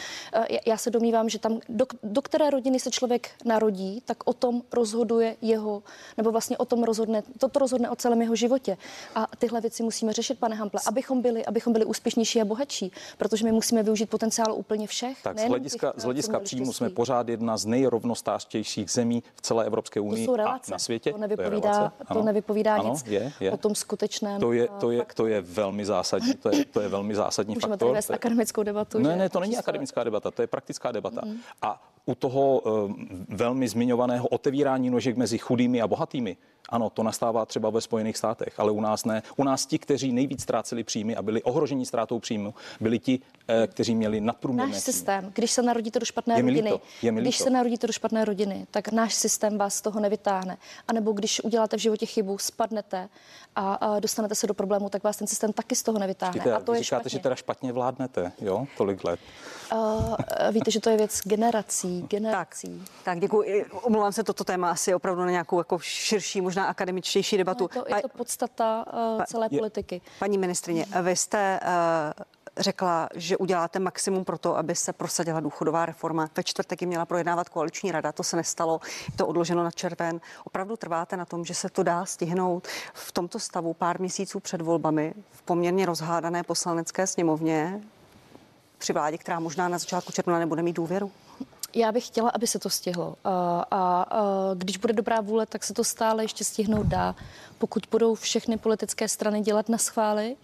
já 0.66 0.77
se 0.77 0.90
domnívám, 0.90 1.29
že 1.29 1.38
tam, 1.38 1.61
do, 1.68 1.87
do 2.03 2.23
které 2.23 2.51
rodiny 2.51 2.81
se 2.81 2.90
člověk 2.90 3.31
narodí, 3.44 4.03
tak 4.05 4.16
o 4.25 4.33
tom 4.33 4.62
rozhoduje 4.73 5.37
jeho, 5.42 5.83
nebo 6.16 6.33
vlastně 6.33 6.59
o 6.59 6.64
tom 6.64 6.85
rozhodne, 6.85 7.23
toto 7.38 7.59
rozhodne 7.59 7.90
o 7.90 7.97
celém 7.97 8.23
jeho 8.23 8.37
životě. 8.37 8.77
A 9.14 9.27
tyhle 9.38 9.61
věci 9.61 9.83
musíme 9.83 10.12
řešit, 10.12 10.38
pane 10.38 10.57
Hample, 10.57 10.81
abychom 10.87 11.23
byli, 11.23 11.47
abychom 11.47 11.73
byli 11.73 11.85
úspěšnější 11.85 12.40
a 12.40 12.44
bohatší, 12.44 12.92
protože 13.18 13.44
my 13.44 13.53
musíme 13.53 13.83
využít 13.83 14.11
potenciál 14.11 14.55
úplně 14.55 14.87
všech. 14.87 15.23
Tak 15.23 15.38
z 15.38 15.44
hlediska, 15.44 15.92
těch, 15.92 16.01
z 16.01 16.05
hlediska 16.05 16.40
příjmu 16.40 16.73
jsme 16.73 16.90
pořád 16.90 17.29
jedna 17.29 17.57
z 17.57 17.66
nejrovnostářtějších 17.66 18.90
zemí 18.90 19.23
v 19.35 19.40
celé 19.40 19.64
Evropské 19.64 20.01
unii 20.01 20.29
a 20.29 20.61
na 20.71 20.79
světě. 20.79 21.12
To 21.12 21.18
nevypovídá, 21.18 21.92
to, 22.09 22.14
to 22.14 22.23
nevypovídá 22.23 22.75
ano, 22.75 22.90
nic 22.90 23.05
je, 23.07 23.33
je. 23.40 23.48
O 23.53 23.57
tom 23.57 23.75
skutečném. 23.75 24.41
To 24.41 24.53
je, 24.53 24.69
to 24.81 24.91
je, 24.91 25.07
to 25.15 25.27
je 25.27 25.41
velmi 25.41 25.85
zásadní, 25.85 26.35
to 26.35 26.57
je, 26.57 26.65
to 26.65 26.81
je 26.81 26.89
velmi 26.89 27.15
zásadní 27.15 27.55
Můžeme 27.55 27.73
faktor. 27.73 27.89
Můžeme 27.89 28.15
akademickou 28.15 28.63
debatu. 28.63 28.99
Ne, 28.99 29.17
ne, 29.17 29.29
to 29.29 29.41
není 29.41 29.57
akademická 29.57 30.05
debata, 30.05 30.31
to 30.31 30.43
je 30.43 30.47
praktická 30.47 30.93
debata. 30.93 31.21
Mm. 31.25 31.37
A 31.63 31.93
u 32.07 32.15
toho 32.15 32.61
um, 32.61 33.27
velmi 33.29 33.69
zmiňovaného 33.69 34.29
otevírání 34.29 34.91
nožek 34.91 35.17
mezi 35.17 35.39
chudými 35.39 35.83
a 35.83 35.89
bohatými, 35.89 36.37
ano, 36.69 36.91
to 36.91 37.03
nastává 37.03 37.47
třeba 37.47 37.71
ve 37.71 37.81
Spojených 37.81 38.17
státech, 38.17 38.61
ale 38.61 38.73
u 38.73 38.81
nás 38.81 39.05
ne. 39.05 39.23
U 39.37 39.45
nás 39.45 39.67
ti, 39.67 39.79
kteří 39.79 40.13
nejvíc 40.13 40.43
ztráceli 40.43 40.85
příjmy 40.85 41.17
a 41.17 41.23
byli 41.23 41.43
ohroženi 41.43 41.87
ztrátou 41.87 42.19
příjmu, 42.19 42.55
byli 42.81 42.99
ti, 42.99 43.21
eh, 43.49 43.67
kteří 43.67 43.95
měli 43.95 44.21
nadprůměrné 44.21 44.73
Náš 44.73 44.83
systém, 44.83 45.33
když 45.35 45.51
se 45.51 45.63
narodíte 45.63 45.99
do 45.99 46.07
špatné 46.07 46.37
je 46.37 46.43
rodiny, 46.43 46.71
líto, 46.71 46.81
je 47.03 47.13
když 47.13 47.39
se 47.39 47.51
narodíte 47.51 47.87
do 47.87 47.93
špatné 47.93 48.25
rodiny, 48.25 48.67
tak 48.71 48.93
náš 48.93 49.15
systém 49.15 49.59
vás 49.59 49.75
z 49.75 49.81
toho 49.81 50.01
nevytáhne. 50.01 50.57
A 50.89 50.93
nebo 50.93 51.13
když 51.13 51.41
uděláte 51.45 51.77
v 51.77 51.81
životě 51.81 52.07
chybu, 52.07 52.39
spadnete 52.39 53.09
a, 53.57 53.75
a 53.75 54.01
dostanete 54.01 54.35
se 54.35 54.47
do 54.47 54.55
problému, 54.55 54.89
tak 54.89 55.05
vás 55.05 55.17
ten 55.17 55.27
systém 55.27 55.53
taky 55.53 55.75
z 55.75 55.83
toho 55.83 55.99
nevytáhne. 55.99 56.33
Počkejte, 56.33 56.57
a 56.57 56.61
to 56.61 56.75
je 56.75 56.83
říkáte, 56.83 57.03
špatně. 57.03 57.19
že 57.19 57.23
teda 57.23 57.35
špatně 57.35 57.73
vládnete, 57.73 58.33
jo, 58.41 58.67
tolik 58.77 59.05
let. 59.05 59.21
Uh, 59.73 60.17
víte, 60.53 60.71
že 60.71 60.81
to 60.81 60.91
je 60.91 60.97
věc 60.97 61.21
generací, 61.25 62.03
generací. 62.09 62.83
Tak, 62.87 63.05
tak 63.05 63.21
děkuji. 63.21 63.65
Omlouvám 63.83 64.13
se, 64.13 64.25
toto 64.25 64.45
téma 64.45 64.71
asi 64.71 64.95
opravdu 64.95 65.23
na 65.23 65.31
nějakou 65.31 65.59
jako 65.59 65.79
širší, 65.79 66.41
možná 66.41 66.58
akademičtější 66.64 67.37
debatu. 67.37 67.68
No, 67.77 67.81
je, 67.81 67.90
to, 67.90 67.97
je 67.97 68.03
to 68.03 68.09
podstata 68.09 68.85
uh, 69.16 69.25
celé 69.25 69.49
je, 69.51 69.59
politiky. 69.59 70.01
Paní 70.18 70.38
ministrině, 70.38 70.87
vy 71.03 71.16
jste 71.16 71.61
uh, 71.62 72.25
řekla, 72.59 73.09
že 73.14 73.37
uděláte 73.37 73.79
maximum 73.79 74.25
pro 74.25 74.38
to, 74.38 74.57
aby 74.57 74.75
se 74.75 74.92
prosadila 74.92 75.40
důchodová 75.40 75.87
reforma. 75.87 76.29
Ve 76.37 76.42
čtvrtek 76.42 76.81
ji 76.81 76.87
měla 76.87 77.07
projednávat 77.07 77.49
koaliční 77.49 77.92
rada, 77.92 78.12
to 78.12 78.23
se 78.23 78.37
nestalo, 78.37 78.81
je 79.11 79.16
to 79.16 79.27
odloženo 79.27 79.64
na 79.64 79.71
červen. 79.71 80.21
Opravdu 80.44 80.77
trváte 80.77 81.16
na 81.16 81.25
tom, 81.25 81.44
že 81.44 81.55
se 81.55 81.68
to 81.68 81.83
dá 81.83 82.05
stihnout 82.05 82.68
v 82.94 83.12
tomto 83.12 83.38
stavu 83.38 83.75
pár 83.75 84.01
měsíců 84.01 84.40
před 84.40 84.61
volbami 84.61 85.14
v 85.31 85.42
poměrně 85.42 85.87
rozhádané 85.87 86.42
poslanecké 86.42 87.07
sněmovně 87.07 87.81
při 88.79 88.92
vládě, 88.92 89.18
která 89.18 89.40
možná 89.40 89.68
na 89.68 89.79
začátku 89.79 90.12
června 90.12 90.38
nebude 90.38 90.62
mít 90.62 90.77
důvěru? 90.77 91.12
Já 91.75 91.93
bych 91.93 92.07
chtěla, 92.07 92.31
aby 92.31 92.47
se 92.47 92.59
to 92.59 92.71
stihlo. 92.71 93.17
A, 93.25 93.61
a, 93.71 94.03
a 94.03 94.55
když 94.55 94.77
bude 94.77 94.93
dobrá 94.93 95.21
vůle, 95.21 95.47
tak 95.47 95.65
se 95.65 95.75
to 95.75 95.85
stále 95.85 96.25
ještě 96.25 96.45
stihnout 96.45 96.87
dá. 96.87 97.15
Pokud 97.59 97.87
budou 97.91 98.15
všechny 98.15 98.59
politické 98.59 99.09
strany 99.09 99.41
dělat 99.41 99.69
na 99.69 99.79
schvály, 99.79 100.37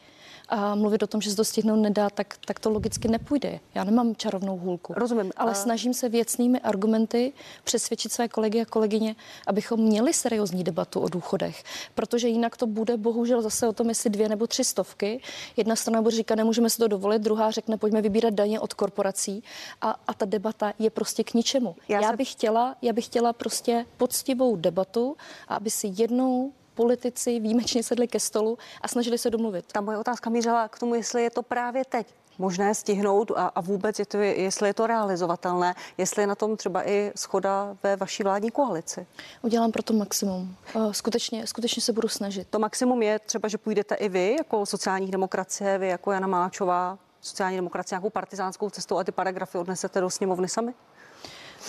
a 0.49 0.75
mluvit 0.75 1.03
o 1.03 1.07
tom, 1.07 1.21
že 1.21 1.31
se 1.31 1.37
to 1.37 1.45
stihnout 1.45 1.81
nedá, 1.81 2.11
tak, 2.11 2.37
tak 2.47 2.61
to 2.61 2.71
logicky 2.71 3.09
nepůjde. 3.09 3.61
Já 3.75 3.85
nemám 3.85 4.17
čarovnou 4.17 4.59
hůlku. 4.59 4.95
Rozumím. 4.97 5.33
Ale 5.37 5.51
a... 5.51 5.55
snažím 5.55 5.95
se 5.95 6.09
věcnými 6.09 6.61
argumenty 6.61 7.33
přesvědčit 7.65 8.13
své 8.13 8.29
kolegy 8.29 8.61
a 8.61 8.65
kolegyně, 8.65 9.17
abychom 9.47 9.81
měli 9.81 10.13
seriózní 10.13 10.65
debatu 10.65 11.01
o 11.01 11.09
důchodech, 11.09 11.65
protože 11.95 12.29
jinak 12.29 12.57
to 12.57 12.67
bude 12.67 12.97
bohužel 12.97 13.43
zase 13.43 13.69
o 13.69 13.73
tom, 13.73 13.89
jestli 13.89 14.11
dvě 14.11 14.29
nebo 14.29 14.47
tři 14.47 14.65
stovky. 14.65 15.21
Jedna 15.57 15.77
strana 15.77 16.03
bude 16.03 16.17
říkat, 16.17 16.35
nemůžeme 16.35 16.71
si 16.71 16.79
to 16.79 16.89
dovolit, 16.89 17.23
druhá 17.23 17.51
řekne, 17.51 17.77
pojďme 17.77 18.03
vybírat 18.03 18.35
daně 18.35 18.61
od 18.61 18.75
korporací 18.75 19.43
a, 19.81 19.97
a 20.07 20.15
ta 20.15 20.25
debata 20.27 20.73
je 20.79 20.91
prostě 20.91 21.25
k 21.25 21.35
ničemu. 21.35 21.77
Já, 21.89 22.01
já, 22.01 22.11
se... 22.11 22.17
bych 22.17 22.33
chtěla, 22.33 22.77
já 22.83 22.93
bych 22.93 23.05
chtěla 23.05 23.33
prostě 23.33 23.87
poctivou 23.97 24.57
debatu, 24.57 25.17
aby 25.49 25.71
si 25.71 25.93
jednou 25.97 26.53
politici 26.75 27.41
výjimečně 27.41 27.83
sedli 27.83 28.09
ke 28.09 28.21
stolu 28.21 28.59
a 28.81 28.89
snažili 28.89 29.19
se 29.19 29.31
domluvit. 29.31 29.65
Ta 29.73 29.81
moje 29.81 29.99
otázka 29.99 30.31
mířila 30.31 30.69
k 30.69 30.79
tomu, 30.79 30.95
jestli 30.95 31.23
je 31.23 31.31
to 31.31 31.43
právě 31.43 31.85
teď 31.85 32.07
možné 32.39 32.75
stihnout 32.75 33.31
a, 33.37 33.47
a 33.47 33.61
vůbec, 33.61 33.99
je 33.99 34.07
to, 34.07 34.19
jestli 34.19 34.69
je 34.69 34.75
to 34.75 34.87
realizovatelné, 34.87 35.75
jestli 35.99 36.23
je 36.23 36.27
na 36.27 36.35
tom 36.35 36.57
třeba 36.57 36.89
i 36.89 37.13
schoda 37.17 37.77
ve 37.83 37.97
vaší 37.97 38.23
vládní 38.23 38.51
koalici. 38.51 39.07
Udělám 39.43 39.73
pro 39.73 39.83
to 39.83 39.93
maximum. 39.93 40.57
Eh, 40.77 40.95
skutečně, 40.95 41.47
skutečně 41.47 41.83
se 41.83 41.93
budu 41.93 42.09
snažit. 42.09 42.49
To 42.51 42.59
maximum 42.59 43.03
je 43.03 43.19
třeba, 43.19 43.49
že 43.49 43.59
půjdete 43.59 43.95
i 43.95 44.09
vy 44.09 44.37
jako 44.39 44.67
sociální 44.67 45.11
demokracie, 45.11 45.79
vy 45.79 45.89
jako 45.89 46.13
Jana 46.13 46.27
Máčová, 46.27 46.99
sociální 47.21 47.57
demokracie 47.57 47.97
nějakou 47.97 48.11
partizánskou 48.11 48.71
cestou 48.71 48.99
a 48.99 49.05
ty 49.05 49.13
paragrafy 49.13 49.59
odnesete 49.59 50.01
do 50.01 50.11
sněmovny 50.11 50.49
sami? 50.49 50.75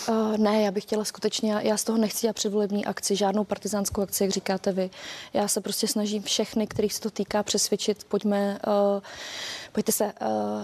Uh, 0.10 0.38
ne, 0.38 0.62
já 0.62 0.72
bych 0.72 0.84
chtěla 0.84 1.06
skutečně, 1.06 1.60
já 1.62 1.78
z 1.78 1.84
toho 1.84 1.98
nechci 1.98 2.22
dělat 2.22 2.36
předvolební 2.36 2.86
akci, 2.86 3.16
žádnou 3.16 3.44
partizánskou 3.44 4.02
akci, 4.02 4.24
jak 4.24 4.32
říkáte 4.32 4.72
vy. 4.72 4.90
Já 5.34 5.48
se 5.48 5.62
prostě 5.62 5.88
snažím 5.88 6.24
všechny, 6.24 6.68
kterých 6.68 6.94
se 6.94 7.02
to 7.02 7.10
týká, 7.10 7.44
přesvědčit, 7.44 8.04
pojďme, 8.04 8.60
uh, 8.68 9.02
pojďte 9.72 9.92
se, 9.92 10.06
uh, 10.06 10.10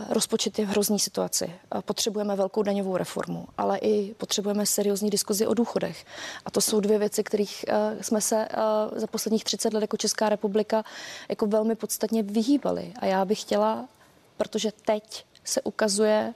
rozpočet 0.10 0.60
je 0.60 0.66
v 0.66 0.70
hrozný 0.70 1.00
situaci. 1.00 1.46
Uh, 1.46 1.82
potřebujeme 1.82 2.36
velkou 2.36 2.64
daňovou 2.64 2.98
reformu, 2.98 3.48
ale 3.58 3.78
i 3.78 4.14
potřebujeme 4.14 4.66
seriózní 4.66 5.10
diskuzi 5.10 5.48
o 5.48 5.54
důchodech. 5.54 6.06
A 6.46 6.52
to 6.52 6.62
jsou 6.62 6.80
dvě 6.80 7.00
věci, 7.00 7.24
kterých 7.24 7.66
uh, 7.68 8.02
jsme 8.02 8.22
se 8.22 8.48
uh, 8.92 9.00
za 9.00 9.08
posledních 9.08 9.44
30 9.44 9.74
let 9.74 9.82
jako 9.82 9.98
Česká 9.98 10.30
republika 10.30 10.84
jako 11.30 11.48
velmi 11.48 11.76
podstatně 11.76 12.24
vyhýbali. 12.24 12.94
A 13.00 13.06
já 13.06 13.26
bych 13.26 13.42
chtěla, 13.42 13.86
protože 14.38 14.72
teď 14.86 15.26
se 15.44 15.62
ukazuje, 15.62 16.34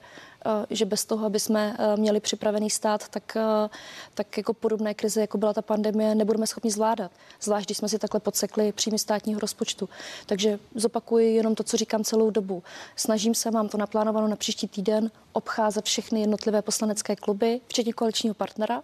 že 0.69 0.85
bez 0.85 1.05
toho, 1.05 1.25
aby 1.25 1.39
jsme 1.39 1.77
eh, 1.79 1.97
měli 1.97 2.19
připravený 2.19 2.69
stát, 2.69 3.07
tak, 3.09 3.37
eh, 3.37 3.69
tak 4.13 4.37
jako 4.37 4.53
podobné 4.53 4.93
krize, 4.93 5.21
jako 5.21 5.37
byla 5.37 5.53
ta 5.53 5.61
pandemie, 5.61 6.15
nebudeme 6.15 6.47
schopni 6.47 6.71
zvládat. 6.71 7.11
Zvlášť, 7.41 7.67
když 7.67 7.77
jsme 7.77 7.89
si 7.89 7.99
takhle 7.99 8.19
podsekli 8.19 8.71
příjmy 8.71 8.99
státního 8.99 9.39
rozpočtu. 9.39 9.89
Takže 10.25 10.59
zopakuji 10.75 11.35
jenom 11.35 11.55
to, 11.55 11.63
co 11.63 11.77
říkám 11.77 12.03
celou 12.03 12.29
dobu. 12.29 12.63
Snažím 12.95 13.35
se, 13.35 13.51
mám 13.51 13.69
to 13.69 13.77
naplánováno 13.77 14.27
na 14.27 14.35
příští 14.35 14.67
týden, 14.67 15.11
obcházet 15.33 15.85
všechny 15.85 16.21
jednotlivé 16.21 16.61
poslanecké 16.61 17.15
kluby, 17.15 17.61
včetně 17.67 17.93
koaličního 17.93 18.35
partnera, 18.35 18.83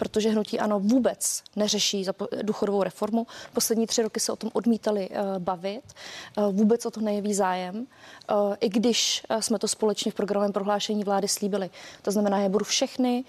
protože 0.00 0.30
hnutí 0.30 0.60
ano 0.60 0.80
vůbec 0.80 1.42
neřeší 1.56 2.06
důchodovou 2.42 2.82
reformu. 2.82 3.26
Poslední 3.52 3.86
tři 3.86 4.02
roky 4.02 4.20
se 4.20 4.32
o 4.32 4.36
tom 4.36 4.50
odmítali 4.52 5.08
uh, 5.08 5.16
bavit, 5.38 5.82
uh, 6.38 6.54
vůbec 6.54 6.86
o 6.86 6.90
to 6.90 7.00
nejeví 7.00 7.34
zájem, 7.34 7.76
uh, 7.76 8.54
i 8.60 8.68
když 8.68 9.22
jsme 9.40 9.58
to 9.58 9.68
společně 9.68 10.12
v 10.12 10.14
programovém 10.14 10.52
prohlášení 10.52 11.04
vlády 11.04 11.28
slíbili. 11.28 11.70
To 12.02 12.10
znamená, 12.10 12.38
já 12.38 12.48
budu 12.48 12.64
všechny 12.64 13.24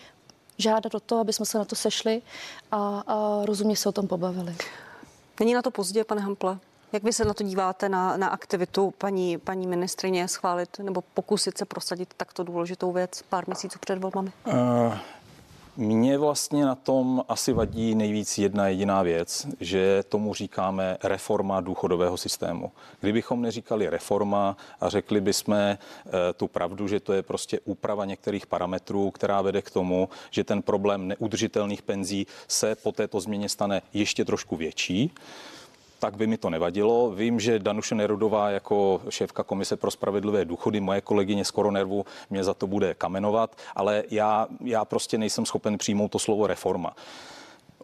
žádat 0.57 0.95
o 0.95 0.99
to, 0.99 1.19
aby 1.19 1.33
jsme 1.33 1.45
se 1.45 1.57
na 1.57 1.65
to 1.65 1.75
sešli 1.75 2.21
a, 2.71 3.03
a 3.07 3.45
rozumně 3.45 3.75
se 3.75 3.89
o 3.89 3.91
tom 3.91 4.07
pobavili. 4.07 4.55
Není 5.39 5.53
na 5.53 5.61
to 5.61 5.71
pozdě, 5.71 6.03
pane 6.03 6.21
Hample? 6.21 6.57
Jak 6.93 7.03
vy 7.03 7.13
se 7.13 7.25
na 7.25 7.33
to 7.33 7.43
díváte, 7.43 7.89
na, 7.89 8.17
na 8.17 8.27
aktivitu 8.27 8.93
paní, 8.97 9.37
paní 9.37 9.67
ministrině 9.67 10.27
schválit 10.27 10.79
nebo 10.79 11.03
pokusit 11.13 11.57
se 11.57 11.65
prosadit 11.65 12.13
takto 12.17 12.43
důležitou 12.43 12.91
věc 12.91 13.21
pár 13.29 13.43
měsíců 13.47 13.79
před 13.79 13.99
volbami? 13.99 14.31
Uh, 14.45 14.53
mně 15.77 16.17
vlastně 16.17 16.65
na 16.65 16.75
tom 16.75 17.23
asi 17.27 17.53
vadí 17.53 17.95
nejvíc 17.95 18.37
jedna 18.37 18.67
jediná 18.67 19.01
věc, 19.01 19.47
že 19.59 20.03
tomu 20.09 20.33
říkáme 20.33 20.97
reforma 21.03 21.61
důchodového 21.61 22.17
systému. 22.17 22.71
Kdybychom 22.99 23.41
neříkali 23.41 23.89
reforma 23.89 24.57
a 24.81 24.89
řekli 24.89 25.21
bychom 25.21 25.55
eh, 25.55 25.77
tu 26.37 26.47
pravdu, 26.47 26.87
že 26.87 26.99
to 26.99 27.13
je 27.13 27.23
prostě 27.23 27.59
úprava 27.65 28.05
některých 28.05 28.47
parametrů, 28.47 29.11
která 29.11 29.41
vede 29.41 29.61
k 29.61 29.71
tomu, 29.71 30.09
že 30.31 30.43
ten 30.43 30.61
problém 30.61 31.07
neudržitelných 31.07 31.81
penzí 31.81 32.27
se 32.47 32.75
po 32.75 32.91
této 32.91 33.19
změně 33.19 33.49
stane 33.49 33.81
ještě 33.93 34.25
trošku 34.25 34.55
větší, 34.55 35.11
tak 36.01 36.17
by 36.17 36.27
mi 36.27 36.37
to 36.37 36.49
nevadilo. 36.49 37.11
Vím, 37.11 37.39
že 37.39 37.59
Danuše 37.59 37.95
Nerudová 37.95 38.49
jako 38.49 39.01
šéfka 39.09 39.43
Komise 39.43 39.77
pro 39.77 39.91
spravedlivé 39.91 40.45
důchody, 40.45 40.79
moje 40.79 41.01
kolegyně 41.01 41.45
skoro 41.45 41.71
nervu 41.71 42.05
mě 42.29 42.43
za 42.43 42.53
to 42.53 42.67
bude 42.67 42.93
kamenovat, 42.93 43.55
ale 43.75 44.03
já, 44.11 44.47
já 44.63 44.85
prostě 44.85 45.17
nejsem 45.17 45.45
schopen 45.45 45.77
přijmout 45.77 46.11
to 46.11 46.19
slovo 46.19 46.47
reforma. 46.47 46.95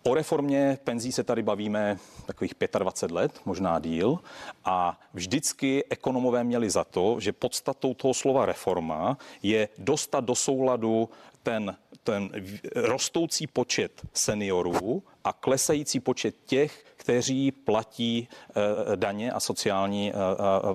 O 0.03 0.13
reformě 0.13 0.78
penzí 0.84 1.11
se 1.11 1.24
tady 1.24 1.43
bavíme 1.43 1.97
takových 2.26 2.53
25 2.80 3.15
let, 3.15 3.32
možná 3.45 3.80
díl. 3.80 4.20
A 4.65 4.99
vždycky 5.13 5.86
ekonomové 5.89 6.43
měli 6.43 6.70
za 6.70 6.84
to, 6.84 7.20
že 7.20 7.32
podstatou 7.32 7.93
toho 7.93 8.13
slova 8.13 8.45
reforma 8.45 9.18
je 9.43 9.70
dostat 9.78 10.24
do 10.24 10.36
souladu 10.36 11.09
ten, 11.48 11.76
ten 12.04 12.30
rostoucí 12.76 13.48
počet 13.48 14.02
seniorů 14.14 15.04
a 15.24 15.34
klesající 15.34 16.00
počet 16.00 16.36
těch, 16.45 16.86
kteří 16.98 17.52
platí 17.52 18.28
eh, 18.30 18.52
daně 18.95 19.32
a 19.32 19.39
sociální 19.39 20.12
eh, 20.12 20.16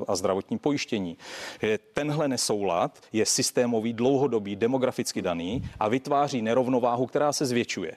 a 0.09 0.17
zdravotní 0.17 0.59
pojištění. 0.59 1.17
Tenhle 1.95 2.29
nesoulad 2.29 3.01
je 3.13 3.27
systémový, 3.27 3.93
dlouhodobý, 3.93 4.57
demograficky 4.57 5.23
daný 5.23 5.71
a 5.81 5.89
vytváří 5.89 6.43
nerovnováhu, 6.43 7.07
která 7.07 7.33
se 7.33 7.47
zvětšuje. 7.47 7.93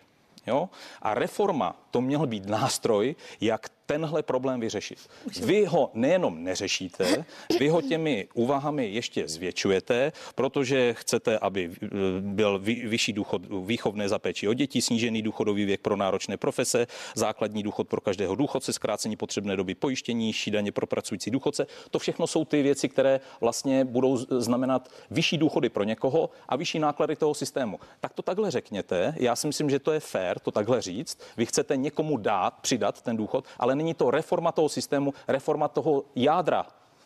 Jo? 0.47 0.69
A 1.01 1.13
reforma 1.13 1.75
to 1.91 2.01
měl 2.01 2.27
být 2.27 2.45
nástroj, 2.45 3.15
jak 3.41 3.69
tenhle 3.85 4.23
problém 4.23 4.59
vyřešit. 4.59 4.99
Vy 5.43 5.65
ho 5.65 5.91
nejenom 5.93 6.43
neřešíte, 6.43 7.25
vy 7.59 7.69
ho 7.69 7.81
těmi 7.81 8.27
úvahami 8.33 8.87
ještě 8.87 9.27
zvětšujete, 9.27 10.11
protože 10.35 10.93
chcete, 10.93 11.39
aby 11.39 11.71
eh, 11.83 11.87
byl 12.21 12.59
vyšší 12.59 13.13
důchod 13.13 13.41
výchovné 13.65 14.09
za 14.09 14.19
péči 14.19 14.47
o 14.47 14.53
děti, 14.53 14.81
snížený 14.81 15.21
důchodový 15.21 15.65
věk 15.65 15.81
pro 15.81 15.95
náročné 15.95 16.37
profese, 16.37 16.87
základní 17.15 17.63
důchod 17.63 17.87
pro 17.87 18.01
každého 18.01 18.35
důchodce, 18.35 18.73
zkrácení 18.73 19.15
potřebné 19.15 19.55
doby 19.55 19.75
pojištění, 19.75 20.33
šídaně 20.33 20.71
pro 20.71 20.87
pracující 20.87 21.31
důchodce. 21.31 21.67
To 21.91 21.99
všechno 21.99 22.27
jsou 22.27 22.45
ty 22.45 22.61
věci, 22.61 22.89
které 22.89 23.19
vlastně 23.41 23.85
budou 23.85 24.17
znamenat 24.17 24.89
vyšší 25.11 25.37
důchody 25.37 25.69
pro 25.69 25.83
někoho 25.83 26.29
a 26.49 26.55
vyšší 26.55 26.79
náklady 26.79 27.15
toho 27.15 27.33
systému. 27.33 27.79
Tak 27.99 28.13
to 28.13 28.21
takhle 28.21 28.51
řekněte. 28.51 29.15
Já 29.17 29.35
si 29.35 29.47
myslím, 29.47 29.69
že 29.69 29.79
to 29.79 29.91
je 29.91 29.99
fér 29.99 30.39
to 30.39 30.51
takhle 30.51 30.81
říct. 30.81 31.19
Vy 31.37 31.45
chcete 31.45 31.77
někomu 31.77 32.17
dát, 32.17 32.53
přidat 32.61 33.01
ten 33.01 33.17
důchod, 33.17 33.45
ale 33.59 33.74
není 33.75 33.93
to 33.93 34.11
reforma 34.11 34.51
toho 34.51 34.69
systému, 34.69 35.13
reforma 35.27 35.67
toho 35.67 36.03
jádra, 36.15 36.65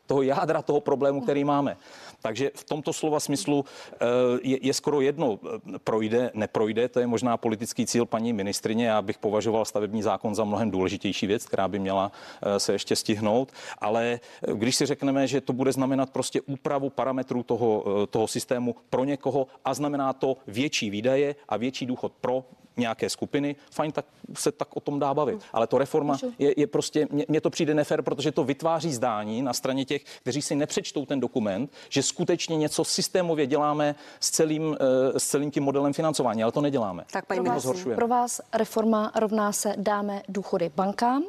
toho 0.09 0.21
jádra 0.21 0.61
toho 0.61 0.81
problému, 0.81 1.21
který 1.21 1.43
máme. 1.43 1.77
Takže 2.21 2.51
v 2.55 2.63
tomto 2.63 2.93
slova 2.93 3.19
smyslu 3.19 3.61
eh, 3.61 3.97
je, 4.41 4.57
je 4.61 4.73
skoro 4.73 5.01
jedno, 5.01 5.37
eh, 5.37 5.79
projde, 5.79 6.31
neprojde, 6.33 6.89
to 6.89 6.99
je 6.99 7.07
možná 7.07 7.37
politický 7.37 7.85
cíl 7.85 8.05
paní 8.05 8.33
ministrině. 8.33 8.87
Já 8.87 9.01
bych 9.01 9.17
považoval 9.17 9.65
stavební 9.65 10.01
zákon 10.01 10.35
za 10.35 10.43
mnohem 10.43 10.71
důležitější 10.71 11.27
věc, 11.27 11.45
která 11.45 11.67
by 11.67 11.79
měla 11.79 12.11
eh, 12.11 12.59
se 12.59 12.73
ještě 12.73 12.95
stihnout. 12.95 13.51
Ale 13.77 14.19
když 14.41 14.75
si 14.75 14.85
řekneme, 14.85 15.27
že 15.27 15.41
to 15.41 15.53
bude 15.53 15.71
znamenat 15.71 16.09
prostě 16.09 16.41
úpravu 16.41 16.89
parametrů 16.89 17.43
toho, 17.43 17.85
toho 18.09 18.27
systému 18.27 18.75
pro 18.89 19.03
někoho 19.03 19.47
a 19.65 19.73
znamená 19.73 20.13
to 20.13 20.37
větší 20.47 20.89
výdaje 20.89 21.35
a 21.49 21.57
větší 21.57 21.85
důchod 21.85 22.11
pro 22.21 22.43
nějaké 22.79 23.09
skupiny, 23.09 23.55
fajn, 23.71 23.91
tak 23.91 24.05
se 24.33 24.51
tak 24.51 24.67
o 24.77 24.79
tom 24.79 24.99
dá 24.99 25.13
bavit. 25.13 25.41
Ale 25.53 25.67
to 25.67 25.77
reforma 25.77 26.17
je, 26.39 26.53
je 26.57 26.67
prostě, 26.67 27.07
mně 27.27 27.41
to 27.41 27.49
přijde 27.49 27.73
nefér, 27.73 28.01
protože 28.01 28.31
to 28.31 28.43
vytváří 28.43 28.93
zdání 28.93 29.41
na 29.41 29.53
straně 29.53 29.85
těch, 29.85 30.03
kteří 30.21 30.41
si 30.41 30.55
nepřečtou 30.55 31.05
ten 31.05 31.19
dokument, 31.19 31.71
že 31.89 32.03
skutečně 32.03 32.57
něco 32.57 32.83
systémově 32.83 33.47
děláme 33.47 33.95
s 34.19 34.31
celým, 34.31 34.77
eh, 35.15 35.19
s 35.19 35.27
celým 35.27 35.51
tím 35.51 35.63
modelem 35.63 35.93
financování, 35.93 36.43
ale 36.43 36.51
to 36.51 36.61
neděláme. 36.61 37.05
Tak 37.11 37.25
paní 37.25 37.41
pro, 37.41 37.51
vás, 37.51 37.67
pro 37.95 38.07
vás 38.07 38.41
reforma 38.53 39.11
rovná 39.15 39.51
se 39.51 39.73
dáme 39.77 40.21
důchody 40.29 40.71
bankám, 40.75 41.23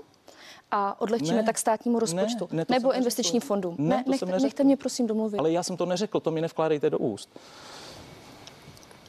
a 0.71 1.01
odlehčíme 1.01 1.37
ne, 1.37 1.43
tak 1.43 1.59
státnímu 1.59 1.99
rozpočtu 1.99 2.49
ne, 2.53 2.57
ne, 2.57 2.65
nebo 2.69 2.93
investičním 2.93 3.41
fondům. 3.41 3.77
Ne, 3.79 4.05
ne 4.07 4.17
nech, 4.27 4.43
nechte 4.43 4.65
mě 4.65 4.77
prosím 4.77 5.07
domluvit. 5.07 5.39
Ale 5.39 5.53
já 5.53 5.63
jsem 5.63 5.77
to 5.77 5.87
neřekl, 5.87 6.21
to 6.21 6.31
mi 6.31 6.41
nevkládejte 6.41 6.91
do 6.91 6.99
úst. 6.99 7.29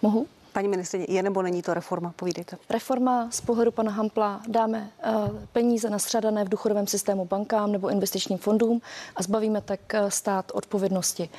Mohu? 0.02 0.28
Paní 0.54 0.68
ministrině, 0.68 1.06
je 1.10 1.24
nebo 1.24 1.41
není 1.41 1.62
to 1.62 1.74
reforma? 1.74 2.14
Povídejte. 2.16 2.58
Reforma 2.70 3.28
z 3.32 3.41
pohledu 3.41 3.72
pana 3.72 3.91
Hampla 3.91 4.41
dáme 4.47 4.91
uh, 5.08 5.39
peníze 5.52 5.89
nastřadané 5.89 6.45
v 6.45 6.49
důchodovém 6.49 6.88
systému 6.88 7.26
bankám 7.26 7.72
nebo 7.72 7.89
investičním 7.89 8.38
fondům 8.38 8.82
a 9.16 9.24
zbavíme 9.24 9.62
tak 9.62 9.80
uh, 9.93 10.10
stát 10.10 10.52
odpovědnosti. 10.54 11.30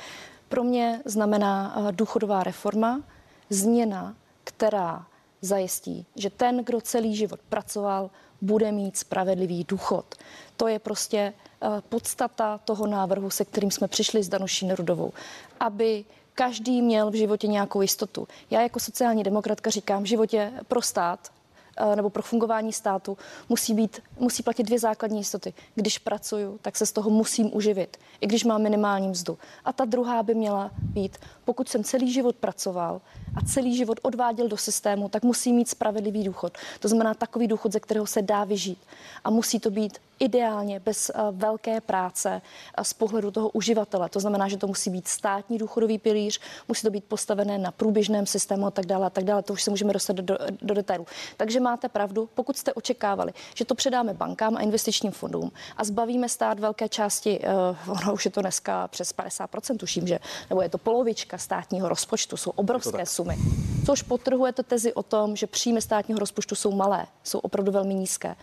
Pro 0.49 0.63
mě 0.63 1.01
znamená 1.05 1.77
uh, 1.77 1.91
důchodová 1.91 2.43
reforma 2.43 3.01
změna, 3.49 4.15
která 4.43 5.05
zajistí, 5.41 6.05
že 6.15 6.29
ten, 6.29 6.63
kdo 6.63 6.81
celý 6.81 7.15
život 7.15 7.39
pracoval, 7.49 8.09
bude 8.43 8.71
mít 8.71 8.97
spravedlivý 8.97 9.63
důchod. 9.67 10.15
To 10.57 10.67
je 10.67 10.79
prostě 10.79 11.17
eh, 11.61 11.67
podstata 11.89 12.57
toho 12.57 12.87
návrhu, 12.87 13.29
se 13.29 13.45
kterým 13.45 13.71
jsme 13.71 13.87
přišli 13.87 14.23
s 14.23 14.29
Danuší 14.29 14.65
Nerudovou, 14.65 15.13
aby 15.59 16.05
každý 16.33 16.81
měl 16.81 17.11
v 17.11 17.13
životě 17.13 17.47
nějakou 17.47 17.81
jistotu. 17.81 18.27
Já 18.51 18.61
jako 18.61 18.79
sociální 18.79 19.23
demokratka 19.23 19.69
říkám, 19.69 20.03
v 20.03 20.05
životě 20.05 20.53
pro 20.67 20.81
stát 20.81 21.29
Eh, 21.77 21.95
nebo 21.95 22.09
pro 22.09 22.23
fungování 22.23 22.73
státu 22.73 23.17
musí, 23.49 23.73
být, 23.73 24.01
musí 24.19 24.43
platit 24.43 24.63
dvě 24.63 24.79
základní 24.79 25.17
jistoty. 25.17 25.53
Když 25.75 25.99
pracuju, 25.99 26.59
tak 26.61 26.77
se 26.77 26.85
z 26.85 26.91
toho 26.91 27.09
musím 27.09 27.55
uživit, 27.55 27.97
i 28.21 28.27
když 28.27 28.43
mám 28.43 28.61
minimální 28.61 29.07
mzdu. 29.07 29.37
A 29.65 29.73
ta 29.73 29.85
druhá 29.85 30.23
by 30.23 30.35
měla 30.35 30.71
být, 30.77 31.17
pokud 31.45 31.69
jsem 31.69 31.83
celý 31.83 32.13
život 32.13 32.35
pracoval 32.35 33.01
a 33.35 33.45
celý 33.45 33.77
život 33.77 33.99
odváděl 34.01 34.47
do 34.47 34.57
systému, 34.57 35.09
tak 35.09 35.23
musí 35.23 35.53
mít 35.53 35.69
spravedlivý 35.69 36.23
důchod. 36.23 36.57
To 36.79 36.87
znamená 36.87 37.13
takový 37.13 37.47
důchod, 37.47 37.71
ze 37.71 37.79
kterého 37.79 38.05
se 38.05 38.21
dá 38.21 38.43
vyžít. 38.43 38.79
A 39.23 39.29
musí 39.29 39.59
to 39.59 39.69
být 39.69 39.99
ideálně 40.19 40.79
bez 40.79 41.11
uh, 41.15 41.37
velké 41.37 41.81
práce 41.81 42.41
uh, 42.77 42.83
z 42.83 42.93
pohledu 42.93 43.31
toho 43.31 43.49
uživatele. 43.49 44.09
To 44.09 44.19
znamená, 44.19 44.47
že 44.47 44.57
to 44.57 44.67
musí 44.67 44.89
být 44.89 45.07
státní 45.07 45.57
důchodový 45.57 45.97
pilíř, 45.97 46.39
musí 46.67 46.81
to 46.81 46.89
být 46.89 47.03
postavené 47.03 47.57
na 47.57 47.71
průběžném 47.71 48.25
systému 48.25 48.65
a 48.65 48.71
tak 48.71 48.85
dále, 48.85 49.05
a 49.05 49.09
tak 49.09 49.23
dále. 49.23 49.43
To 49.43 49.53
už 49.53 49.63
se 49.63 49.69
můžeme 49.69 49.93
dostat 49.93 50.15
do, 50.15 50.37
do 50.61 50.73
detailu. 50.73 51.05
Takže 51.37 51.59
máte 51.59 51.89
pravdu, 51.89 52.29
pokud 52.35 52.57
jste 52.57 52.73
očekávali, 52.73 53.33
že 53.55 53.65
to 53.65 53.75
předáme 53.75 54.13
bankám 54.13 54.57
a 54.57 54.61
investičním 54.61 55.11
fondům 55.11 55.51
a 55.77 55.83
zbavíme 55.83 56.29
stát 56.29 56.59
velké 56.59 56.89
části, 56.89 57.39
uh, 57.85 58.01
ono 58.01 58.13
už 58.13 58.25
je 58.25 58.31
to 58.31 58.41
dneska 58.41 58.87
přes 58.87 59.15
50%, 59.15 59.77
tuším, 59.77 60.07
že, 60.07 60.19
nebo 60.49 60.61
je 60.61 60.69
to 60.69 60.77
polovička 60.77 61.37
státního 61.37 61.89
rozpočtu, 61.89 62.37
jsou 62.37 62.51
obrovské 62.51 63.05
sumy, 63.05 63.37
což 63.85 64.01
potrhuje 64.01 64.53
to 64.53 64.63
tezi 64.63 64.93
o 64.93 65.03
tom, 65.03 65.35
že 65.35 65.47
příjmy 65.47 65.81
státního 65.81 66.19
rozpočtu 66.19 66.55
jsou 66.55 66.71
malé, 66.71 67.07
jsou 67.23 67.39
opravdu 67.39 67.71
velmi 67.71 67.95
nízké 67.95 68.35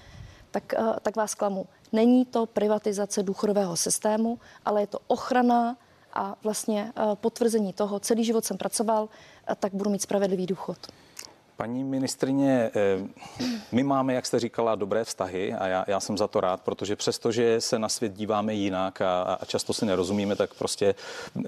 tak, 0.50 0.74
eh, 0.74 0.82
tak 1.02 1.16
vás 1.16 1.34
klamu. 1.34 1.66
Není 1.92 2.24
to 2.24 2.46
privatizace 2.46 3.22
důchodového 3.22 3.76
systému, 3.76 4.38
ale 4.64 4.82
je 4.82 4.86
to 4.86 4.98
ochrana 5.06 5.76
a 6.12 6.36
vlastně 6.42 6.92
eh, 6.96 7.02
potvrzení 7.14 7.72
toho, 7.72 8.00
celý 8.00 8.24
život 8.24 8.44
jsem 8.44 8.58
pracoval, 8.58 9.08
eh, 9.48 9.54
tak 9.54 9.74
budu 9.74 9.90
mít 9.90 10.02
spravedlivý 10.02 10.46
důchod. 10.46 10.78
Paní 11.60 11.84
ministrině, 11.84 12.70
eh, 12.74 13.08
my 13.72 13.82
máme, 13.82 14.14
jak 14.14 14.26
jste 14.26 14.40
říkala, 14.40 14.74
dobré 14.74 15.04
vztahy 15.04 15.54
a 15.54 15.66
já, 15.66 15.84
já 15.86 16.00
jsem 16.00 16.18
za 16.18 16.28
to 16.28 16.40
rád, 16.40 16.60
protože 16.60 16.96
přestože 16.96 17.60
se 17.60 17.78
na 17.78 17.88
svět 17.88 18.12
díváme 18.12 18.54
jinak 18.54 19.00
a, 19.00 19.22
a 19.22 19.44
často 19.44 19.72
si 19.72 19.86
nerozumíme, 19.86 20.36
tak 20.36 20.54
prostě 20.54 20.94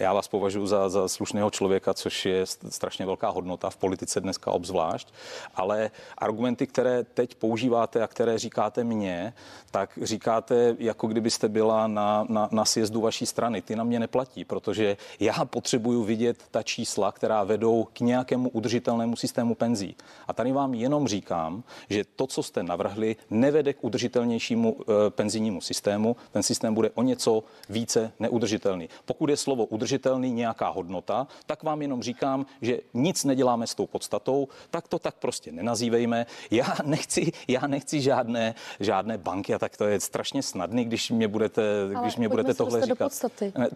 já 0.00 0.12
vás 0.12 0.28
považuji 0.28 0.66
za, 0.66 0.88
za 0.88 1.08
slušného 1.08 1.50
člověka, 1.50 1.94
což 1.94 2.26
je 2.26 2.46
strašně 2.68 3.06
velká 3.06 3.28
hodnota 3.28 3.70
v 3.70 3.76
politice 3.76 4.20
dneska 4.20 4.50
obzvlášť. 4.50 5.08
Ale 5.54 5.90
argumenty, 6.18 6.66
které 6.66 7.04
teď 7.04 7.34
používáte 7.34 8.02
a 8.02 8.06
které 8.06 8.38
říkáte 8.38 8.84
mně, 8.84 9.32
tak 9.70 9.98
říkáte, 10.02 10.76
jako 10.78 11.06
kdybyste 11.06 11.48
byla 11.48 11.86
na, 11.86 12.26
na, 12.28 12.48
na 12.52 12.64
sjezdu 12.64 13.00
vaší 13.00 13.26
strany. 13.26 13.62
Ty 13.62 13.76
na 13.76 13.84
mě 13.84 14.00
neplatí, 14.00 14.44
protože 14.44 14.96
já 15.20 15.44
potřebuju 15.44 16.04
vidět 16.04 16.36
ta 16.50 16.62
čísla, 16.62 17.12
která 17.12 17.44
vedou 17.44 17.88
k 17.92 18.00
nějakému 18.00 18.48
udržitelnému 18.48 19.16
systému 19.16 19.54
penzí. 19.54 19.96
A 20.28 20.32
tady 20.32 20.52
vám 20.52 20.74
jenom 20.74 21.08
říkám, 21.08 21.64
že 21.90 22.04
to, 22.16 22.26
co 22.26 22.42
jste 22.42 22.62
navrhli, 22.62 23.16
nevede 23.30 23.72
k 23.72 23.84
udržitelnějšímu 23.84 24.76
e, 24.80 25.10
penzijnímu 25.10 25.60
systému. 25.60 26.16
Ten 26.32 26.42
systém 26.42 26.74
bude 26.74 26.90
o 26.90 27.02
něco 27.02 27.44
více 27.68 28.12
neudržitelný. 28.20 28.88
Pokud 29.04 29.30
je 29.30 29.36
slovo 29.36 29.64
udržitelný 29.64 30.32
nějaká 30.32 30.68
hodnota, 30.68 31.26
tak 31.46 31.62
vám 31.62 31.82
jenom 31.82 32.02
říkám, 32.02 32.46
že 32.62 32.78
nic 32.94 33.24
neděláme 33.24 33.66
s 33.66 33.74
tou 33.74 33.86
podstatou, 33.86 34.48
tak 34.70 34.88
to 34.88 34.98
tak 34.98 35.14
prostě 35.14 35.52
nenazývejme. 35.52 36.26
Já 36.50 36.76
nechci, 36.84 37.32
já 37.48 37.66
nechci 37.66 38.00
žádné, 38.00 38.54
žádné 38.80 39.18
banky 39.18 39.54
a 39.54 39.58
tak 39.58 39.76
to 39.76 39.84
je 39.84 40.00
strašně 40.00 40.42
snadný, 40.42 40.84
když 40.84 41.10
mě 41.10 41.28
budete, 41.28 41.62
Ale 41.94 42.02
když 42.02 42.16
mě 42.16 42.28
budete 42.28 42.54
tohle 42.54 42.86
říkat. 42.86 43.12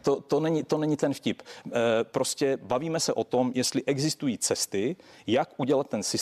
To, 0.02 0.20
to, 0.20 0.40
není, 0.40 0.64
to 0.64 0.78
není 0.78 0.96
ten 0.96 1.14
vtip. 1.14 1.42
E, 1.66 2.04
prostě 2.04 2.58
bavíme 2.62 3.00
se 3.00 3.12
o 3.12 3.24
tom, 3.24 3.52
jestli 3.54 3.82
existují 3.86 4.38
cesty, 4.38 4.96
jak 5.26 5.48
udělat 5.56 5.88
ten 5.88 6.02
systém 6.02 6.15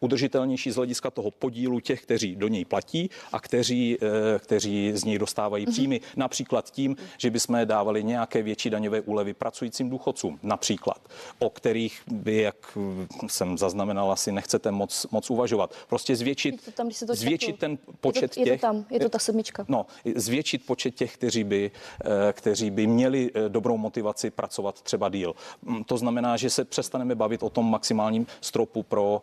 udržitelnější 0.00 0.70
z 0.70 0.76
hlediska 0.76 1.10
toho 1.10 1.30
podílu 1.30 1.80
těch, 1.80 2.02
kteří 2.02 2.36
do 2.36 2.48
něj 2.48 2.64
platí 2.64 3.10
a 3.32 3.40
kteří, 3.40 3.98
eh, 4.02 4.38
kteří 4.38 4.92
z 4.94 5.04
něj 5.04 5.18
dostávají 5.18 5.66
mm-hmm. 5.66 5.70
příjmy. 5.70 6.00
Například 6.16 6.70
tím, 6.70 6.96
že 7.18 7.30
bychom 7.30 7.60
dávali 7.64 8.04
nějaké 8.04 8.42
větší 8.42 8.70
daňové 8.70 9.00
úlevy 9.00 9.34
pracujícím 9.34 9.90
důchodcům, 9.90 10.38
například, 10.42 10.98
o 11.38 11.50
kterých 11.50 12.02
vy, 12.06 12.36
jak 12.36 12.78
jsem 13.26 13.58
zaznamenala, 13.58 14.16
si 14.16 14.32
nechcete 14.32 14.70
moc, 14.70 15.06
moc 15.10 15.30
uvažovat. 15.30 15.74
Prostě 15.88 16.16
zvětšit, 16.16 16.74
tam, 16.74 16.90
zvětšit 16.90 17.58
ten 17.58 17.78
počet 18.00 18.22
je 18.22 18.28
to, 18.28 18.34
těch... 18.34 18.46
Je 18.46 18.58
to 18.58 18.60
tam, 18.60 18.84
je 18.90 19.00
to 19.00 19.08
ta 19.08 19.18
sedmička. 19.18 19.64
No, 19.68 19.86
zvětšit 20.14 20.66
počet 20.66 20.94
těch, 20.94 21.14
kteří 21.14 21.44
by, 21.44 21.70
eh, 22.04 22.32
kteří 22.32 22.70
by 22.70 22.86
měli 22.86 23.30
eh, 23.34 23.48
dobrou 23.48 23.76
motivaci 23.76 24.30
pracovat 24.30 24.82
třeba 24.82 25.08
díl. 25.08 25.34
Mm, 25.62 25.84
to 25.84 25.98
znamená, 25.98 26.36
že 26.36 26.50
se 26.50 26.64
přestaneme 26.64 27.14
bavit 27.14 27.42
o 27.42 27.50
tom 27.50 27.70
maximálním 27.70 28.26
stropu 28.40 28.82
pro 28.82 29.22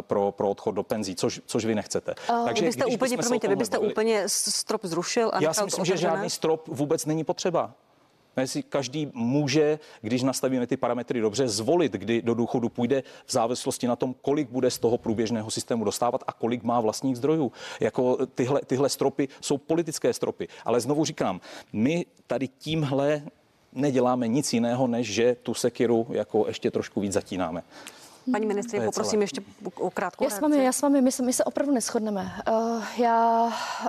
pro, 0.00 0.32
pro, 0.32 0.50
odchod 0.50 0.74
do 0.74 0.82
penzí, 0.82 1.14
což, 1.14 1.40
což 1.46 1.64
vy 1.64 1.74
nechcete. 1.74 2.14
Uh, 2.30 2.44
Takže 2.44 2.62
vy 2.62 2.68
byste 2.68 2.86
úplně, 2.86 3.16
promiňte, 3.16 3.48
vy 3.48 3.56
byste 3.56 3.78
úplně 3.78 4.22
strop 4.26 4.84
zrušil 4.84 5.30
a 5.32 5.42
Já 5.42 5.54
si 5.54 5.64
myslím, 5.64 5.84
že 5.84 5.96
žádný 5.96 6.30
strop 6.30 6.68
vůbec 6.68 7.06
není 7.06 7.24
potřeba. 7.24 7.74
Jestli 8.40 8.62
každý 8.62 9.10
může, 9.14 9.78
když 10.00 10.22
nastavíme 10.22 10.66
ty 10.66 10.76
parametry 10.76 11.20
dobře, 11.20 11.48
zvolit, 11.48 11.92
kdy 11.92 12.22
do 12.22 12.34
důchodu 12.34 12.68
půjde 12.68 13.02
v 13.26 13.32
závislosti 13.32 13.86
na 13.86 13.96
tom, 13.96 14.14
kolik 14.22 14.50
bude 14.50 14.70
z 14.70 14.78
toho 14.78 14.98
průběžného 14.98 15.50
systému 15.50 15.84
dostávat 15.84 16.24
a 16.26 16.32
kolik 16.32 16.62
má 16.62 16.80
vlastních 16.80 17.16
zdrojů. 17.16 17.52
Jako 17.80 18.26
tyhle, 18.26 18.60
tyhle 18.66 18.88
stropy 18.88 19.28
jsou 19.40 19.58
politické 19.58 20.12
stropy. 20.12 20.48
Ale 20.64 20.80
znovu 20.80 21.04
říkám, 21.04 21.40
my 21.72 22.06
tady 22.26 22.48
tímhle 22.48 23.22
neděláme 23.72 24.28
nic 24.28 24.52
jiného, 24.52 24.86
než 24.86 25.14
že 25.14 25.36
tu 25.42 25.54
sekiru 25.54 26.06
jako 26.10 26.44
ještě 26.46 26.70
trošku 26.70 27.00
víc 27.00 27.12
zatínáme. 27.12 27.62
Paní 28.32 28.46
ministrině, 28.46 28.86
poprosím 28.86 29.10
celé. 29.10 29.24
ještě 29.24 29.42
o 29.74 29.90
krátkou 29.90 30.24
já 30.24 30.30
s 30.30 30.40
vámi, 30.40 30.64
já 30.64 30.72
s 30.72 30.82
vámi, 30.82 31.02
my 31.02 31.12
se, 31.12 31.22
my 31.22 31.32
se 31.32 31.44
opravdu 31.44 31.72
neschodneme. 31.72 32.32
Uh, 32.50 32.84
já 32.98 33.44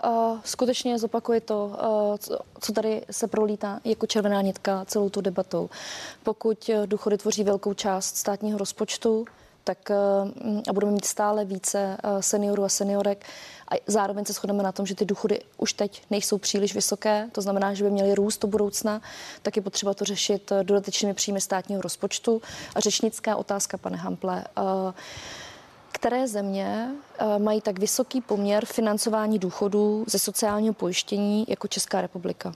uh, 0.06 0.40
skutečně 0.44 1.00
zopakuji 1.00 1.42
to, 1.42 1.66
uh, 1.66 2.18
co, 2.18 2.40
co 2.60 2.74
tady 2.74 3.06
se 3.12 3.28
prolítá 3.28 3.80
jako 3.84 4.08
červená 4.08 4.42
nitka 4.42 4.86
celou 4.86 5.10
tu 5.10 5.22
debatou. 5.22 5.70
Pokud 6.24 6.70
důchody 6.86 7.18
tvoří 7.18 7.44
velkou 7.44 7.74
část 7.74 8.18
státního 8.18 8.58
rozpočtu, 8.58 9.26
tak 9.68 9.92
mm, 10.44 10.62
a 10.70 10.74
budeme 10.74 10.92
mít 10.92 11.06
stále 11.06 11.46
více 11.46 11.98
seniorů 12.20 12.64
a 12.64 12.70
seniorek, 12.70 13.26
a 13.72 13.76
zároveň 13.88 14.26
se 14.26 14.34
shodneme 14.34 14.64
na 14.64 14.72
tom, 14.72 14.86
že 14.86 14.96
ty 14.96 15.06
důchody 15.06 15.40
už 15.58 15.74
teď 15.74 16.02
nejsou 16.10 16.38
příliš 16.38 16.76
vysoké, 16.76 17.30
to 17.32 17.42
znamená, 17.42 17.74
že 17.74 17.84
by 17.84 17.92
měly 17.92 18.16
růst 18.16 18.42
do 18.42 18.48
budoucna, 18.48 19.02
tak 19.42 19.56
je 19.56 19.62
potřeba 19.62 19.94
to 19.94 20.06
řešit 20.06 20.52
eh, 20.52 20.64
dodatečnými 20.64 21.14
příjmy 21.14 21.42
státního 21.42 21.82
rozpočtu. 21.82 22.42
A 22.76 22.80
řečnická 22.80 23.36
otázka, 23.36 23.78
pane 23.78 23.98
Hample. 23.98 24.44
Eh, 24.58 24.94
které 25.92 26.28
země 26.28 26.92
eh, 27.20 27.40
mají 27.40 27.62
tak 27.62 27.80
vysoký 27.80 28.22
poměr 28.22 28.66
financování 28.66 29.40
důchodů 29.40 30.06
ze 30.08 30.20
sociálního 30.20 30.74
pojištění 30.74 31.46
jako 31.48 31.68
Česká 31.68 32.02
republika? 32.02 32.54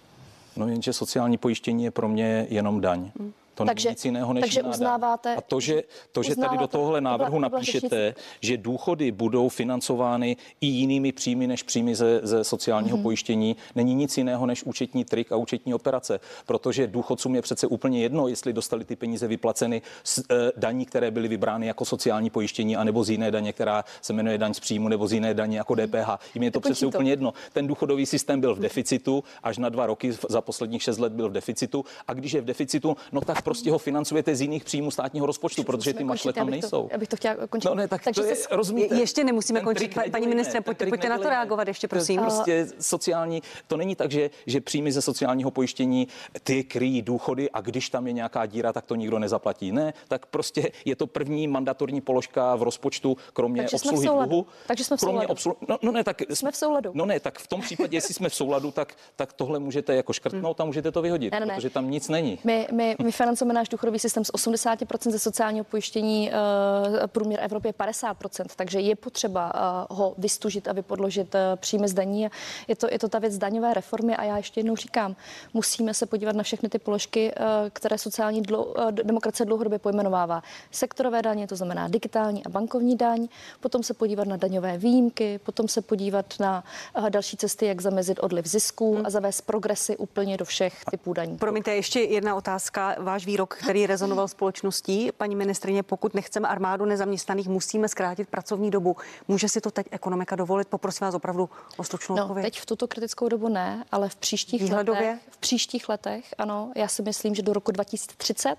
No 0.56 0.68
jenže 0.68 0.94
sociální 0.94 1.38
pojištění 1.38 1.84
je 1.84 1.92
pro 1.92 2.08
mě 2.08 2.48
jenom 2.50 2.82
daň. 2.82 3.12
Hmm. 3.20 3.34
To 3.54 3.66
takže, 3.66 3.90
není 3.90 3.94
nic 3.94 4.06
jiného 4.06 4.34
než 4.34 4.42
takže 4.42 4.64
uznáváte, 4.64 5.36
A 5.36 5.42
to, 5.42 5.60
že, 5.60 5.84
to, 6.12 6.24
že 6.24 6.36
tady 6.36 6.58
do 6.58 6.68
tohohle 6.68 7.02
návrhu 7.02 7.32
tohle, 7.32 7.50
napíšete, 7.50 8.16
že 8.42 8.58
důchody 8.58 9.12
budou 9.12 9.50
financovány 9.50 10.38
i 10.62 10.68
jinými 10.68 11.12
příjmy 11.12 11.48
než 11.48 11.64
příjmy 11.64 11.96
ze, 11.96 12.20
ze 12.24 12.44
sociálního 12.44 12.98
mm-hmm. 12.98 13.02
pojištění, 13.02 13.56
není 13.76 13.96
nic 13.96 14.18
jiného 14.18 14.46
než 14.46 14.64
účetní 14.64 15.06
trik 15.06 15.32
a 15.32 15.36
účetní 15.36 15.74
operace. 15.74 16.20
Protože 16.46 16.88
důchodcům 16.88 17.36
je 17.36 17.42
přece 17.42 17.68
úplně 17.68 18.02
jedno, 18.02 18.28
jestli 18.28 18.54
dostali 18.54 18.86
ty 18.86 18.96
peníze 18.96 19.28
vyplaceny 19.28 19.82
z 20.04 20.20
e, 20.20 20.24
daní, 20.58 20.86
které 20.86 21.12
byly 21.12 21.28
vybrány 21.28 21.68
jako 21.68 21.86
sociální 21.86 22.30
pojištění, 22.30 22.76
anebo 22.76 23.04
z 23.04 23.10
jiné 23.10 23.32
daně, 23.32 23.54
která 23.54 23.84
se 24.02 24.14
jmenuje 24.14 24.38
daň 24.38 24.54
z 24.54 24.60
příjmu, 24.60 24.88
nebo 24.88 25.08
z 25.08 25.14
jiné 25.14 25.34
daně 25.34 25.58
jako 25.58 25.76
DPH. 25.76 26.36
Jim 26.36 26.44
je 26.44 26.52
to 26.52 26.60
přece 26.60 26.80
to. 26.80 26.88
úplně 26.88 27.12
jedno. 27.12 27.34
Ten 27.54 27.68
důchodový 27.68 28.06
systém 28.06 28.42
byl 28.42 28.56
v 28.56 28.60
deficitu, 28.60 29.24
až 29.44 29.58
na 29.58 29.70
dva 29.70 29.86
roky 29.86 30.12
za 30.30 30.42
posledních 30.42 30.84
šest 30.84 30.98
let 30.98 31.14
byl 31.14 31.30
v 31.30 31.34
deficitu. 31.34 31.86
A 32.08 32.14
když 32.14 32.34
je 32.34 32.42
v 32.42 32.46
deficitu, 32.46 32.98
no 33.12 33.22
tak 33.22 33.41
prostě 33.42 33.72
ho 33.72 33.78
financujete 33.78 34.36
z 34.36 34.42
jiných 34.42 34.64
příjmů 34.64 34.92
státního 34.92 35.26
rozpočtu, 35.26 35.64
protože 35.64 35.94
ty 35.94 36.04
mašle 36.04 36.34
tam 36.34 36.50
nejsou. 36.50 36.90
Já 36.92 36.98
bych 36.98 37.08
to 37.08 37.16
chtěla 37.16 37.36
končit. 37.50 37.68
No 37.68 37.76
ne, 37.76 37.88
tak 37.88 38.04
Takže 38.04 38.22
to 38.22 38.28
je, 38.28 38.36
se... 38.36 38.48
rozumíte? 38.52 38.96
Ještě 38.96 39.24
nemusíme 39.24 39.62
končit. 39.62 39.98
Paní 40.12 40.28
ministře, 40.28 40.62
pojďte, 40.62 40.86
pojďte 40.86 41.10
na 41.10 41.18
to 41.18 41.30
reagovat 41.30 41.68
ještě, 41.68 41.88
prosím. 41.88 42.22
Prostě 42.22 42.68
sociální, 42.80 43.42
to 43.68 43.78
není 43.78 43.96
tak, 43.96 44.12
že, 44.12 44.30
že 44.46 44.62
příjmy 44.62 44.92
ze 44.92 45.02
sociálního 45.02 45.52
pojištění 45.52 46.08
ty 46.44 46.64
kryjí 46.64 47.02
důchody 47.02 47.50
a 47.52 47.62
když 47.62 47.90
tam 47.90 48.08
je 48.08 48.14
nějaká 48.14 48.46
díra, 48.46 48.74
tak 48.74 48.86
to 48.86 48.96
nikdo 48.96 49.20
nezaplatí. 49.20 49.72
Ne, 49.72 49.94
tak 50.08 50.26
prostě 50.26 50.72
je 50.86 50.96
to 50.96 51.08
první 51.08 51.48
mandatorní 51.48 52.02
položka 52.02 52.56
v 52.56 52.64
rozpočtu, 52.64 53.18
kromě 53.34 53.62
Takže 53.62 53.76
obsluhy 53.76 54.08
dluhu. 54.08 54.46
Takže 54.68 54.84
jsme 54.84 54.98
v 54.98 55.00
kromě 55.00 55.28
obslu... 55.28 55.56
no, 55.70 55.78
no, 55.82 55.92
ne, 55.92 56.04
tak 56.04 56.22
jsme 56.30 56.52
v 56.52 56.56
souladu. 56.56 56.92
No 56.94 57.06
ne, 57.06 57.20
tak 57.20 57.40
v 57.40 57.48
tom 57.48 57.62
případě, 57.62 57.98
jestli 57.98 58.14
jsme 58.14 58.30
v 58.30 58.36
souladu, 58.36 58.72
tak, 58.72 58.96
tak 59.16 59.34
tohle 59.34 59.60
můžete 59.60 59.96
jako 59.96 60.14
škrtnout 60.14 60.62
a 60.62 60.66
můžete 60.66 60.92
to 60.92 61.02
vyhodit, 61.02 61.34
ne, 61.34 61.40
ne, 61.40 61.46
ne. 61.46 61.56
protože 61.56 61.70
tam 61.70 61.92
nic 61.92 62.10
není. 62.10 62.40
My, 62.44 62.68
my, 62.72 62.96
my 63.04 63.12
ufinancujeme 63.32 63.54
náš 63.54 63.70
důchodový 63.70 64.00
systém 64.00 64.26
z 64.26 64.32
80% 64.32 65.12
ze 65.12 65.20
sociálního 65.20 65.66
pojištění, 65.66 66.32
uh, 66.32 67.08
průměr 67.08 67.40
Evropy 67.44 67.68
je 67.68 67.74
50%, 67.74 68.46
takže 68.56 68.80
je 68.80 68.96
potřeba 68.96 69.54
uh, 69.90 69.98
ho 69.98 70.14
vystužit 70.18 70.68
a 70.68 70.74
vypodložit 70.74 71.36
uh, 71.36 71.42
příjmy 71.56 71.88
z 71.88 71.94
daní. 71.94 72.28
Je 72.68 72.76
to, 72.76 72.88
je 72.92 73.00
to 73.00 73.10
ta 73.10 73.20
věc 73.20 73.38
daňové 73.38 73.74
reformy 73.74 74.16
a 74.16 74.24
já 74.24 74.38
ještě 74.38 74.60
jednou 74.60 74.76
říkám, 74.76 75.16
musíme 75.54 75.94
se 75.94 76.06
podívat 76.06 76.36
na 76.36 76.44
všechny 76.44 76.70
ty 76.70 76.80
položky, 76.80 77.34
které 77.74 77.98
sociální 77.98 78.42
dlou, 78.42 78.74
demokracie 78.92 79.46
dlouhodobě 79.46 79.80
pojmenovává. 79.80 80.44
Sektorové 80.72 81.22
daně, 81.22 81.48
to 81.48 81.56
znamená 81.56 81.88
digitální 81.88 82.46
a 82.46 82.50
bankovní 82.50 82.98
daň, 82.98 83.28
potom 83.60 83.84
se 83.84 83.94
podívat 83.94 84.28
na 84.28 84.38
daňové 84.38 84.78
výjimky, 84.78 85.40
potom 85.44 85.68
se 85.68 85.82
podívat 85.82 86.26
na 86.40 86.64
další 87.10 87.38
cesty, 87.38 87.66
jak 87.66 87.82
zamezit 87.82 88.20
odliv 88.22 88.46
zisků 88.46 88.96
hmm. 88.96 89.06
a 89.06 89.10
zavést 89.10 89.42
progresy 89.42 89.98
úplně 89.98 90.38
do 90.38 90.46
všech 90.46 90.86
typů 90.92 91.14
daní. 91.14 91.38
Promiňte, 91.38 91.76
ještě 91.76 92.00
jedna 92.00 92.36
otázka. 92.36 92.96
Váš 93.00 93.21
výrok, 93.26 93.58
který 93.64 93.88
rezonoval 93.88 94.28
společností, 94.28 95.10
paní 95.18 95.36
ministrině, 95.36 95.84
pokud 95.84 96.14
nechceme 96.14 96.48
armádu 96.48 96.86
nezaměstnaných, 96.86 97.48
musíme 97.48 97.88
zkrátit 97.88 98.30
pracovní 98.30 98.72
dobu. 98.72 98.98
Může 99.28 99.50
si 99.50 99.62
to 99.62 99.72
teď 99.72 99.88
ekonomika 99.92 100.36
dovolit? 100.36 100.68
Poprosím 100.68 101.06
vás 101.06 101.16
opravdu 101.16 101.50
o 101.78 101.84
stručnou 101.84 102.16
no, 102.16 102.24
odpověď. 102.24 102.46
Teď 102.46 102.60
v 102.62 102.66
tuto 102.66 102.88
kritickou 102.88 103.30
dobu 103.30 103.50
ne, 103.50 103.86
ale 103.92 104.10
v 104.10 104.16
příštích 104.16 104.62
Výhledově? 104.62 105.02
letech, 105.02 105.22
v 105.30 105.38
příštích 105.38 105.90
letech, 105.90 106.34
ano, 106.38 106.72
já 106.76 106.88
si 106.88 107.02
myslím, 107.02 107.36
že 107.36 107.42
do 107.42 107.54
roku 107.54 107.72
2030 107.72 108.56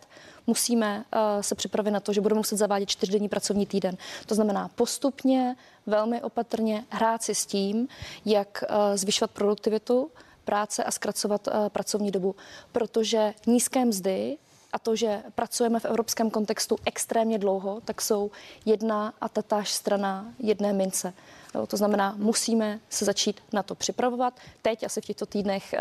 musíme 0.46 1.04
uh, 1.14 1.20
se 1.40 1.54
připravit 1.54 1.90
na 1.90 2.00
to, 2.00 2.12
že 2.12 2.20
budeme 2.20 2.38
muset 2.38 2.56
zavádět 2.56 2.86
čtyřdenní 2.86 3.28
pracovní 3.28 3.66
týden. 3.66 3.96
To 4.26 4.34
znamená 4.34 4.68
postupně, 4.68 5.56
velmi 5.86 6.22
opatrně 6.22 6.84
hrát 6.90 7.22
si 7.22 7.34
s 7.34 7.46
tím, 7.46 7.88
jak 8.24 8.64
uh, 8.68 8.96
zvyšovat 8.96 9.30
produktivitu, 9.30 10.10
práce 10.44 10.84
a 10.84 10.90
zkracovat 10.90 11.46
uh, 11.46 11.68
pracovní 11.68 12.10
dobu, 12.10 12.34
protože 12.72 13.34
nízké 13.46 13.84
mzdy 13.84 14.36
a 14.72 14.78
to, 14.78 14.96
že 14.96 15.22
pracujeme 15.34 15.80
v 15.80 15.84
evropském 15.84 16.30
kontextu 16.30 16.76
extrémně 16.84 17.38
dlouho, 17.38 17.80
tak 17.84 18.00
jsou 18.00 18.30
jedna 18.64 19.14
a 19.20 19.28
tatáž 19.28 19.70
strana 19.70 20.26
jedné 20.38 20.72
mince. 20.72 21.12
To 21.68 21.76
znamená, 21.76 22.14
musíme 22.16 22.80
se 22.90 23.04
začít 23.04 23.40
na 23.52 23.62
to 23.62 23.74
připravovat. 23.74 24.40
Teď 24.62 24.84
asi 24.84 25.00
v 25.00 25.04
těchto 25.04 25.26
týdnech 25.26 25.74
uh, 25.74 25.80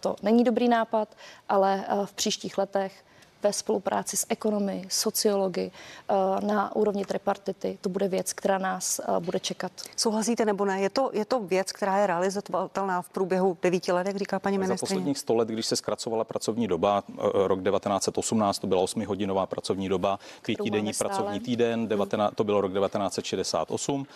to 0.00 0.16
není 0.22 0.44
dobrý 0.44 0.68
nápad, 0.68 1.16
ale 1.48 1.84
uh, 1.92 2.06
v 2.06 2.12
příštích 2.12 2.58
letech 2.58 3.04
ve 3.42 3.52
spolupráci 3.52 4.16
s 4.16 4.26
ekonomy, 4.28 4.84
sociology 4.88 5.70
eh, 5.70 6.14
na 6.46 6.76
úrovni 6.76 7.04
tripartity. 7.04 7.78
To 7.80 7.88
bude 7.88 8.08
věc, 8.08 8.32
která 8.32 8.58
nás 8.58 9.00
eh, 9.00 9.20
bude 9.20 9.40
čekat. 9.40 9.72
Souhlasíte 9.96 10.44
nebo 10.44 10.64
ne? 10.64 10.80
Je 10.80 10.90
to, 10.90 11.10
je 11.12 11.24
to 11.24 11.40
věc, 11.40 11.72
která 11.72 11.98
je 11.98 12.06
realizovatelná 12.06 13.02
v 13.02 13.08
průběhu 13.08 13.56
devíti 13.62 13.92
let, 13.92 14.06
jak 14.06 14.16
říká 14.16 14.38
paní 14.38 14.58
ministrině? 14.58 14.78
Za 14.78 14.86
posledních 14.86 15.18
sto 15.18 15.34
let, 15.34 15.48
když 15.48 15.66
se 15.66 15.76
zkracovala 15.76 16.24
pracovní 16.24 16.68
doba, 16.68 17.02
eh, 17.08 17.14
rok 17.34 17.62
1918 17.62 18.58
to 18.58 18.66
byla 18.66 18.82
8-hodinová 18.82 19.46
pracovní 19.46 19.88
doba, 19.88 20.18
pětidenní 20.42 20.92
pracovní 20.92 21.40
týden, 21.40 21.88
19, 21.88 22.34
to 22.34 22.44
bylo 22.44 22.60
rok 22.60 22.72
1968. 22.72 24.06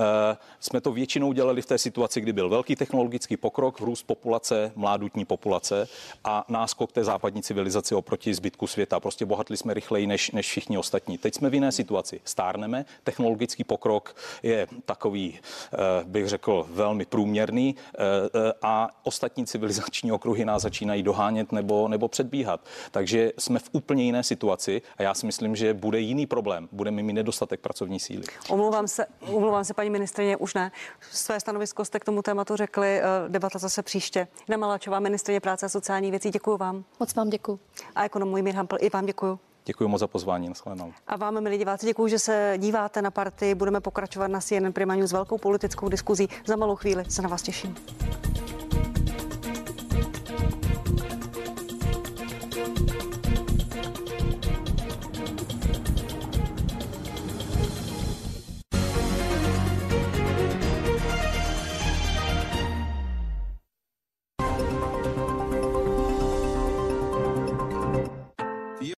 Eh, 0.00 0.36
jsme 0.60 0.80
to 0.80 0.92
většinou 0.92 1.32
dělali 1.32 1.62
v 1.62 1.66
té 1.66 1.78
situaci, 1.78 2.20
kdy 2.20 2.32
byl 2.32 2.48
velký 2.48 2.76
technologický 2.76 3.36
pokrok, 3.36 3.80
růst 3.80 4.02
populace, 4.02 4.72
mládutní 4.76 5.24
populace 5.24 5.88
a 6.24 6.44
náskok 6.48 6.92
té 6.92 7.04
západní 7.04 7.42
civilizace 7.42 7.94
oproti 7.94 8.34
zbytku 8.34 8.66
světa. 8.66 9.00
Prostě 9.00 9.26
bohatli 9.26 9.56
jsme 9.56 9.74
rychleji 9.74 10.06
než, 10.06 10.30
než 10.30 10.46
všichni 10.46 10.78
ostatní. 10.78 11.18
Teď 11.18 11.34
jsme 11.34 11.50
v 11.50 11.54
jiné 11.54 11.72
situaci. 11.72 12.20
Stárneme, 12.24 12.84
technologický 13.04 13.64
pokrok 13.64 14.16
je 14.42 14.66
takový, 14.84 15.38
eh, 15.72 15.78
bych 16.04 16.28
řekl, 16.28 16.66
velmi 16.70 17.04
průměrný 17.04 17.76
eh, 17.76 17.98
a 18.62 18.90
ostatní 19.02 19.46
civilizační 19.46 20.12
okruhy 20.12 20.44
nás 20.44 20.62
začínají 20.62 21.02
dohánět 21.02 21.52
nebo, 21.52 21.88
nebo 21.88 22.08
předbíhat. 22.08 22.60
Takže 22.90 23.32
jsme 23.38 23.58
v 23.58 23.70
úplně 23.72 24.04
jiné 24.04 24.22
situaci 24.22 24.82
a 24.98 25.02
já 25.02 25.14
si 25.14 25.26
myslím, 25.26 25.56
že 25.56 25.74
bude 25.74 26.00
jiný 26.00 26.26
problém. 26.26 26.68
Budeme 26.72 27.02
mít 27.02 27.12
nedostatek 27.12 27.60
pracovní 27.60 28.00
síly. 28.00 28.24
Omlouvám 28.48 28.88
se, 28.88 29.06
omlouvám 29.20 29.64
se 29.64 29.74
paní 29.74 29.83
ministrině, 29.90 30.36
už 30.36 30.54
ne. 30.54 30.72
Své 31.10 31.40
stanovisko 31.40 31.84
jste 31.84 32.00
k 32.00 32.04
tomu 32.04 32.22
tématu 32.22 32.56
řekli, 32.56 33.00
eh, 33.00 33.04
debata 33.28 33.58
zase 33.58 33.82
příště. 33.82 34.28
Jana 34.48 34.60
Maláčová, 34.60 35.00
ministrině 35.00 35.40
práce 35.40 35.66
a 35.66 35.68
sociální 35.68 36.10
věcí, 36.10 36.30
děkuji 36.30 36.56
vám. 36.56 36.84
Moc 37.00 37.14
vám 37.14 37.30
děkuji. 37.30 37.58
A 37.94 38.04
ekonom 38.04 38.28
Mojmír 38.28 38.54
Hampel, 38.54 38.78
i 38.80 38.90
vám 38.90 39.06
děkuji. 39.06 39.38
Děkuji 39.66 39.88
moc 39.88 40.00
za 40.00 40.06
pozvání. 40.06 40.48
Naschledanou. 40.48 40.92
A 41.06 41.16
vám, 41.16 41.40
milí 41.40 41.58
diváci, 41.58 41.86
děkuji, 41.86 42.06
že 42.08 42.18
se 42.18 42.54
díváte 42.58 43.02
na 43.02 43.10
party. 43.10 43.54
Budeme 43.54 43.80
pokračovat 43.80 44.28
na 44.28 44.40
CNN 44.40 44.72
Prima 44.72 44.94
News 44.94 45.12
velkou 45.12 45.38
politickou 45.38 45.88
diskuzí. 45.88 46.28
Za 46.46 46.56
malou 46.56 46.76
chvíli 46.76 47.04
se 47.08 47.22
na 47.22 47.28
vás 47.28 47.42
těším. 47.42 47.76